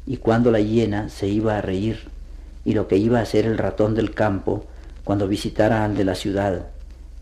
y 0.07 0.17
cuándo 0.17 0.49
la 0.51 0.59
hiena 0.59 1.09
se 1.09 1.27
iba 1.27 1.57
a 1.57 1.61
reír 1.61 2.07
y 2.65 2.73
lo 2.73 2.87
que 2.87 2.97
iba 2.97 3.19
a 3.19 3.21
hacer 3.21 3.45
el 3.45 3.57
ratón 3.57 3.93
del 3.93 4.13
campo 4.13 4.65
cuando 5.03 5.27
visitara 5.27 5.85
al 5.85 5.95
de 5.95 6.03
la 6.03 6.15
ciudad 6.15 6.67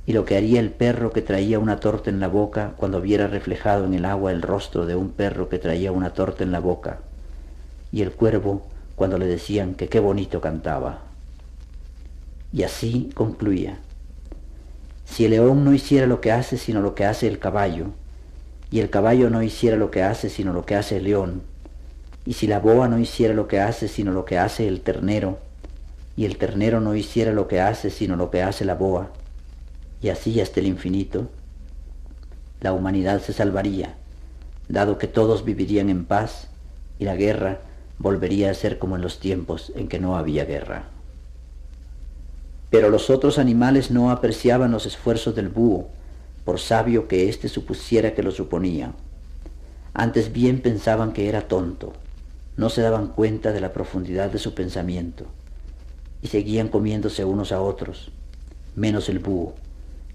y 0.06 0.14
lo 0.14 0.24
que 0.24 0.38
haría 0.38 0.62
el 0.62 0.72
perro 0.72 1.12
que 1.12 1.22
traía 1.22 1.60
una 1.60 1.80
torta 1.80 2.10
en 2.10 2.20
la 2.20 2.28
boca 2.30 2.74
cuando 2.78 3.02
viera 3.02 3.28
reflejado 3.28 3.86
en 3.86 3.94
el 3.94 4.06
agua 4.06 4.32
el 4.32 4.42
rostro 4.42 4.86
de 4.86 4.96
un 4.96 5.10
perro 5.10 5.50
que 5.50 5.60
traía 5.60 5.92
una 5.92 6.14
torta 6.14 6.44
en 6.44 6.54
la 6.54 6.60
boca 6.60 7.00
y 7.92 8.02
el 8.02 8.12
cuervo 8.12 8.66
cuando 8.96 9.18
le 9.18 9.26
decían 9.26 9.74
que 9.74 9.90
qué 9.90 10.00
bonito 10.00 10.40
cantaba. 10.42 11.11
Y 12.54 12.64
así 12.64 13.10
concluía. 13.14 13.80
Si 15.06 15.26
el 15.26 15.32
león 15.32 15.66
no 15.66 15.74
hiciera 15.74 16.08
lo 16.08 16.22
que 16.22 16.32
hace 16.32 16.58
sino 16.58 16.82
lo 16.82 16.96
que 16.96 17.06
hace 17.06 17.28
el 17.28 17.40
caballo, 17.40 17.88
y 18.70 18.80
el 18.80 18.90
caballo 18.90 19.30
no 19.30 19.44
hiciera 19.44 19.76
lo 19.76 19.92
que 19.92 20.04
hace 20.04 20.30
sino 20.30 20.54
lo 20.54 20.66
que 20.66 20.76
hace 20.76 20.98
el 20.98 21.04
león, 21.04 21.42
y 22.26 22.34
si 22.34 22.48
la 22.48 22.60
boa 22.60 22.88
no 22.88 23.00
hiciera 23.00 23.34
lo 23.34 23.48
que 23.48 23.60
hace 23.60 23.88
sino 23.88 24.12
lo 24.12 24.26
que 24.26 24.38
hace 24.38 24.68
el 24.68 24.82
ternero, 24.82 25.40
y 26.16 26.26
el 26.26 26.38
ternero 26.38 26.80
no 26.80 26.96
hiciera 26.96 27.32
lo 27.32 27.48
que 27.48 27.60
hace 27.60 27.90
sino 27.90 28.16
lo 28.16 28.32
que 28.32 28.42
hace 28.42 28.64
la 28.64 28.76
boa, 28.76 29.12
y 30.02 30.10
así 30.10 30.40
hasta 30.40 30.60
el 30.60 30.68
infinito, 30.68 31.30
la 32.62 32.74
humanidad 32.74 33.22
se 33.22 33.34
salvaría, 33.34 33.96
dado 34.70 34.98
que 34.98 35.08
todos 35.08 35.44
vivirían 35.44 35.90
en 35.90 36.06
paz 36.06 36.48
y 37.00 37.06
la 37.06 37.16
guerra 37.16 37.60
volvería 37.98 38.52
a 38.52 38.54
ser 38.54 38.78
como 38.78 38.96
en 38.96 39.02
los 39.02 39.20
tiempos 39.20 39.72
en 39.76 39.88
que 39.88 40.00
no 40.00 40.16
había 40.16 40.46
guerra. 40.46 40.91
Pero 42.72 42.90
los 42.90 43.12
otros 43.12 43.38
animales 43.38 43.92
no 43.92 44.10
apreciaban 44.10 44.72
los 44.72 44.88
esfuerzos 44.88 45.36
del 45.36 45.50
búho, 45.50 45.90
por 46.46 46.60
sabio 46.60 47.08
que 47.08 47.30
éste 47.30 47.50
supusiera 47.50 48.16
que 48.16 48.24
lo 48.24 48.32
suponía. 48.32 48.94
Antes 49.94 50.32
bien 50.32 50.62
pensaban 50.62 51.12
que 51.12 51.30
era 51.30 51.48
tonto, 51.48 51.94
no 52.58 52.70
se 52.70 52.82
daban 52.82 53.10
cuenta 53.10 53.52
de 53.52 53.62
la 53.62 53.74
profundidad 53.74 54.32
de 54.32 54.40
su 54.40 54.56
pensamiento, 54.56 55.26
y 56.22 56.28
seguían 56.28 56.70
comiéndose 56.70 57.26
unos 57.26 57.52
a 57.52 57.62
otros, 57.62 58.12
menos 58.76 59.10
el 59.10 59.20
búho, 59.20 59.54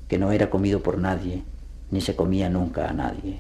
que 0.09 0.19
no 0.19 0.33
era 0.33 0.49
comido 0.49 0.83
por 0.83 0.99
nadie, 0.99 1.43
ni 1.91 2.01
se 2.01 2.17
comía 2.17 2.49
nunca 2.49 2.89
a 2.89 2.93
nadie. 2.93 3.39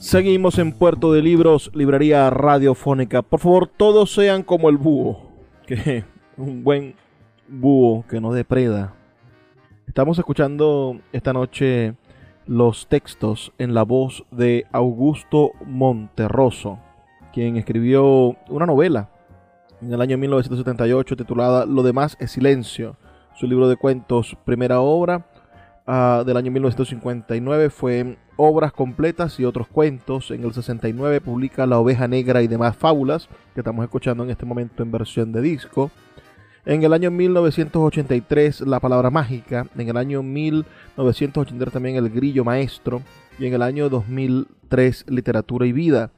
Seguimos 0.00 0.58
en 0.58 0.72
Puerto 0.72 1.12
de 1.12 1.22
Libros, 1.22 1.70
librería 1.74 2.28
radiofónica. 2.30 3.22
Por 3.22 3.40
favor, 3.40 3.68
todos 3.74 4.12
sean 4.12 4.42
como 4.42 4.68
el 4.68 4.76
búho, 4.76 5.30
que 5.66 6.04
un 6.36 6.64
buen 6.64 6.94
búho 7.48 8.04
que 8.08 8.20
no 8.20 8.32
depreda. 8.32 8.94
Estamos 9.86 10.18
escuchando 10.18 11.00
esta 11.12 11.32
noche 11.32 11.94
los 12.46 12.88
textos 12.88 13.52
en 13.58 13.74
la 13.74 13.82
voz 13.82 14.24
de 14.30 14.66
Augusto 14.72 15.52
Monterroso, 15.66 16.78
quien 17.32 17.56
escribió 17.56 18.36
una 18.48 18.66
novela 18.66 19.10
en 19.80 19.92
el 19.92 20.00
año 20.00 20.16
1978 20.18 21.16
titulada 21.16 21.66
Lo 21.66 21.82
demás 21.82 22.16
es 22.20 22.32
silencio. 22.32 22.96
Su 23.34 23.46
libro 23.46 23.68
de 23.68 23.76
cuentos, 23.76 24.36
primera 24.44 24.80
obra 24.80 25.26
uh, 25.86 26.24
del 26.24 26.36
año 26.36 26.50
1959 26.50 27.70
fue 27.70 28.16
Obras 28.36 28.72
completas 28.72 29.38
y 29.38 29.44
otros 29.44 29.68
cuentos. 29.68 30.30
En 30.30 30.42
el 30.42 30.52
69 30.52 31.20
publica 31.20 31.66
La 31.66 31.78
oveja 31.78 32.08
negra 32.08 32.42
y 32.42 32.48
demás 32.48 32.76
fábulas, 32.76 33.28
que 33.54 33.60
estamos 33.60 33.84
escuchando 33.84 34.24
en 34.24 34.30
este 34.30 34.44
momento 34.44 34.82
en 34.82 34.90
versión 34.90 35.30
de 35.32 35.40
disco. 35.40 35.90
En 36.66 36.82
el 36.82 36.94
año 36.94 37.10
1983 37.10 38.62
La 38.62 38.80
Palabra 38.80 39.10
Mágica, 39.10 39.66
en 39.76 39.86
el 39.86 39.98
año 39.98 40.22
1983 40.22 41.70
también 41.70 41.96
El 41.96 42.08
Grillo 42.08 42.42
Maestro 42.42 43.02
y 43.38 43.44
en 43.44 43.52
el 43.52 43.60
año 43.60 43.90
2003 43.90 45.04
Literatura 45.08 45.66
y 45.66 45.72
Vida. 45.72 46.10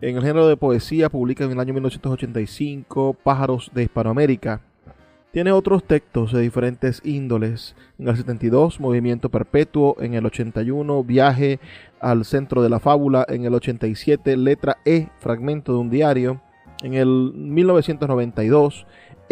En 0.00 0.16
el 0.16 0.22
género 0.22 0.48
de 0.48 0.56
poesía 0.56 1.10
publica 1.10 1.44
en 1.44 1.50
el 1.52 1.60
año 1.60 1.74
1985 1.74 3.18
Pájaros 3.22 3.70
de 3.74 3.82
Hispanoamérica. 3.82 4.62
Tiene 5.30 5.52
otros 5.52 5.84
textos 5.84 6.32
de 6.32 6.40
diferentes 6.40 7.02
índoles. 7.04 7.76
En 7.98 8.08
el 8.08 8.16
72 8.16 8.80
Movimiento 8.80 9.28
Perpetuo, 9.28 9.96
en 10.00 10.14
el 10.14 10.24
81 10.24 11.04
Viaje 11.04 11.60
al 12.00 12.24
Centro 12.24 12.62
de 12.62 12.70
la 12.70 12.80
Fábula, 12.80 13.26
en 13.28 13.44
el 13.44 13.52
87 13.52 14.38
Letra 14.38 14.78
E, 14.86 15.08
Fragmento 15.20 15.74
de 15.74 15.78
un 15.78 15.90
Diario, 15.90 16.40
en 16.82 16.94
el 16.94 17.32
1992 17.34 18.86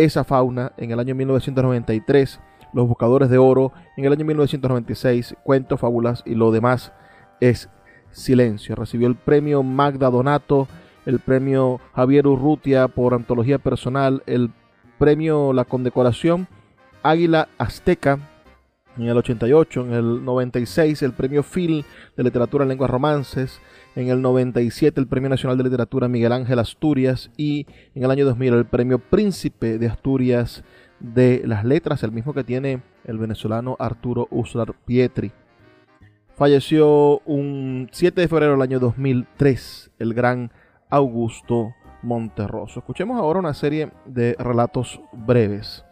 esa 0.04 0.24
fauna 0.24 0.72
en 0.76 0.90
el 0.90 1.00
año 1.00 1.14
1993, 1.14 2.40
Los 2.72 2.88
Buscadores 2.88 3.30
de 3.30 3.38
Oro 3.38 3.72
en 3.96 4.04
el 4.04 4.12
año 4.12 4.24
1996, 4.24 5.36
Cuentos, 5.42 5.80
Fábulas 5.80 6.22
y 6.24 6.34
lo 6.34 6.50
demás 6.52 6.92
es 7.40 7.68
silencio. 8.10 8.74
Recibió 8.74 9.08
el 9.08 9.16
premio 9.16 9.62
Magda 9.62 10.10
Donato, 10.10 10.68
el 11.06 11.18
premio 11.18 11.80
Javier 11.94 12.26
Urrutia 12.26 12.88
por 12.88 13.14
antología 13.14 13.58
personal, 13.58 14.22
el 14.26 14.50
premio 14.98 15.52
La 15.52 15.64
Condecoración 15.64 16.48
Águila 17.02 17.48
Azteca 17.58 18.18
en 18.96 19.04
el 19.04 19.16
88, 19.16 19.80
en 19.82 19.92
el 19.92 20.24
96 20.24 21.02
el 21.02 21.12
premio 21.12 21.42
Phil 21.42 21.84
de 22.16 22.24
literatura 22.24 22.64
en 22.64 22.68
lenguas 22.68 22.90
romances, 22.90 23.60
en 23.96 24.08
el 24.08 24.22
97 24.22 25.00
el 25.00 25.06
premio 25.06 25.28
nacional 25.28 25.58
de 25.58 25.64
literatura 25.64 26.08
Miguel 26.08 26.32
Ángel 26.32 26.58
Asturias 26.58 27.30
y 27.36 27.66
en 27.94 28.04
el 28.04 28.10
año 28.10 28.24
2000 28.24 28.54
el 28.54 28.66
premio 28.66 28.98
Príncipe 28.98 29.78
de 29.78 29.88
Asturias 29.88 30.62
de 31.00 31.42
las 31.46 31.64
letras, 31.64 32.02
el 32.02 32.12
mismo 32.12 32.34
que 32.34 32.44
tiene 32.44 32.82
el 33.04 33.18
venezolano 33.18 33.76
Arturo 33.78 34.28
Uslar 34.30 34.74
Pietri. 34.84 35.32
Falleció 36.34 37.20
un 37.26 37.88
7 37.92 38.20
de 38.20 38.28
febrero 38.28 38.52
del 38.52 38.62
año 38.62 38.78
2003 38.78 39.90
el 39.98 40.14
gran 40.14 40.50
Augusto 40.88 41.74
Monterroso. 42.02 42.80
Escuchemos 42.80 43.18
ahora 43.18 43.40
una 43.40 43.54
serie 43.54 43.90
de 44.06 44.34
relatos 44.38 45.00
breves. 45.12 45.84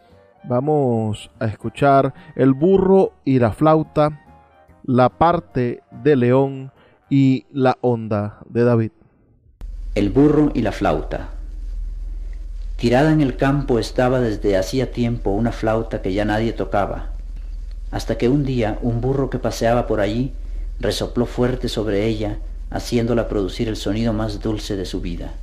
Vamos 0.43 1.29
a 1.39 1.45
escuchar 1.45 2.13
El 2.35 2.53
burro 2.53 3.13
y 3.25 3.39
la 3.39 3.51
flauta, 3.51 4.25
la 4.83 5.09
parte 5.09 5.83
de 6.03 6.15
León 6.15 6.71
y 7.09 7.45
la 7.51 7.77
onda 7.81 8.39
de 8.47 8.63
David. 8.63 8.91
El 9.95 10.09
burro 10.09 10.51
y 10.53 10.61
la 10.61 10.71
flauta. 10.71 11.29
Tirada 12.77 13.11
en 13.11 13.21
el 13.21 13.35
campo 13.35 13.79
estaba 13.79 14.19
desde 14.19 14.55
hacía 14.55 14.91
tiempo 14.91 15.31
una 15.31 15.51
flauta 15.51 16.01
que 16.01 16.13
ya 16.13 16.23
nadie 16.23 16.53
tocaba, 16.53 17.11
hasta 17.91 18.17
que 18.17 18.29
un 18.29 18.45
día 18.45 18.77
un 18.81 19.01
burro 19.01 19.29
que 19.29 19.39
paseaba 19.39 19.87
por 19.87 19.99
allí 19.99 20.31
resopló 20.79 21.25
fuerte 21.25 21.67
sobre 21.67 22.05
ella, 22.05 22.37
haciéndola 22.69 23.27
producir 23.27 23.67
el 23.67 23.75
sonido 23.75 24.13
más 24.13 24.39
dulce 24.39 24.77
de 24.77 24.85
su 24.85 25.01
vida, 25.01 25.33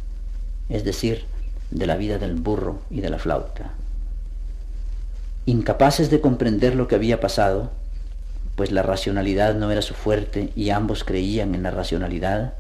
es 0.69 0.85
decir, 0.85 1.25
de 1.71 1.87
la 1.87 1.97
vida 1.97 2.19
del 2.19 2.37
burro 2.37 2.79
y 2.91 3.01
de 3.01 3.11
la 3.11 3.19
flauta. 3.19 3.73
Incapaces 5.45 6.11
de 6.11 6.21
comprender 6.21 6.75
lo 6.75 6.89
que 6.89 6.95
había 6.95 7.21
pasado, 7.21 7.71
pues 8.57 8.73
la 8.73 8.83
racionalidad 8.83 9.55
no 9.55 9.71
era 9.71 9.83
su 9.83 9.95
fuerte 9.95 10.51
y 10.57 10.71
ambos 10.71 11.05
creían 11.05 11.55
en 11.55 11.63
la 11.63 11.71
racionalidad, 11.71 12.55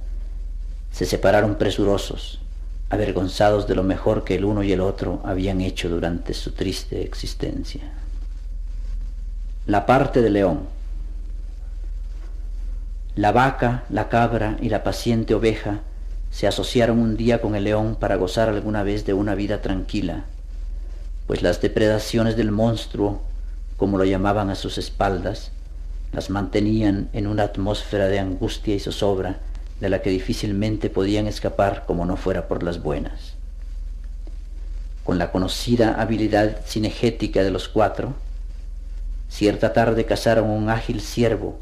se 0.92 1.06
separaron 1.06 1.56
presurosos, 1.56 2.40
avergonzados 2.90 3.66
de 3.66 3.74
lo 3.74 3.82
mejor 3.82 4.22
que 4.22 4.36
el 4.36 4.44
uno 4.44 4.62
y 4.62 4.72
el 4.72 4.80
otro 4.80 5.20
habían 5.24 5.60
hecho 5.62 5.88
durante 5.88 6.34
su 6.34 6.52
triste 6.52 7.02
existencia. 7.02 7.80
La 9.66 9.86
parte 9.86 10.20
de 10.20 10.30
león. 10.30 10.60
La 13.16 13.32
vaca, 13.32 13.84
la 13.88 14.10
cabra 14.10 14.58
y 14.60 14.68
la 14.68 14.84
paciente 14.84 15.34
oveja 15.34 15.80
se 16.30 16.46
asociaron 16.46 16.98
un 16.98 17.16
día 17.16 17.40
con 17.40 17.56
el 17.56 17.64
león 17.64 17.96
para 17.98 18.16
gozar 18.16 18.50
alguna 18.50 18.82
vez 18.82 19.06
de 19.06 19.14
una 19.14 19.34
vida 19.34 19.62
tranquila, 19.62 20.24
pues 21.26 21.40
las 21.40 21.62
depredaciones 21.62 22.36
del 22.36 22.52
monstruo, 22.52 23.22
como 23.78 23.96
lo 23.96 24.04
llamaban 24.04 24.50
a 24.50 24.54
sus 24.54 24.76
espaldas, 24.76 25.50
las 26.12 26.30
mantenían 26.30 27.08
en 27.12 27.26
una 27.26 27.44
atmósfera 27.44 28.06
de 28.08 28.18
angustia 28.18 28.74
y 28.74 28.80
zozobra 28.80 29.38
de 29.80 29.90
la 29.90 30.00
que 30.00 30.10
difícilmente 30.10 30.90
podían 30.90 31.26
escapar 31.26 31.84
como 31.86 32.06
no 32.06 32.16
fuera 32.16 32.48
por 32.48 32.62
las 32.62 32.82
buenas. 32.82 33.34
Con 35.04 35.18
la 35.18 35.30
conocida 35.30 36.00
habilidad 36.00 36.62
cinegética 36.66 37.42
de 37.42 37.50
los 37.50 37.68
cuatro, 37.68 38.14
cierta 39.28 39.72
tarde 39.72 40.04
cazaron 40.04 40.50
un 40.50 40.70
ágil 40.70 41.00
ciervo, 41.00 41.58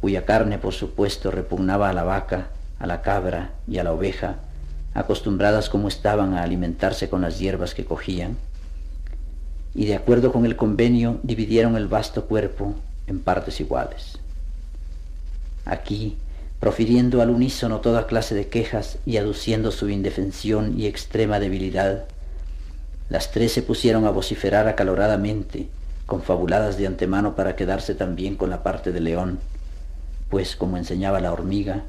cuya 0.00 0.24
carne 0.24 0.58
por 0.58 0.72
supuesto 0.72 1.30
repugnaba 1.30 1.90
a 1.90 1.92
la 1.92 2.04
vaca, 2.04 2.48
a 2.78 2.86
la 2.86 3.02
cabra 3.02 3.50
y 3.66 3.78
a 3.78 3.84
la 3.84 3.92
oveja, 3.92 4.36
acostumbradas 4.94 5.68
como 5.68 5.88
estaban 5.88 6.34
a 6.34 6.42
alimentarse 6.42 7.10
con 7.10 7.20
las 7.20 7.38
hierbas 7.38 7.74
que 7.74 7.84
cogían, 7.84 8.38
y 9.74 9.86
de 9.86 9.94
acuerdo 9.94 10.32
con 10.32 10.46
el 10.46 10.56
convenio 10.56 11.20
dividieron 11.22 11.76
el 11.76 11.86
vasto 11.86 12.26
cuerpo 12.26 12.74
en 13.10 13.20
partes 13.20 13.60
iguales. 13.60 14.18
Aquí 15.66 16.16
profiriendo 16.60 17.22
al 17.22 17.30
unísono 17.30 17.80
toda 17.80 18.06
clase 18.06 18.34
de 18.34 18.48
quejas 18.48 18.98
y 19.06 19.16
aduciendo 19.16 19.72
su 19.72 19.88
indefensión 19.88 20.78
y 20.78 20.86
extrema 20.86 21.40
debilidad, 21.40 22.04
las 23.08 23.32
tres 23.32 23.52
se 23.52 23.62
pusieron 23.62 24.04
a 24.06 24.10
vociferar 24.10 24.68
acaloradamente, 24.68 25.68
confabuladas 26.04 26.76
de 26.76 26.86
antemano 26.86 27.34
para 27.34 27.56
quedarse 27.56 27.94
también 27.94 28.36
con 28.36 28.50
la 28.50 28.62
parte 28.62 28.92
de 28.92 29.00
león, 29.00 29.38
pues 30.28 30.54
como 30.54 30.76
enseñaba 30.76 31.18
la 31.20 31.32
hormiga, 31.32 31.84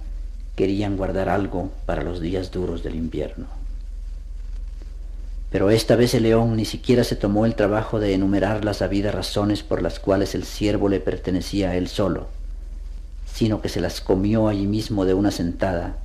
querían 0.56 0.96
guardar 0.96 1.28
algo 1.28 1.70
para 1.86 2.04
los 2.04 2.22
días 2.22 2.50
duros 2.50 2.82
del 2.82 2.96
invierno. 2.96 3.61
Pero 5.52 5.70
esta 5.70 5.98
vez 5.98 6.14
el 6.14 6.24
león 6.24 6.56
ni 6.56 6.64
siquiera 6.64 7.04
se 7.04 7.18
tomó 7.18 7.46
el 7.46 7.56
trabajo 7.56 8.00
de 8.00 8.14
enumerar 8.14 8.64
las 8.64 8.82
habidas 8.82 9.14
razones 9.14 9.64
por 9.64 9.82
las 9.82 10.00
cuales 10.00 10.34
el 10.34 10.46
ciervo 10.46 10.88
le 10.88 11.02
pertenecía 11.02 11.72
a 11.72 11.76
él 11.76 11.90
solo, 11.90 12.28
sino 13.32 13.62
que 13.62 13.68
se 13.68 13.82
las 13.82 14.00
comió 14.00 14.48
allí 14.48 14.66
mismo 14.66 15.04
de 15.06 15.14
una 15.14 15.30
sentada, 15.30 15.98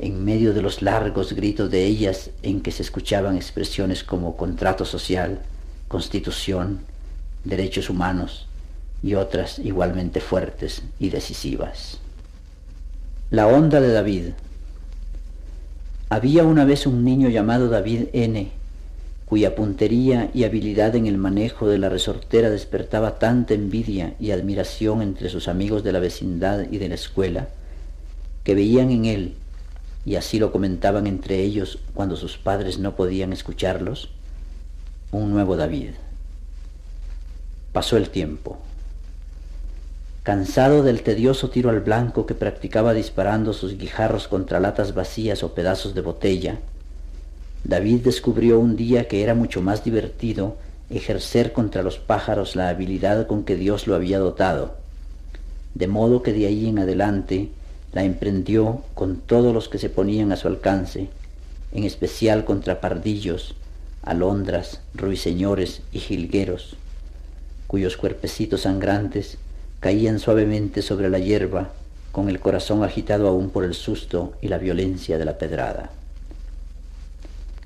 en 0.00 0.24
medio 0.24 0.52
de 0.52 0.62
los 0.62 0.82
largos 0.82 1.32
gritos 1.32 1.70
de 1.70 1.84
ellas 1.84 2.30
en 2.42 2.60
que 2.60 2.72
se 2.72 2.82
escuchaban 2.82 3.36
expresiones 3.36 4.02
como 4.02 4.36
contrato 4.36 4.84
social, 4.84 5.38
constitución, 5.86 6.80
derechos 7.44 7.88
humanos 7.88 8.48
y 9.00 9.14
otras 9.14 9.60
igualmente 9.60 10.20
fuertes 10.20 10.82
y 10.98 11.10
decisivas. 11.10 11.98
La 13.30 13.46
onda 13.46 13.80
de 13.80 13.92
David. 13.92 14.24
Había 16.08 16.42
una 16.42 16.64
vez 16.64 16.86
un 16.86 17.04
niño 17.04 17.28
llamado 17.28 17.68
David 17.68 18.08
N., 18.12 18.61
cuya 19.32 19.54
puntería 19.54 20.30
y 20.34 20.44
habilidad 20.44 20.94
en 20.94 21.06
el 21.06 21.16
manejo 21.16 21.66
de 21.66 21.78
la 21.78 21.88
resortera 21.88 22.50
despertaba 22.50 23.18
tanta 23.18 23.54
envidia 23.54 24.12
y 24.20 24.30
admiración 24.30 25.00
entre 25.00 25.30
sus 25.30 25.48
amigos 25.48 25.82
de 25.82 25.90
la 25.90 26.00
vecindad 26.00 26.66
y 26.70 26.76
de 26.76 26.90
la 26.90 26.96
escuela, 26.96 27.48
que 28.44 28.54
veían 28.54 28.90
en 28.90 29.06
él, 29.06 29.34
y 30.04 30.16
así 30.16 30.38
lo 30.38 30.52
comentaban 30.52 31.06
entre 31.06 31.40
ellos 31.40 31.78
cuando 31.94 32.16
sus 32.16 32.36
padres 32.36 32.78
no 32.78 32.94
podían 32.94 33.32
escucharlos, 33.32 34.10
un 35.12 35.30
nuevo 35.30 35.56
David. 35.56 35.92
Pasó 37.72 37.96
el 37.96 38.10
tiempo. 38.10 38.58
Cansado 40.24 40.82
del 40.82 41.02
tedioso 41.02 41.48
tiro 41.48 41.70
al 41.70 41.80
blanco 41.80 42.26
que 42.26 42.34
practicaba 42.34 42.92
disparando 42.92 43.54
sus 43.54 43.78
guijarros 43.78 44.28
contra 44.28 44.60
latas 44.60 44.92
vacías 44.92 45.42
o 45.42 45.54
pedazos 45.54 45.94
de 45.94 46.02
botella, 46.02 46.58
David 47.64 48.00
descubrió 48.00 48.58
un 48.58 48.76
día 48.76 49.06
que 49.06 49.22
era 49.22 49.34
mucho 49.34 49.62
más 49.62 49.84
divertido 49.84 50.56
ejercer 50.90 51.52
contra 51.52 51.82
los 51.82 51.98
pájaros 51.98 52.56
la 52.56 52.68
habilidad 52.68 53.26
con 53.26 53.44
que 53.44 53.56
Dios 53.56 53.86
lo 53.86 53.94
había 53.94 54.18
dotado, 54.18 54.74
de 55.74 55.86
modo 55.86 56.22
que 56.22 56.32
de 56.32 56.46
ahí 56.46 56.68
en 56.68 56.80
adelante 56.80 57.50
la 57.92 58.04
emprendió 58.04 58.82
con 58.94 59.16
todos 59.16 59.54
los 59.54 59.68
que 59.68 59.78
se 59.78 59.90
ponían 59.90 60.32
a 60.32 60.36
su 60.36 60.48
alcance, 60.48 61.08
en 61.72 61.84
especial 61.84 62.44
contra 62.44 62.80
pardillos, 62.80 63.54
alondras, 64.02 64.80
ruiseñores 64.94 65.82
y 65.92 66.00
jilgueros, 66.00 66.76
cuyos 67.66 67.96
cuerpecitos 67.96 68.62
sangrantes 68.62 69.38
caían 69.80 70.18
suavemente 70.18 70.82
sobre 70.82 71.08
la 71.08 71.18
hierba 71.18 71.70
con 72.10 72.28
el 72.28 72.40
corazón 72.40 72.84
agitado 72.84 73.28
aún 73.28 73.50
por 73.50 73.64
el 73.64 73.74
susto 73.74 74.32
y 74.42 74.48
la 74.48 74.58
violencia 74.58 75.16
de 75.16 75.24
la 75.24 75.38
pedrada. 75.38 75.90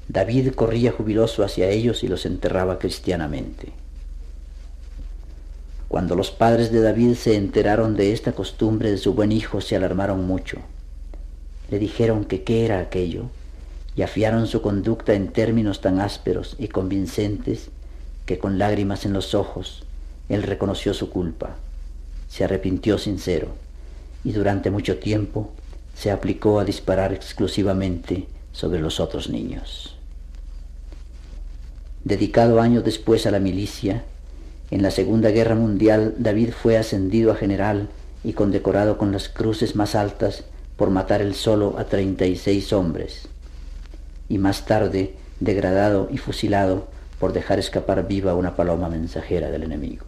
David 0.08 0.52
corría 0.54 0.92
jubiloso 0.92 1.42
hacia 1.44 1.68
ellos 1.68 2.04
y 2.04 2.08
los 2.08 2.26
enterraba 2.26 2.78
cristianamente. 2.78 3.72
Cuando 5.88 6.14
los 6.14 6.30
padres 6.30 6.70
de 6.70 6.80
David 6.80 7.14
se 7.14 7.36
enteraron 7.36 7.96
de 7.96 8.12
esta 8.12 8.32
costumbre 8.32 8.90
de 8.90 8.98
su 8.98 9.14
buen 9.14 9.32
hijo, 9.32 9.60
se 9.60 9.76
alarmaron 9.76 10.26
mucho. 10.26 10.58
Le 11.70 11.78
dijeron 11.78 12.24
que 12.24 12.42
qué 12.42 12.64
era 12.64 12.80
aquello 12.80 13.24
y 13.96 14.02
afiaron 14.02 14.46
su 14.46 14.62
conducta 14.62 15.14
en 15.14 15.28
términos 15.28 15.80
tan 15.80 16.00
ásperos 16.00 16.54
y 16.58 16.68
convincentes 16.68 17.70
que 18.26 18.38
con 18.38 18.58
lágrimas 18.58 19.06
en 19.06 19.12
los 19.12 19.34
ojos 19.34 19.84
él 20.28 20.42
reconoció 20.42 20.92
su 20.92 21.10
culpa, 21.10 21.56
se 22.28 22.44
arrepintió 22.44 22.98
sincero 22.98 23.48
y 24.24 24.32
durante 24.32 24.70
mucho 24.70 24.98
tiempo 24.98 25.52
se 25.94 26.10
aplicó 26.10 26.60
a 26.60 26.64
disparar 26.64 27.12
exclusivamente 27.12 28.26
sobre 28.52 28.80
los 28.80 29.00
otros 29.00 29.30
niños. 29.30 29.95
Dedicado 32.06 32.60
años 32.60 32.84
después 32.84 33.26
a 33.26 33.32
la 33.32 33.40
milicia, 33.40 34.04
en 34.70 34.80
la 34.80 34.92
Segunda 34.92 35.30
Guerra 35.30 35.56
Mundial 35.56 36.14
David 36.18 36.50
fue 36.50 36.78
ascendido 36.78 37.32
a 37.32 37.34
general 37.34 37.88
y 38.22 38.34
condecorado 38.34 38.96
con 38.96 39.10
las 39.10 39.28
cruces 39.28 39.74
más 39.74 39.96
altas 39.96 40.44
por 40.76 40.90
matar 40.90 41.20
él 41.20 41.34
solo 41.34 41.74
a 41.80 41.86
36 41.86 42.72
hombres, 42.72 43.26
y 44.28 44.38
más 44.38 44.66
tarde 44.66 45.16
degradado 45.40 46.06
y 46.08 46.18
fusilado 46.18 46.86
por 47.18 47.32
dejar 47.32 47.58
escapar 47.58 48.06
viva 48.06 48.36
una 48.36 48.54
paloma 48.54 48.88
mensajera 48.88 49.50
del 49.50 49.64
enemigo. 49.64 50.06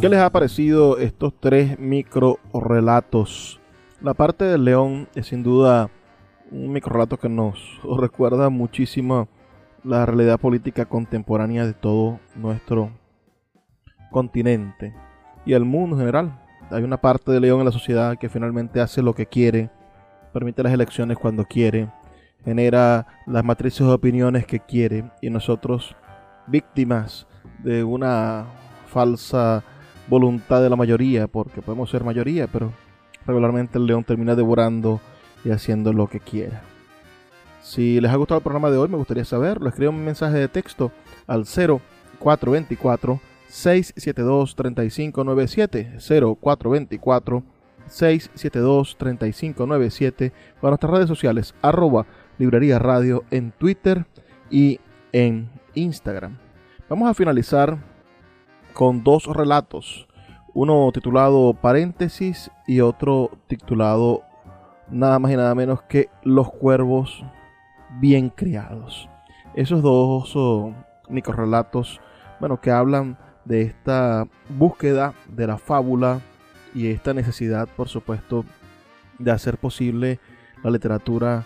¿Qué 0.00 0.08
les 0.08 0.18
ha 0.18 0.30
parecido 0.30 0.98
estos 0.98 1.32
tres 1.38 1.78
micro 1.78 2.40
relatos? 2.52 3.60
La 4.02 4.14
parte 4.14 4.46
del 4.46 4.64
león 4.64 5.06
es 5.14 5.28
sin 5.28 5.44
duda 5.44 5.90
un 6.50 6.72
micro 6.72 6.94
relato 6.94 7.18
que 7.18 7.28
nos 7.28 7.56
recuerda 8.00 8.50
muchísimo 8.50 9.28
la 9.84 10.06
realidad 10.06 10.40
política 10.40 10.86
contemporánea 10.86 11.66
de 11.66 11.74
todo 11.74 12.18
nuestro 12.34 12.90
continente 14.10 14.94
y 15.44 15.52
el 15.52 15.64
mundo 15.64 15.96
en 15.96 16.00
general. 16.00 16.40
Hay 16.70 16.82
una 16.82 16.96
parte 16.96 17.30
de 17.30 17.40
León 17.40 17.60
en 17.60 17.66
la 17.66 17.72
sociedad 17.72 18.16
que 18.18 18.30
finalmente 18.30 18.80
hace 18.80 19.02
lo 19.02 19.14
que 19.14 19.26
quiere, 19.26 19.70
permite 20.32 20.62
las 20.62 20.72
elecciones 20.72 21.18
cuando 21.18 21.44
quiere, 21.44 21.90
genera 22.44 23.06
las 23.26 23.44
matrices 23.44 23.86
de 23.86 23.92
opiniones 23.92 24.46
que 24.46 24.60
quiere 24.60 25.10
y 25.20 25.28
nosotros 25.28 25.94
víctimas 26.46 27.26
de 27.62 27.84
una 27.84 28.46
falsa 28.86 29.62
voluntad 30.08 30.62
de 30.62 30.70
la 30.70 30.76
mayoría, 30.76 31.26
porque 31.26 31.62
podemos 31.62 31.90
ser 31.90 32.04
mayoría, 32.04 32.46
pero 32.46 32.72
regularmente 33.26 33.78
el 33.78 33.86
león 33.86 34.04
termina 34.04 34.34
devorando 34.34 35.00
y 35.44 35.50
haciendo 35.50 35.92
lo 35.92 36.06
que 36.06 36.20
quiera. 36.20 36.62
Si 37.64 37.98
les 37.98 38.12
ha 38.12 38.16
gustado 38.16 38.36
el 38.36 38.42
programa 38.42 38.70
de 38.70 38.76
hoy, 38.76 38.90
me 38.90 38.98
gustaría 38.98 39.24
saber, 39.24 39.58
lo 39.62 39.70
escribo 39.70 39.90
un 39.90 40.04
mensaje 40.04 40.36
de 40.36 40.48
texto 40.48 40.92
al 41.26 41.46
0424 41.46 43.20
672 43.48 44.54
3597 44.54 45.96
0424 45.98 47.42
672 47.86 48.96
3597 48.98 50.32
para 50.60 50.72
nuestras 50.72 50.92
redes 50.92 51.08
sociales 51.08 51.54
arroba 51.62 52.04
librería 52.36 52.78
radio 52.78 53.24
en 53.30 53.50
Twitter 53.52 54.04
y 54.50 54.78
en 55.12 55.48
Instagram. 55.72 56.36
Vamos 56.90 57.08
a 57.08 57.14
finalizar 57.14 57.78
con 58.74 59.02
dos 59.02 59.24
relatos, 59.24 60.06
uno 60.52 60.90
titulado 60.92 61.54
Paréntesis 61.54 62.50
y 62.66 62.80
otro 62.80 63.30
titulado 63.46 64.22
nada 64.90 65.18
más 65.18 65.32
y 65.32 65.36
nada 65.36 65.54
menos 65.54 65.80
que 65.84 66.10
Los 66.24 66.52
cuervos 66.52 67.24
bien 68.00 68.30
criados. 68.30 69.08
Esos 69.54 69.82
dos 69.82 70.36
microrelatos, 71.08 72.00
bueno, 72.40 72.60
que 72.60 72.70
hablan 72.70 73.18
de 73.44 73.62
esta 73.62 74.26
búsqueda 74.48 75.14
de 75.28 75.46
la 75.46 75.58
fábula 75.58 76.20
y 76.74 76.88
esta 76.88 77.14
necesidad, 77.14 77.68
por 77.76 77.88
supuesto, 77.88 78.44
de 79.18 79.30
hacer 79.30 79.58
posible 79.58 80.18
la 80.62 80.70
literatura, 80.70 81.44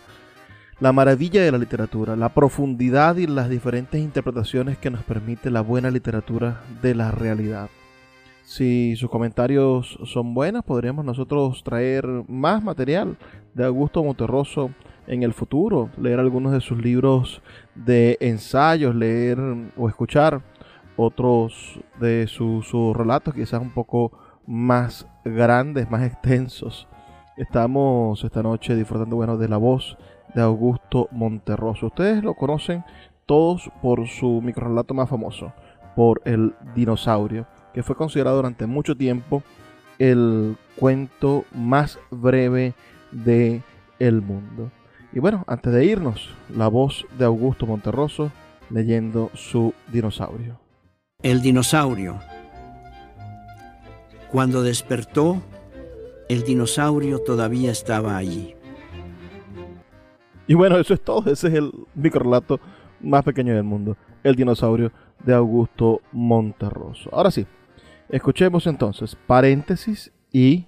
la 0.81 0.93
maravilla 0.93 1.43
de 1.43 1.53
la 1.53 1.59
literatura, 1.59 2.17
la 2.17 2.31
profundidad 2.31 3.17
y 3.17 3.27
las 3.27 3.51
diferentes 3.51 4.01
interpretaciones 4.01 4.79
que 4.79 4.91
nos 4.91 5.03
permite 5.03 5.51
la 5.51 5.61
buena 5.61 5.91
literatura 5.91 6.63
de 6.81 6.95
la 6.95 7.11
realidad. 7.11 7.69
Si 8.45 8.97
sus 8.97 9.11
comentarios 9.11 9.99
son 10.05 10.33
buenos, 10.33 10.65
podríamos 10.65 11.05
nosotros 11.05 11.63
traer 11.63 12.07
más 12.29 12.63
material 12.63 13.19
de 13.59 13.65
Augusto 13.65 14.05
Monterroso 14.05 14.71
en 15.09 15.25
el 15.25 15.35
futuro, 15.35 15.91
leer 15.99 16.21
algunos 16.21 16.53
de 16.53 16.61
sus 16.61 16.81
libros 16.81 17.43
de 17.75 18.17
ensayos, 18.21 18.95
leer 18.95 19.39
o 19.77 19.89
escuchar 19.89 20.43
otros 20.97 21.81
de 21.99 22.29
sus, 22.29 22.73
relatos, 22.97 23.35
quizás 23.35 23.61
un 23.61 23.71
poco 23.71 24.13
más 24.47 25.09
grandes, 25.25 25.91
más 25.91 26.05
extensos. 26.05 26.87
Estamos 27.37 28.23
esta 28.23 28.45
noche 28.45 28.77
disfrutando 28.77 29.17
bueno, 29.17 29.37
de 29.37 29.49
la 29.49 29.57
voz 29.57 29.99
de 30.37 30.43
Augusto 30.43 31.09
Monterroso. 31.11 31.87
Ustedes 31.87 32.23
lo 32.23 32.35
conocen 32.35 32.85
todos 33.27 33.71
por 33.83 34.07
su 34.07 34.41
microrelato 34.41 34.95
más 34.95 35.09
famoso, 35.09 35.53
por 35.97 36.23
el 36.25 36.55
dinosaurio, 36.77 37.47
que 37.75 37.83
fue 37.83 37.97
considerado 37.97 38.37
durante 38.37 38.67
mucho 38.67 38.97
tiempo 38.97 39.43
el 39.99 40.57
cuento 40.77 41.45
más 41.53 41.99
breve 42.13 42.75
de 43.13 43.63
el 43.99 44.23
mundo. 44.23 44.71
Y 45.13 45.21
bueno, 45.21 45.45
antes 45.47 45.73
de 45.73 45.85
irnos, 45.85 46.35
la 46.55 46.69
voz 46.69 47.07
de 47.19 47.25
Augusto 47.25 47.67
Monterroso 47.67 48.31
leyendo 48.71 49.31
su 49.35 49.75
dinosaurio. 49.91 50.61
El 51.23 51.41
dinosaurio. 51.41 52.19
Cuando 54.31 54.63
despertó, 54.63 55.43
el 56.29 56.43
dinosaurio 56.43 57.21
todavía 57.21 57.71
estaba 57.71 58.17
allí. 58.17 58.55
Y 60.47 60.55
bueno, 60.55 60.79
eso 60.79 60.95
es 60.95 61.01
todo. 61.01 61.31
Ese 61.31 61.49
es 61.49 61.55
el 61.55 61.73
microrelato 61.95 62.61
más 63.01 63.25
pequeño 63.25 63.55
del 63.55 63.65
mundo. 63.65 63.97
El 64.23 64.35
dinosaurio 64.35 64.93
de 65.25 65.35
Augusto 65.35 66.01
Monterroso. 66.13 67.11
Ahora 67.13 67.31
sí, 67.31 67.47
escuchemos 68.09 68.67
entonces 68.67 69.17
paréntesis 69.27 70.13
y 70.33 70.67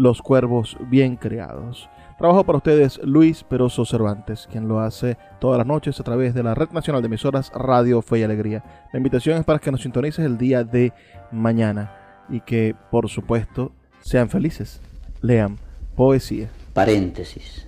los 0.00 0.22
cuervos 0.22 0.78
bien 0.88 1.16
creados. 1.16 1.90
Trabajo 2.16 2.44
para 2.44 2.56
ustedes 2.56 2.98
Luis 3.04 3.44
Peroso 3.44 3.84
Cervantes, 3.84 4.48
quien 4.50 4.66
lo 4.66 4.80
hace 4.80 5.18
todas 5.40 5.58
las 5.58 5.66
noches 5.66 6.00
a 6.00 6.02
través 6.02 6.32
de 6.32 6.42
la 6.42 6.54
Red 6.54 6.70
Nacional 6.70 7.02
de 7.02 7.06
Emisoras 7.06 7.52
Radio 7.54 8.00
Fe 8.00 8.20
y 8.20 8.22
Alegría. 8.22 8.64
La 8.94 8.96
invitación 8.96 9.36
es 9.36 9.44
para 9.44 9.58
que 9.58 9.70
nos 9.70 9.82
sintonices 9.82 10.24
el 10.24 10.38
día 10.38 10.64
de 10.64 10.94
mañana 11.30 12.24
y 12.30 12.40
que, 12.40 12.74
por 12.90 13.10
supuesto, 13.10 13.72
sean 14.00 14.30
felices. 14.30 14.80
Lean 15.20 15.58
poesía. 15.96 16.48
Paréntesis. 16.72 17.66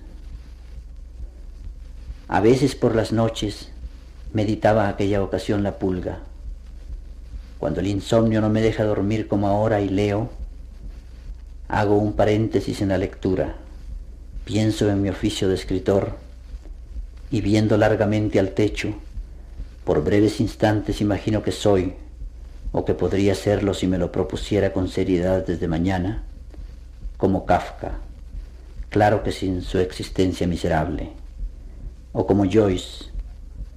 A 2.27 2.41
veces 2.41 2.75
por 2.75 2.95
las 2.95 3.11
noches 3.11 3.71
meditaba 4.33 4.89
aquella 4.89 5.21
ocasión 5.21 5.61
la 5.61 5.77
pulga. 5.77 6.21
Cuando 7.59 7.79
el 7.79 7.85
insomnio 7.85 8.41
no 8.41 8.49
me 8.49 8.61
deja 8.61 8.85
dormir 8.85 9.27
como 9.27 9.47
ahora 9.47 9.81
y 9.81 9.89
leo, 9.89 10.31
hago 11.73 11.97
un 11.97 12.13
paréntesis 12.13 12.81
en 12.81 12.89
la 12.89 12.99
lectura. 12.99 13.55
Pienso 14.45 14.91
en 14.91 15.01
mi 15.01 15.09
oficio 15.09 15.49
de 15.49 15.55
escritor 15.55 16.15
y 17.31 17.41
viendo 17.41 17.77
largamente 17.77 18.39
al 18.39 18.51
techo, 18.51 18.93
por 19.83 20.03
breves 20.03 20.39
instantes 20.39 21.01
imagino 21.01 21.41
que 21.41 21.51
soy, 21.51 21.95
o 22.71 22.85
que 22.85 22.93
podría 22.93 23.33
serlo 23.33 23.73
si 23.73 23.87
me 23.87 23.97
lo 23.97 24.11
propusiera 24.11 24.71
con 24.71 24.87
seriedad 24.87 25.47
desde 25.47 25.67
mañana, 25.67 26.21
como 27.17 27.47
Kafka, 27.47 27.93
claro 28.89 29.23
que 29.23 29.31
sin 29.31 29.63
su 29.63 29.79
existencia 29.79 30.45
miserable, 30.45 31.09
o 32.11 32.27
como 32.27 32.45
Joyce, 32.45 33.05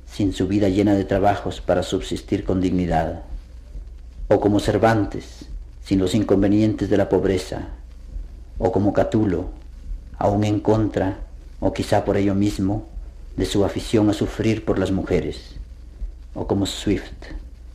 sin 0.07 0.35
su 0.35 0.47
vida 0.47 0.69
llena 0.69 0.95
de 0.95 1.05
trabajos 1.05 1.63
para 1.63 1.83
subsistir 1.83 2.45
con 2.45 2.61
dignidad, 2.61 3.23
o 4.29 4.39
como 4.39 4.61
Cervantes, 4.61 5.47
sin 5.83 5.99
los 5.99 6.15
inconvenientes 6.15 6.91
de 6.91 6.99
la 6.99 7.09
pobreza, 7.09 7.69
o 8.59 8.73
como 8.73 8.93
Catulo, 8.93 9.51
aún 10.19 10.45
en 10.45 10.61
contra, 10.61 11.19
o 11.61 11.73
quizá 11.73 12.05
por 12.05 12.17
ello 12.17 12.35
mismo, 12.35 12.87
de 13.37 13.45
su 13.45 13.65
afición 13.65 14.09
a 14.09 14.15
sufrir 14.15 14.65
por 14.65 14.79
las 14.79 14.91
mujeres, 14.91 15.57
o 16.35 16.47
como 16.47 16.67
Swift, 16.67 17.35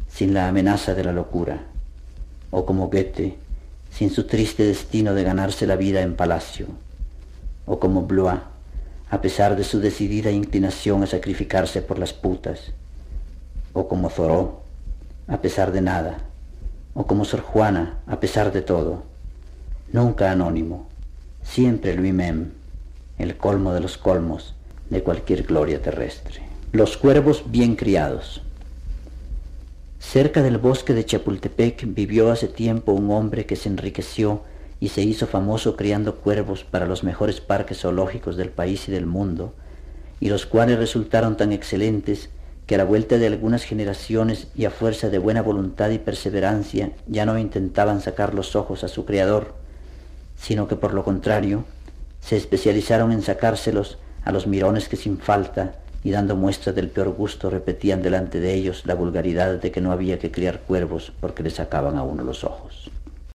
sin 0.09 0.33
la 0.33 0.47
amenaza 0.47 0.95
de 0.95 1.03
la 1.03 1.13
locura, 1.13 1.63
o 2.49 2.65
como 2.65 2.87
Goethe, 2.87 3.37
sin 3.91 4.09
su 4.09 4.25
triste 4.25 4.63
destino 4.63 5.13
de 5.13 5.23
ganarse 5.23 5.67
la 5.67 5.75
vida 5.75 6.01
en 6.01 6.15
palacio, 6.15 6.67
o 7.65 7.79
como 7.79 8.03
Blois, 8.03 8.39
a 9.09 9.21
pesar 9.21 9.55
de 9.55 9.63
su 9.63 9.79
decidida 9.79 10.31
inclinación 10.31 11.03
a 11.03 11.07
sacrificarse 11.07 11.81
por 11.81 11.99
las 11.99 12.13
putas, 12.13 12.71
o 13.73 13.87
como 13.87 14.09
Thoreau, 14.09 14.61
a 15.27 15.37
pesar 15.41 15.71
de 15.71 15.81
nada, 15.81 16.19
o 16.93 17.05
como 17.05 17.25
Sor 17.25 17.41
Juana, 17.41 17.99
a 18.07 18.19
pesar 18.19 18.51
de 18.51 18.61
todo, 18.61 19.10
nunca 19.93 20.31
anónimo, 20.31 20.87
siempre 21.43 21.95
Louis 21.95 22.13
Mem, 22.13 22.51
el 23.17 23.37
colmo 23.37 23.73
de 23.73 23.81
los 23.81 23.97
colmos 23.97 24.55
de 24.89 25.03
cualquier 25.03 25.43
gloria 25.43 25.81
terrestre. 25.81 26.41
Los 26.71 26.97
cuervos 26.97 27.43
bien 27.47 27.75
criados. 27.75 28.41
Cerca 29.99 30.41
del 30.41 30.57
bosque 30.57 30.93
de 30.93 31.05
Chapultepec 31.05 31.83
vivió 31.93 32.31
hace 32.31 32.47
tiempo 32.47 32.91
un 32.91 33.11
hombre 33.11 33.45
que 33.45 33.55
se 33.55 33.69
enriqueció 33.69 34.41
y 34.79 34.89
se 34.89 35.03
hizo 35.03 35.27
famoso 35.27 35.75
criando 35.75 36.15
cuervos 36.15 36.63
para 36.63 36.87
los 36.87 37.03
mejores 37.03 37.39
parques 37.39 37.81
zoológicos 37.81 38.35
del 38.35 38.49
país 38.49 38.87
y 38.87 38.91
del 38.91 39.05
mundo, 39.05 39.53
y 40.19 40.29
los 40.29 40.45
cuales 40.45 40.79
resultaron 40.79 41.37
tan 41.37 41.51
excelentes 41.51 42.29
que 42.65 42.75
a 42.75 42.77
la 42.77 42.83
vuelta 42.83 43.17
de 43.17 43.27
algunas 43.27 43.63
generaciones 43.63 44.47
y 44.55 44.65
a 44.65 44.71
fuerza 44.71 45.09
de 45.09 45.19
buena 45.19 45.41
voluntad 45.41 45.89
y 45.91 45.99
perseverancia 45.99 46.91
ya 47.07 47.25
no 47.25 47.37
intentaban 47.37 48.01
sacar 48.01 48.33
los 48.33 48.55
ojos 48.55 48.83
a 48.83 48.87
su 48.87 49.05
criador, 49.05 49.60
sino 50.41 50.67
que 50.67 50.75
por 50.75 50.93
lo 50.93 51.03
contrario 51.03 51.65
se 52.19 52.35
especializaron 52.35 53.11
en 53.11 53.21
sacárselos 53.21 53.99
a 54.23 54.31
los 54.31 54.47
mirones 54.47 54.89
que 54.89 54.97
sin 54.97 55.19
falta 55.19 55.75
y 56.03 56.11
dando 56.11 56.35
muestra 56.35 56.73
del 56.73 56.89
peor 56.89 57.09
gusto 57.09 57.49
repetían 57.49 58.01
delante 58.01 58.39
de 58.39 58.53
ellos 58.53 58.85
la 58.85 58.95
vulgaridad 58.95 59.59
de 59.59 59.71
que 59.71 59.81
no 59.81 59.91
había 59.91 60.17
que 60.17 60.31
criar 60.31 60.61
cuervos 60.61 61.13
porque 61.19 61.43
le 61.43 61.51
sacaban 61.51 61.97
a 61.97 62.03
uno 62.03 62.23
los 62.23 62.43
ojos. 62.43 62.89